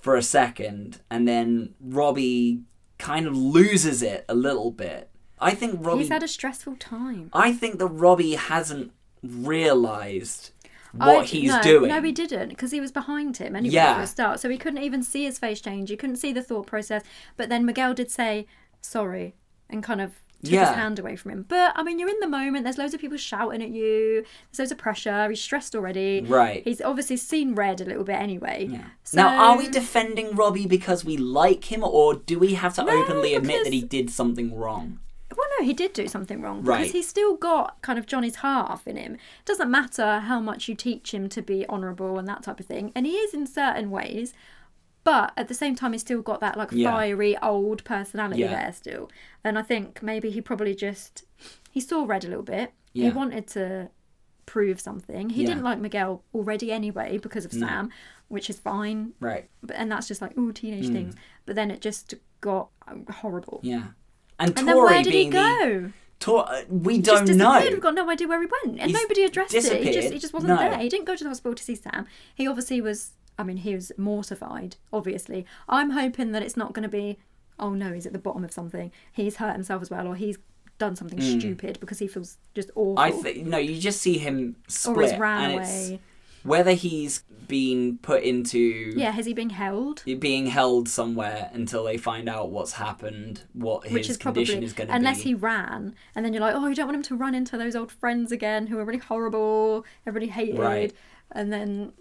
[0.02, 2.64] for a second, and then Robbie
[2.98, 5.10] kind of loses it a little bit.
[5.40, 6.02] I think Robbie.
[6.04, 7.30] He's had a stressful time.
[7.34, 8.92] I think that Robbie hasn't
[9.24, 10.52] realized
[10.94, 11.90] what I- he's no, doing.
[11.90, 13.96] No, he didn't because he was behind him anyway Yeah.
[13.96, 14.40] for a start.
[14.40, 15.90] So he couldn't even see his face change.
[15.90, 17.04] You couldn't see the thought process.
[17.38, 18.46] But then Miguel did say
[18.82, 19.36] sorry
[19.70, 20.68] and kind of took Yeah.
[20.68, 21.46] his hand away from him.
[21.48, 22.64] But I mean, you're in the moment.
[22.64, 24.24] There's loads of people shouting at you.
[24.52, 25.30] There's loads of pressure.
[25.30, 26.22] He's stressed already.
[26.22, 26.64] Right.
[26.64, 28.68] He's obviously seen red a little bit anyway.
[28.70, 28.86] Yeah.
[29.04, 32.84] So, Now, are we defending Robbie because we like him, or do we have to
[32.84, 35.00] No, openly admit that he did something wrong?
[35.36, 36.80] Well, no, he did do something wrong Right.
[36.80, 39.14] because he's still got kind of Johnny's half in him.
[39.14, 42.66] It doesn't matter how much you teach him to be honourable and that type of
[42.66, 44.34] thing, and he is in certain ways.
[45.04, 46.92] But at the same time, he's still got that like Yeah.
[46.92, 48.50] fiery old personality Yeah.
[48.64, 49.10] there still.
[49.44, 51.24] And I think maybe he probably just
[51.72, 52.74] he saw red a little bit.
[52.94, 53.90] He wanted to
[54.46, 55.30] prove something.
[55.32, 55.48] He Yeah.
[55.50, 57.66] didn't like Miguel already anyway because of No.
[57.66, 57.90] Sam,
[58.28, 59.14] which is fine.
[59.20, 59.50] Right.
[59.64, 61.16] But and that's just like oh teenage things.
[61.46, 62.70] But then it just got
[63.10, 63.60] horrible.
[63.64, 63.88] Yeah.
[64.40, 65.92] And, And then where did he the go?
[66.20, 67.60] Tor- uh, we He don't just know.
[67.60, 69.84] We've got no idea where he went, and He's nobody addressed it.
[69.84, 70.58] He just he just wasn't No.
[70.58, 70.78] there.
[70.78, 72.06] He didn't go to the hospital to see Sam.
[72.36, 73.12] He obviously was.
[73.42, 74.76] I mean, he was mortified.
[74.94, 77.18] Obviously, I'm hoping that it's not going to be.
[77.60, 78.92] Oh no, he's at the bottom of something.
[79.12, 80.38] He's hurt himself as well, or he's
[80.78, 81.40] done something hmm.
[81.40, 83.00] stupid because he feels just awful.
[83.00, 83.58] I think no.
[83.58, 86.00] You just see him split, or he's ran away.
[86.44, 90.04] whether he's been put into Yeah, has he been held?
[90.20, 94.64] being held somewhere until they find out what's happened, what his Which is probably condition
[94.64, 94.98] is going to be.
[94.98, 97.58] unless he ran, and then you're like, oh, you don't want him to run into
[97.58, 100.94] those old friends again who are really horrible, everybody hated, Right.
[101.32, 101.94] and then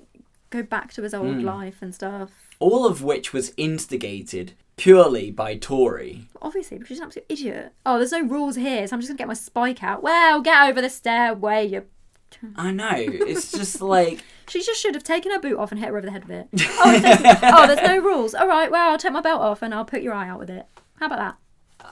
[0.51, 1.44] go back to his old Hmm.
[1.44, 2.31] life and stuff.
[2.59, 6.28] All of which was instigated purely by Tori.
[6.43, 7.72] Obviously, because she's an absolute idiot.
[7.86, 10.02] Oh, there's no rules here, so I'm just gonna get my spike out.
[10.02, 11.66] Well, get over the stairway.
[11.66, 11.85] You.
[12.56, 12.94] I know.
[12.97, 16.06] It's just like She just should have taken her boot off and hit her over
[16.06, 16.48] the head with it.
[16.82, 18.35] Oh, there's, oh, there's no rules.
[18.35, 20.51] All right, well, I'll take my belt off and I'll put your eye out with
[20.51, 20.66] it.
[20.98, 21.36] How about that?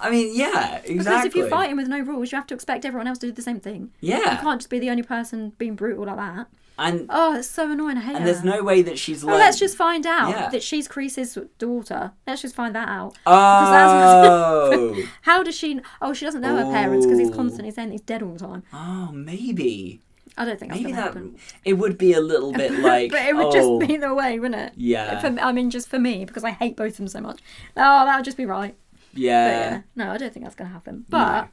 [0.01, 0.95] I mean, yeah, exactly.
[0.99, 3.33] Because if you're fighting with no rules, you have to expect everyone else to do
[3.33, 3.91] the same thing.
[4.01, 4.19] Yeah.
[4.35, 6.47] You can't just be the only person being brutal like that.
[6.79, 7.97] And Oh, it's so annoying.
[7.99, 8.33] I hate and her.
[8.33, 10.49] there's no way that she's Well, let's just find out Yeah.
[10.51, 12.13] that she's Kreese's daughter.
[12.27, 13.17] Let's just find that out.
[13.27, 15.81] Oh, How does she?
[16.01, 17.35] Oh, she doesn't know her parents because he's Ooh.
[17.35, 18.63] constantly saying he's dead all the time.
[18.73, 20.01] oh, maybe,
[20.37, 21.37] I don't think that's maybe gonna that happen.
[21.65, 23.11] it would be a little bit like.
[23.11, 24.73] But it would oh, just be the way, wouldn't it?
[24.77, 25.19] Yeah.
[25.21, 27.41] For, um, I mean, just for me because I hate both of them so much.
[27.77, 28.77] Oh, that would just be right.
[29.13, 31.07] But yeah, yeah, no, I don't think that's gonna happen.
[31.09, 31.49] But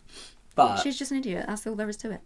[0.56, 1.46] but she's just an idiot.
[1.48, 2.22] That's all there is to it.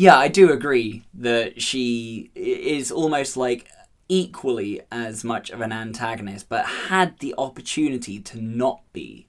[0.00, 3.68] Yeah, I do agree that she is almost like
[4.08, 9.26] equally as much of an antagonist, but had the opportunity to not be.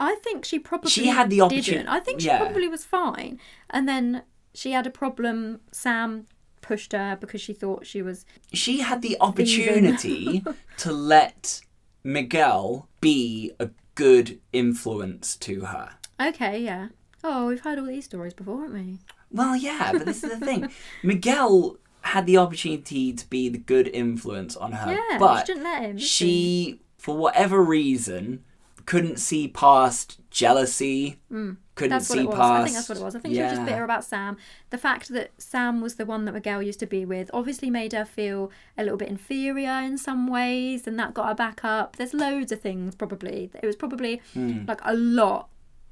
[0.00, 1.88] I think she probably She had the opportuni- didn't.
[1.88, 2.38] I think she yeah.
[2.38, 3.38] probably was fine,
[3.68, 4.22] and then
[4.54, 5.60] she had a problem.
[5.72, 6.26] Sam
[6.62, 8.24] pushed her because she thought she was
[8.54, 10.42] she had the opportunity
[10.78, 11.60] to let
[12.02, 15.90] Miguel be a good influence to her.
[16.18, 16.58] okay.
[16.62, 16.88] Yeah.
[17.22, 18.98] Oh, we've heard all these stories before, haven't we?
[19.32, 20.70] Well, yeah, but this is the thing.
[21.02, 25.64] Miguel had the opportunity to be the good influence on her, Yeah, but she didn't
[25.64, 25.98] let him.
[25.98, 28.42] she, for whatever reason,
[28.86, 31.20] couldn't see past jealousy.
[31.30, 31.88] Couldn't Hmm.
[31.88, 32.36] That's what see it was.
[32.36, 32.50] past.
[32.60, 33.14] I think that's what it was.
[33.16, 34.36] I think she was just bitter about Sam.
[34.70, 37.92] The fact that Sam was the one that Miguel used to be with obviously made
[37.92, 41.96] her feel a little bit inferior in some ways, and that got her back up.
[41.96, 43.50] There's loads of things probably.
[43.62, 44.64] It was probably Hmm.
[44.66, 45.48] like a lot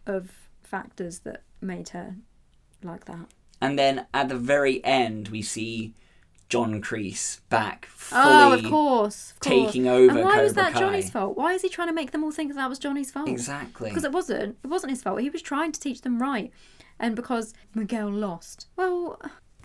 [0.07, 2.17] of factors that made her
[2.83, 3.27] like that.
[3.61, 5.93] And then at the very end, we see
[6.49, 8.23] John Kreese back fully.
[8.25, 9.33] Oh, of course.
[9.33, 9.67] Of course.
[9.67, 10.81] taking over And why was Cobra that Kai.
[10.81, 11.37] Johnny's fault?
[11.37, 13.29] Why is he trying to make them all think that was Johnny's fault?
[13.29, 13.91] Exactly.
[13.91, 14.57] Because it wasn't.
[14.65, 15.21] It wasn't his fault.
[15.21, 16.51] He was trying to teach them right.
[16.99, 18.67] And because Miguel lost.
[18.77, 19.21] Well,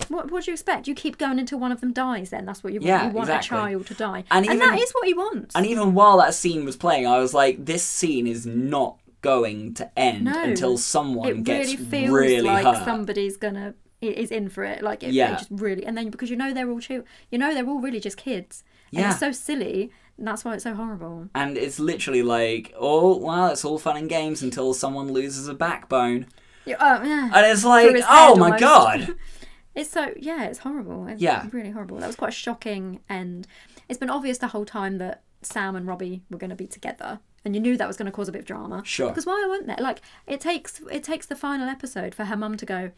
[0.10, 0.88] what, what do you expect?
[0.88, 2.46] You keep going until one of them dies then.
[2.46, 2.88] That's what you want.
[2.88, 3.58] Yeah, you want exactly.
[3.58, 4.24] a child to die.
[4.30, 5.56] And And, even- that is what he wants.
[5.56, 9.74] And even while that scene was playing, I was like, this scene is not going
[9.76, 10.44] to end No.
[10.44, 12.86] until someone it gets really feels really like hurt.
[12.86, 14.84] somebody's gonna is in for it.
[14.84, 15.34] Like it, Yeah.
[15.34, 17.80] it just really, and then because you know they're all too, you know they're all
[17.82, 18.64] really just kids.
[18.92, 19.10] And Yeah.
[19.12, 19.92] it's so silly.
[20.18, 21.28] And that's why it's so horrible.
[21.36, 25.54] And it's literally like, oh, well, it's all fun and games until someone loses a
[25.54, 26.28] backbone.
[26.66, 27.32] Yeah, oh, yeah.
[27.34, 28.60] And it's like, oh my almost.
[28.62, 29.16] god.
[29.76, 31.06] It's so yeah, it's horrible.
[31.08, 31.48] It's Yeah.
[31.52, 31.98] really horrible.
[31.98, 33.46] That was quite a shocking end.
[33.90, 37.20] It's been obvious the whole time that Sam and Robbie were going to be together,
[37.46, 38.82] and you knew that was going to cause a bit of drama.
[38.84, 39.10] Sure.
[39.10, 39.78] Because why weren't there?
[39.80, 42.92] Like it takes it takes the final episode for her mum to go,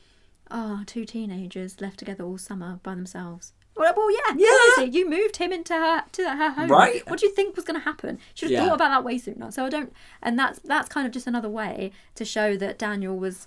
[0.49, 3.53] ah, oh, two teenagers left together all summer by themselves.
[3.75, 4.47] Well, well yeah, Yeah.
[4.75, 6.69] seriously, you moved him into her to her home.
[6.71, 7.07] Right.
[7.07, 8.17] What do you think was going to happen?
[8.33, 8.65] Should have Yeah.
[8.69, 9.51] thought about that way sooner.
[9.51, 9.93] So I don't,
[10.23, 13.45] and that's that's kind of just another way to show that Daniel was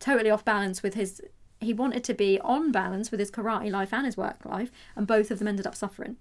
[0.00, 1.20] totally off balance with his.
[1.60, 5.06] He wanted to be on balance with his karate life and his work life, and
[5.06, 6.16] both of them ended up suffering.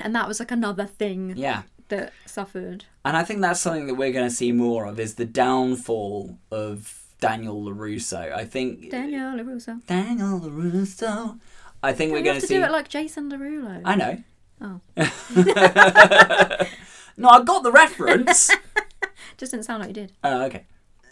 [0.00, 1.62] And that was like another thing Yeah.
[1.92, 2.84] That suffered.
[3.04, 6.38] And I think that's something that we're going to see more of is the downfall
[6.50, 8.32] of Daniel LaRusso.
[8.32, 9.86] I think Daniel LaRusso.
[9.86, 11.38] Daniel LaRusso.
[11.82, 13.82] I think we're You going to see do it like Jason Derulo.
[13.84, 14.22] I know.
[14.60, 14.80] Oh.
[17.16, 18.50] no, I got the reference.
[19.36, 20.12] Just didn't sound like you did.
[20.22, 20.64] Oh, okay.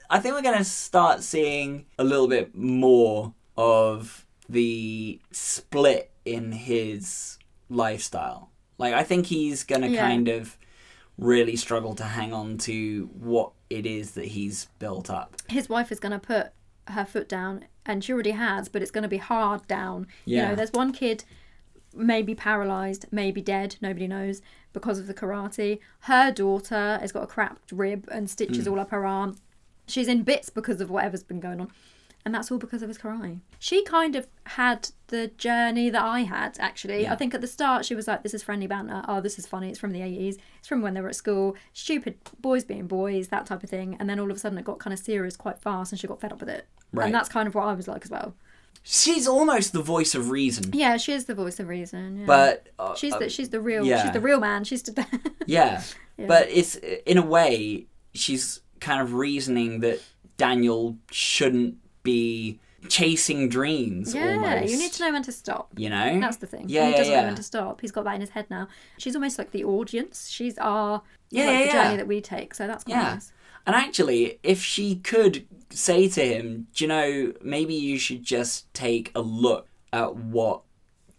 [0.09, 6.52] I think we're going to start seeing a little bit more of the split in
[6.52, 7.39] his
[7.69, 8.51] lifestyle.
[8.78, 10.01] Like, I think he's going to Yeah.
[10.09, 10.57] kind of
[11.21, 15.37] really struggle to hang on to what it is that he's built up.
[15.49, 16.49] his wife is going to put
[16.89, 20.37] her foot down and she already has but it's going to be hard down you
[20.39, 20.49] Yeah.
[20.49, 21.25] know there's one kid
[21.95, 24.41] maybe paralyzed maybe dead nobody knows
[24.73, 28.73] because of the karate her daughter has got a cracked rib and stitches Mm.
[28.73, 29.37] all up her arm
[29.87, 31.71] she's in bits because of whatever's been going on
[32.25, 36.21] and that's all because of his karate she kind of had the journey that i
[36.21, 37.13] had actually Yeah.
[37.13, 39.47] i think at the start she was like this is friendly banter oh this is
[39.47, 42.87] funny it's from the 80s it's from when they were at school stupid boys being
[42.87, 44.99] boys that type of thing and then all of a sudden it got kind of
[45.01, 47.07] serious quite fast and she got fed up with it Right.
[47.07, 48.35] and that's kind of what i was like as well
[48.83, 50.71] She's almost the voice of reason.
[50.73, 52.27] yeah she is the voice of reason yeah.
[52.27, 54.03] But uh, she's uh, the she's the real yeah.
[54.03, 55.07] she's the real man she's the
[55.47, 55.83] Yeah.
[56.17, 56.27] Yeah.
[56.27, 60.01] But it's in a way she's kind of reasoning that
[60.39, 62.59] Daniel shouldn't be
[62.89, 64.73] chasing dreams yeah almost.
[64.73, 66.19] you need to know when to stop You know?
[66.19, 66.65] That's the thing.
[66.69, 67.21] Yeah, he yeah, doesn't yeah.
[67.21, 67.81] know when to stop.
[67.81, 68.69] He's got that in his head now.
[68.99, 70.29] She's almost like the audience.
[70.31, 72.55] She's our Yeah, like yeah, the journey that we take.
[72.55, 73.03] So that's quite Yeah.
[73.15, 73.33] nice.
[73.67, 78.73] And actually, if she could say to him, do you know, maybe you should just
[78.73, 80.63] take a look at what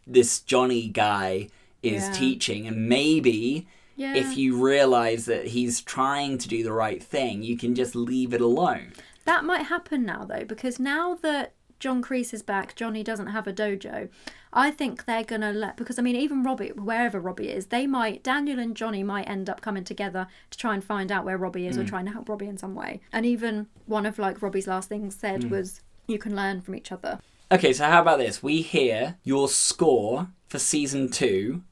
[0.07, 1.49] this Johnny guy
[1.83, 3.67] is teaching, and maybe
[3.97, 8.33] if you realize that he's trying to do the right thing, you can just leave
[8.33, 8.93] it alone.
[9.25, 13.47] That might happen now though, because now that John Kreese is back, Johnny doesn't have
[13.47, 14.07] a dojo.
[14.53, 18.23] I think they're gonna let because I mean even Robbie, wherever Robbie is, they might
[18.23, 21.65] Daniel and Johnny might end up coming together to try and find out where Robbie
[21.65, 21.87] is or mm.
[21.87, 23.01] trying to help Robbie in some way.
[23.11, 25.49] And even one of like Robbie's last things said mm.
[25.49, 27.19] was, "You can learn from each other."
[27.51, 28.43] Okay, so how about this?
[28.43, 31.63] We hear your score for season two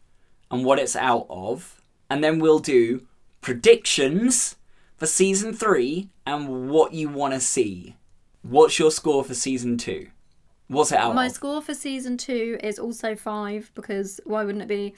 [0.50, 3.06] and what it's out of, and then we'll do
[3.42, 4.56] predictions
[5.00, 7.96] for season three and what you want to see.
[8.42, 10.10] What's your score for season two?
[10.68, 11.32] What's it out My of?
[11.32, 14.94] score for season two is also five because why wouldn't it be?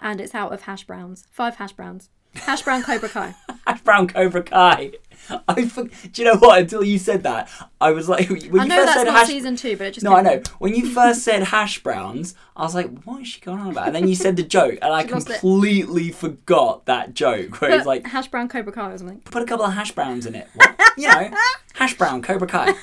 [0.00, 1.26] And it's out of hash browns.
[1.30, 2.08] Five hash browns.
[2.34, 3.34] Hash brown Cobra Kai.
[3.66, 4.92] Hash Brown Cobra Kai.
[5.48, 6.60] I for- do you know what?
[6.60, 7.48] Until you said that,
[7.80, 9.26] I was like, when you I know first that's said not hash.
[9.28, 10.42] season two, but it just No, I know.
[10.58, 13.86] When you first said hash browns, I was like, what is she going on about?
[13.86, 15.40] And then you said the joke, and I She lost it.
[15.40, 19.20] completely forgot that joke where it's like, hash brown Cobra Kai or something.
[19.24, 20.48] put a couple of hash browns in it.
[20.54, 20.78] What?
[20.96, 21.30] You know,
[21.74, 22.74] hash brown, Cobra Kai.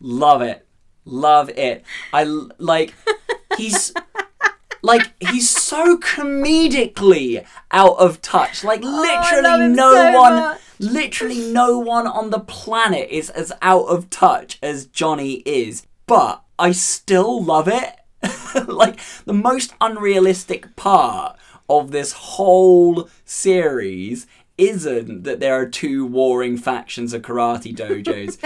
[0.00, 0.66] Love it.
[1.04, 1.84] Love it.
[2.12, 2.94] I l- like,
[3.56, 3.92] he's.
[4.82, 8.62] Like he's so comedically out of touch.
[8.64, 10.60] Like Oh, love literally him no so one much.
[10.78, 15.86] Literally no one on the planet is as out of touch as Johnny is.
[16.06, 17.96] But I still love it.
[18.66, 21.36] like the most unrealistic part
[21.68, 24.26] of this whole series
[24.56, 28.38] isn't that there are two warring factions of karate dojos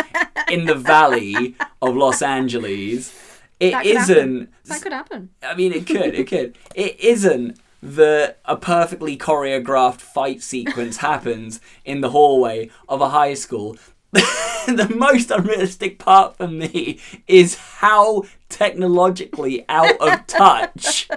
[0.50, 3.14] in the valley of Los Angeles.
[3.60, 4.48] It That isn't happen.
[4.64, 5.30] That could happen.
[5.42, 6.56] I mean, it could, it could.
[6.74, 13.34] It isn't that a perfectly choreographed fight sequence happens in the hallway of a high
[13.34, 13.76] school.
[14.12, 21.08] the most unrealistic part for me is how technologically out of touch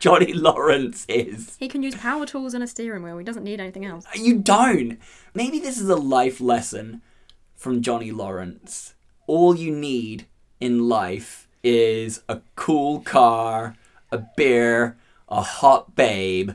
[0.00, 1.56] Johnny Lawrence is.
[1.60, 3.18] He can use power tools and a steering wheel.
[3.18, 4.04] He doesn't need anything else.
[4.06, 4.98] Uh, you don't.
[5.32, 7.02] Maybe this is a life lesson
[7.54, 8.94] from Johnny Lawrence.
[9.28, 10.26] All you need
[10.58, 13.76] in life is a cool car,
[14.10, 14.96] a beer,
[15.32, 16.52] a hot babe,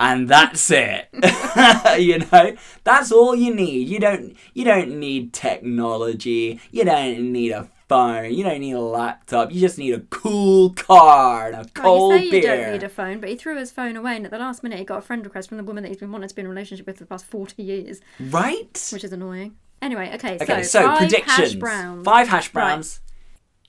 [0.00, 1.08] and that's it.
[2.00, 2.56] you know?
[2.84, 3.88] That's all you need.
[3.88, 6.60] You don't you don't need technology.
[6.70, 8.32] You don't need a phone.
[8.32, 9.52] You don't need a laptop.
[9.52, 12.54] You just need a cool car and a cold well, you say beer.
[12.54, 14.62] you don't need a phone, but he threw his phone away, and at the last
[14.62, 16.40] minute, he got a friend request from the woman that he's been wanting to be
[16.40, 18.88] in a relationship with for the past forty years, right?
[18.92, 19.54] which is annoying.
[19.82, 21.36] Anyway, okay, Okay, so, so, five predictions.
[21.36, 22.04] hash browns.
[22.06, 23.00] Five hash browns.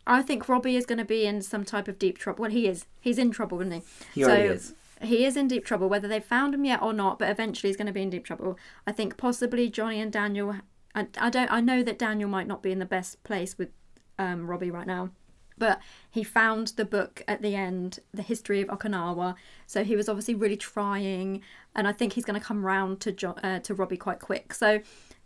[0.07, 2.44] I think Robbie is going to be in some type of deep trouble.
[2.44, 2.86] Well, he is.
[2.99, 3.82] He's in trouble, isn't he?
[4.14, 4.73] He already is.
[5.02, 7.19] He is in deep trouble, whether they've found him yet or not.
[7.19, 8.57] But eventually, he's going to be in deep trouble.
[8.86, 10.56] I think possibly Johnny and Daniel.
[10.94, 11.52] I, I don't.
[11.52, 13.69] I know that Daniel might not be in the best place with
[14.18, 15.10] um, Robbie right now,
[15.57, 15.80] but
[16.10, 19.36] he found the book at the end, the history of Okinawa.
[19.68, 21.41] So he was obviously really trying,
[21.76, 24.53] and I think he's going to come round to jo- uh, to Robbie quite quick.
[24.53, 24.82] So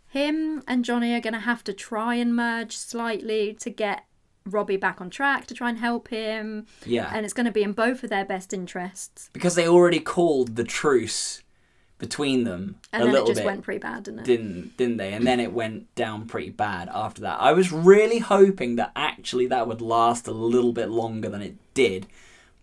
[0.08, 4.04] him and Johnny are going to have to try and merge slightly to get
[4.46, 6.66] Robbie back on track to try and help him.
[6.86, 7.10] Yeah.
[7.14, 9.30] And it's going to be in both of their best interests.
[9.32, 11.42] because they already called the truce
[11.98, 13.46] between them And a then it little just bit.
[13.46, 14.24] went pretty bad, didn't it?
[14.24, 15.12] didn't didn't they?
[15.12, 17.38] And then it went down pretty bad after that.
[17.40, 21.56] I was really hoping that actually that would last a little bit longer than it
[21.74, 22.06] did,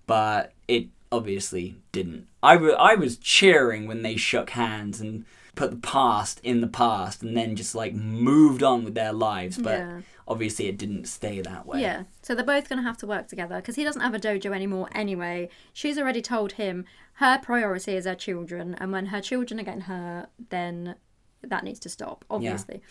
[0.07, 2.27] but it obviously didn't.
[2.41, 5.23] I wa- I was cheering when they shook hands and
[5.57, 9.57] put the past in the past and then just like moved on with their lives,
[9.57, 10.01] but Yeah.
[10.27, 11.81] obviously it didn't stay that way.
[11.81, 14.19] Yeah, so they're both going to have to work together because he doesn't have a
[14.19, 15.49] dojo anymore anyway.
[15.73, 16.85] She's already told him
[17.15, 20.95] her priority is her children, and when her children are getting hurt, then
[21.41, 22.81] that needs to stop, obviously.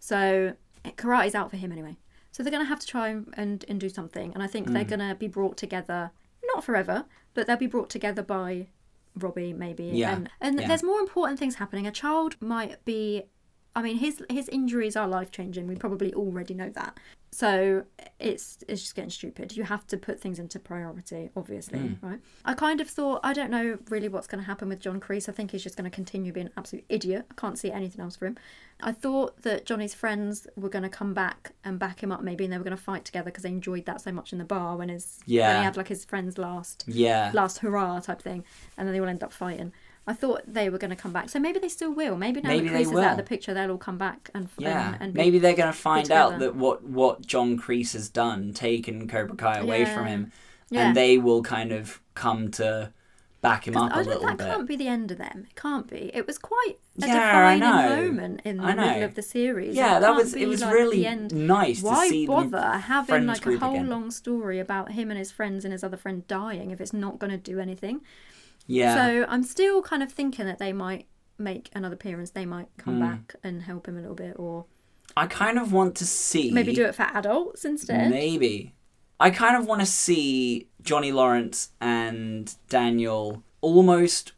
[0.00, 0.54] So
[0.96, 1.96] karate's out for him anyway.
[2.32, 4.72] So they're going to have to try and, and do something, and I think Mm.
[4.74, 6.10] they're going to be brought together,
[6.52, 7.04] not forever,
[7.34, 8.66] but they'll be brought together by
[9.16, 9.84] Robbie maybe.
[9.84, 10.68] Yeah, And, and yeah.
[10.68, 11.86] there's more important things happening.
[11.86, 13.24] A child might be
[13.76, 15.66] I mean, his his injuries are life changing.
[15.68, 16.98] We probably already know that.
[17.30, 17.84] So
[18.18, 19.54] it's it's just getting stupid.
[19.54, 22.06] You have to put things into priority, obviously, Hmm.
[22.06, 22.20] right?
[22.46, 25.28] I kind of thought I don't know really what's going to happen with John Kreese.
[25.28, 27.26] I think he's just going to continue being an absolute idiot.
[27.30, 28.38] I can't see anything else for him.
[28.80, 32.44] I thought that Johnny's friends were going to come back and back him up, maybe,
[32.44, 34.44] and they were going to fight together because they enjoyed that so much in the
[34.44, 35.58] bar when his when Yeah.
[35.58, 37.30] he had like his friends last Yeah.
[37.34, 38.44] last hurrah type thing,
[38.78, 39.72] and then they all end up fighting.
[40.06, 42.16] I thought they were going to come back, so maybe they still will.
[42.16, 44.48] Maybe now Maybe that Kreese is out of the picture, they'll all come back and
[44.56, 47.92] Yeah, and, and be- maybe they're going to find out that what what John Kreese
[47.94, 49.94] has done, taken Cobra Kai away Yeah.
[49.96, 50.32] from him,
[50.70, 50.88] Yeah.
[50.88, 52.92] and they will kind of come to
[53.42, 54.46] back him up a little that bit.
[54.46, 55.46] can't be the end of them.
[55.50, 56.10] It can't be.
[56.14, 57.60] It was quite a Yeah, defining
[58.00, 59.76] moment in the middle of the series.
[59.76, 61.32] Yeah, It that was- it was like really the end.
[61.34, 63.88] nice to Why bother having like a whole again.
[63.88, 67.18] long story about him and his friends and his other friend dying if it's not
[67.18, 68.00] going to do anything?
[68.66, 71.06] Yeah, So I'm still kind of thinking that they might
[71.38, 72.30] make another appearance.
[72.30, 73.00] They might come hmm.
[73.00, 74.66] back and help him a little bit, or
[75.16, 78.10] I kind of want to see maybe do it for adults instead.
[78.10, 78.74] Maybe.
[79.18, 84.32] I kind of want to see Johnny Lawrence and Daniel almost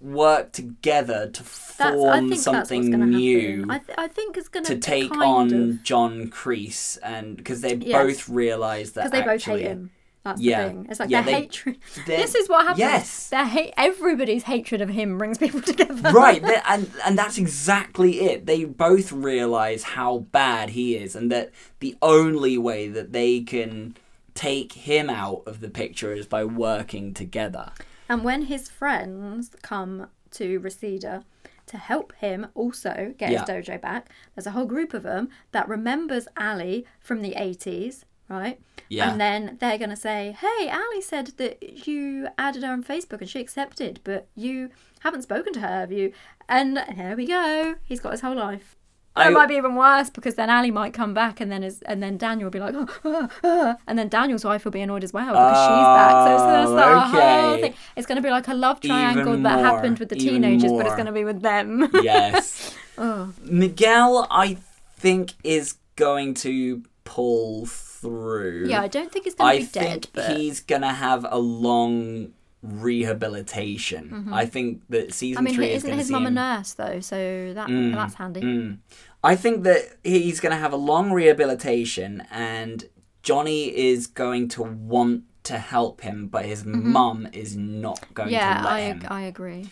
[0.00, 3.66] work together to form think something new.
[3.68, 7.76] I, th- I think it's going to take on of John Kreese and because they
[7.76, 7.92] Yes.
[7.92, 9.90] both realize that because they both actually hate him.
[10.26, 10.62] That's Yeah.
[10.64, 10.86] the thing.
[10.90, 11.78] It's like Yeah, their they- hatred.
[12.06, 12.80] This is what happens.
[12.80, 13.28] Yes.
[13.30, 13.72] Their hate.
[13.76, 16.10] Everybody's hatred of him brings people together.
[16.12, 21.50] right and and that's exactly it they both realize how bad he is and that
[21.80, 23.96] the only way that they can
[24.34, 27.70] take him out of the picture is by working together
[28.08, 31.24] And when his friends come to Reseda
[31.72, 33.40] to help him also get Yeah.
[33.40, 38.04] his dojo back, there's a whole group of them that remembers Ali from the 80s,
[38.28, 38.58] right?
[38.88, 39.10] Yeah.
[39.10, 43.20] And then they're going to say, hey, Ali said that you added her on Facebook
[43.20, 44.70] and she accepted, but you
[45.00, 46.12] haven't spoken to her, have you?
[46.48, 47.74] And here we go.
[47.84, 48.76] He's got his whole life.
[49.18, 51.80] I- it might be even worse because then Ali might come back and then his,
[51.82, 54.82] and then Daniel will be like, oh, ah, ah," and then Daniel's wife will be
[54.82, 56.12] annoyed as well because she's back.
[56.26, 57.74] So it's going to Oh, start a whole thing.
[57.96, 60.70] It's going to be like a love triangle Even that more, happened with the teenagers,
[60.70, 61.88] but it's going to be with them.
[62.02, 63.32] yes oh.
[63.42, 64.58] Miguel, I
[64.96, 67.64] think, is going to pull
[68.06, 68.66] through.
[68.68, 71.38] Yeah, I don't think it's going to be think dead, but he's gonna have a
[71.38, 74.28] long rehabilitation.
[74.32, 75.46] I think that season Mm-hmm.
[75.46, 77.00] I mean, three is isn't going to his mum a nurse though?
[77.00, 78.40] So that Mm, that's handy.
[78.40, 78.78] mm.
[79.22, 82.84] I think that he's going to have a long rehabilitation, and
[83.22, 88.34] Johnny is going to want to help him, but his mum is not going Mm-hmm.
[88.34, 88.96] Yeah, to let I him.
[89.02, 89.68] ag- I agree.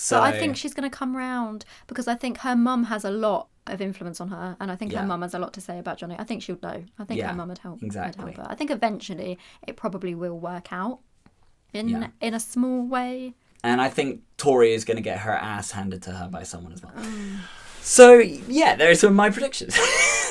[0.00, 3.04] So But I think she's going to come round because I think her mum has
[3.04, 5.00] a lot of influence on her, and I think Yeah.
[5.00, 6.14] her mum has a lot to say about Johnny.
[6.18, 6.84] I think she'll know.
[7.00, 7.82] I think Yeah, her mum would help.
[7.82, 8.32] exactly.
[8.32, 8.52] help her.
[8.52, 11.00] I think eventually it probably will work out
[11.72, 12.06] in Yeah.
[12.20, 13.34] in a small way.
[13.64, 16.72] and I think Tori is going to get her ass handed to her by someone
[16.72, 16.92] as well.
[16.96, 17.38] Mm.
[17.82, 18.18] So
[18.60, 19.76] yeah, there's some of my predictions.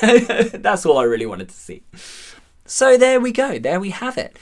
[0.54, 1.82] That's all I really wanted to see.
[2.64, 3.58] So there we go.
[3.58, 4.38] There we have it.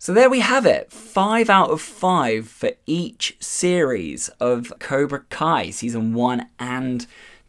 [0.00, 0.92] So there we have it.
[0.92, 7.04] Five out of five for each series of Cobra Kai, season one and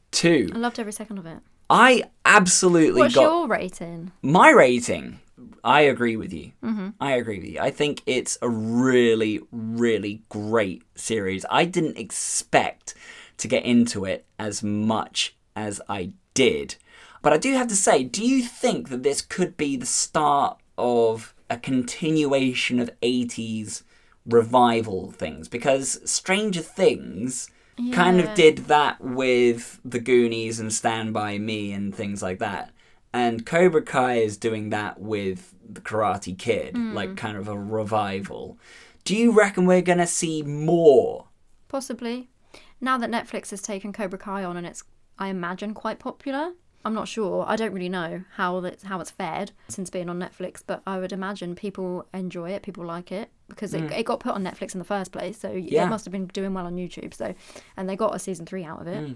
[0.09, 0.49] two.
[0.53, 1.39] I loved every second of it.
[1.69, 4.11] I absolutely What's got your rating?
[4.23, 5.19] my rating.
[5.63, 6.51] I agree with you.
[6.63, 6.89] Mm-hmm.
[6.99, 7.59] I agree with you.
[7.59, 11.45] I think it's a really, really great series.
[11.51, 12.95] I didn't expect
[13.37, 16.75] to get into it as much as I did.
[17.21, 20.57] But I do have to say, do you think that this could be the start
[20.77, 23.83] of a continuation of 80s
[24.25, 25.47] revival things?
[25.47, 27.49] Because Stranger Things
[27.93, 32.71] kind of did that with The Goonies and Stand By Me and things like that.
[33.13, 36.93] And Cobra Kai is doing that with The Karate Kid, hmm.
[36.93, 38.57] like kind of a revival.
[39.03, 41.25] Do you reckon we're going to see more?
[41.67, 42.29] Possibly.
[42.81, 44.83] Now that Netflix has taken Cobra Kai on and it's,
[45.17, 46.51] I imagine, quite popular.
[46.85, 47.43] I'm not sure.
[47.47, 50.97] I don't really know how that's how it's fared since being on Netflix, but I
[50.99, 54.73] would imagine people enjoy it, people like it because it, it got put on Netflix
[54.75, 55.69] in the first place, so Mm.
[55.69, 55.85] Yeah.
[55.85, 57.13] it must have been doing well on YouTube.
[57.13, 57.33] So,
[57.75, 59.11] and they got a season three out of it.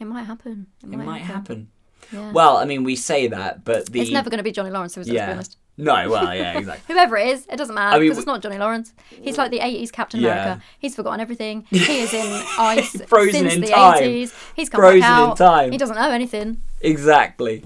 [0.00, 0.66] It might happen.
[0.82, 0.94] It, Mm.
[0.94, 1.68] It might happen.
[2.12, 2.32] Yeah.
[2.32, 4.00] Well, I mean, we say that, but the.
[4.00, 5.58] it's never going to be Johnny Lawrence, so let's be honest.
[5.76, 6.94] No, well, yeah, exactly.
[6.94, 8.92] Whoever it is, it doesn't matter I mean, because it's not Johnny Lawrence.
[9.22, 10.32] He's like the 80s Captain Yeah.
[10.42, 10.62] America.
[10.78, 11.66] He's forgotten everything.
[11.70, 12.26] He is in
[12.58, 14.02] ice Frozen since in the time.
[14.02, 14.34] 80s.
[14.56, 15.36] He's come Frozen back in out.
[15.36, 15.72] time.
[15.72, 16.62] He doesn't know anything.
[16.80, 17.64] Exactly.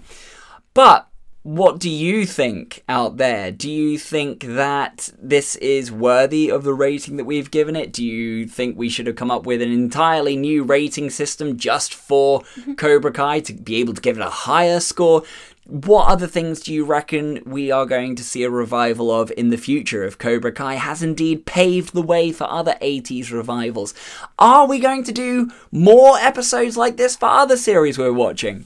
[0.73, 1.09] But
[1.45, 3.51] what do you think out there?
[3.53, 7.93] Do you think that this is worthy of the rating that we've given it?
[7.93, 11.93] Do you think we should have come up with an entirely new rating system just
[11.93, 12.41] for
[12.79, 15.23] Cobra Kai to be able to give it a higher score?
[15.67, 19.51] What other things do you reckon we are going to see a revival of in
[19.51, 23.93] the future if Cobra Kai has indeed paved the way for other 80s revivals?
[24.39, 28.65] Are we going to do more episodes like this for other series we're watching?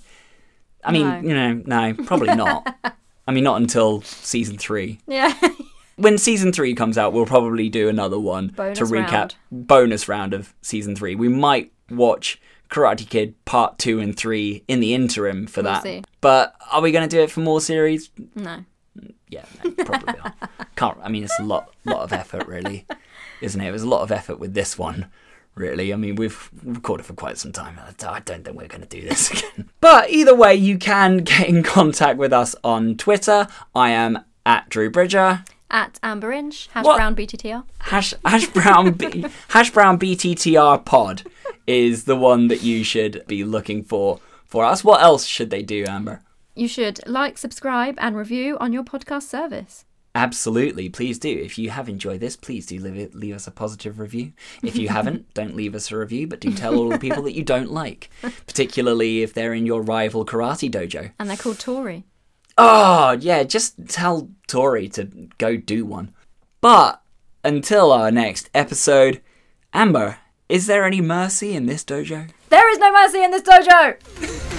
[0.84, 1.20] I mean, No.
[1.20, 2.76] you know, no, probably not.
[3.26, 5.00] I mean, not until season three.
[5.06, 5.34] Yeah.
[5.96, 9.34] When season three comes out, we'll probably do another one Bonus to recap round.
[9.50, 11.16] bonus round of season three.
[11.16, 12.40] We might watch
[12.70, 15.82] Karate Kid part two and three in the interim for We'll that.
[15.82, 16.04] see.
[16.20, 18.10] But are we going to do it for more series?
[18.36, 18.64] no.
[19.28, 20.50] Yeah, no, probably not.
[20.76, 20.98] Can't.
[21.02, 22.86] I mean, it's a lot, lot of effort, really,
[23.42, 23.66] isn't it?
[23.68, 25.06] It was a lot of effort with this one,
[25.58, 25.92] really.
[25.92, 27.78] I mean, we've recorded for quite some time.
[27.78, 29.70] I I don't think we're going to do this again.
[29.80, 33.46] But either way, you can get in contact with us on Twitter.
[33.74, 35.44] I am at Drew Bridger.
[35.70, 36.96] At Amber Inch, hash What?
[36.96, 37.62] brown BTTR.
[37.80, 41.24] Hash, hash brown B, hash brown BTTR pod
[41.66, 44.82] is the one that you should be looking for for us.
[44.82, 46.22] What else should they do, Amber?
[46.54, 49.84] You should like, subscribe, and review on your podcast service.
[50.14, 51.28] Absolutely, please do.
[51.28, 54.32] If you have enjoyed this, please do leave, it, leave us a positive review.
[54.62, 57.34] If you haven't, don't leave us a review, but do tell all the people that
[57.34, 58.10] you don't like,
[58.46, 61.12] particularly if they're in your rival karate dojo.
[61.18, 62.04] And they're called Tori.
[62.56, 65.04] Oh, yeah, just tell Tori to
[65.38, 66.12] go do one.
[66.60, 67.00] But
[67.44, 69.20] until our next episode,
[69.72, 70.18] Amber,
[70.48, 72.30] is there any mercy in this dojo?
[72.48, 74.54] There is no mercy in this dojo!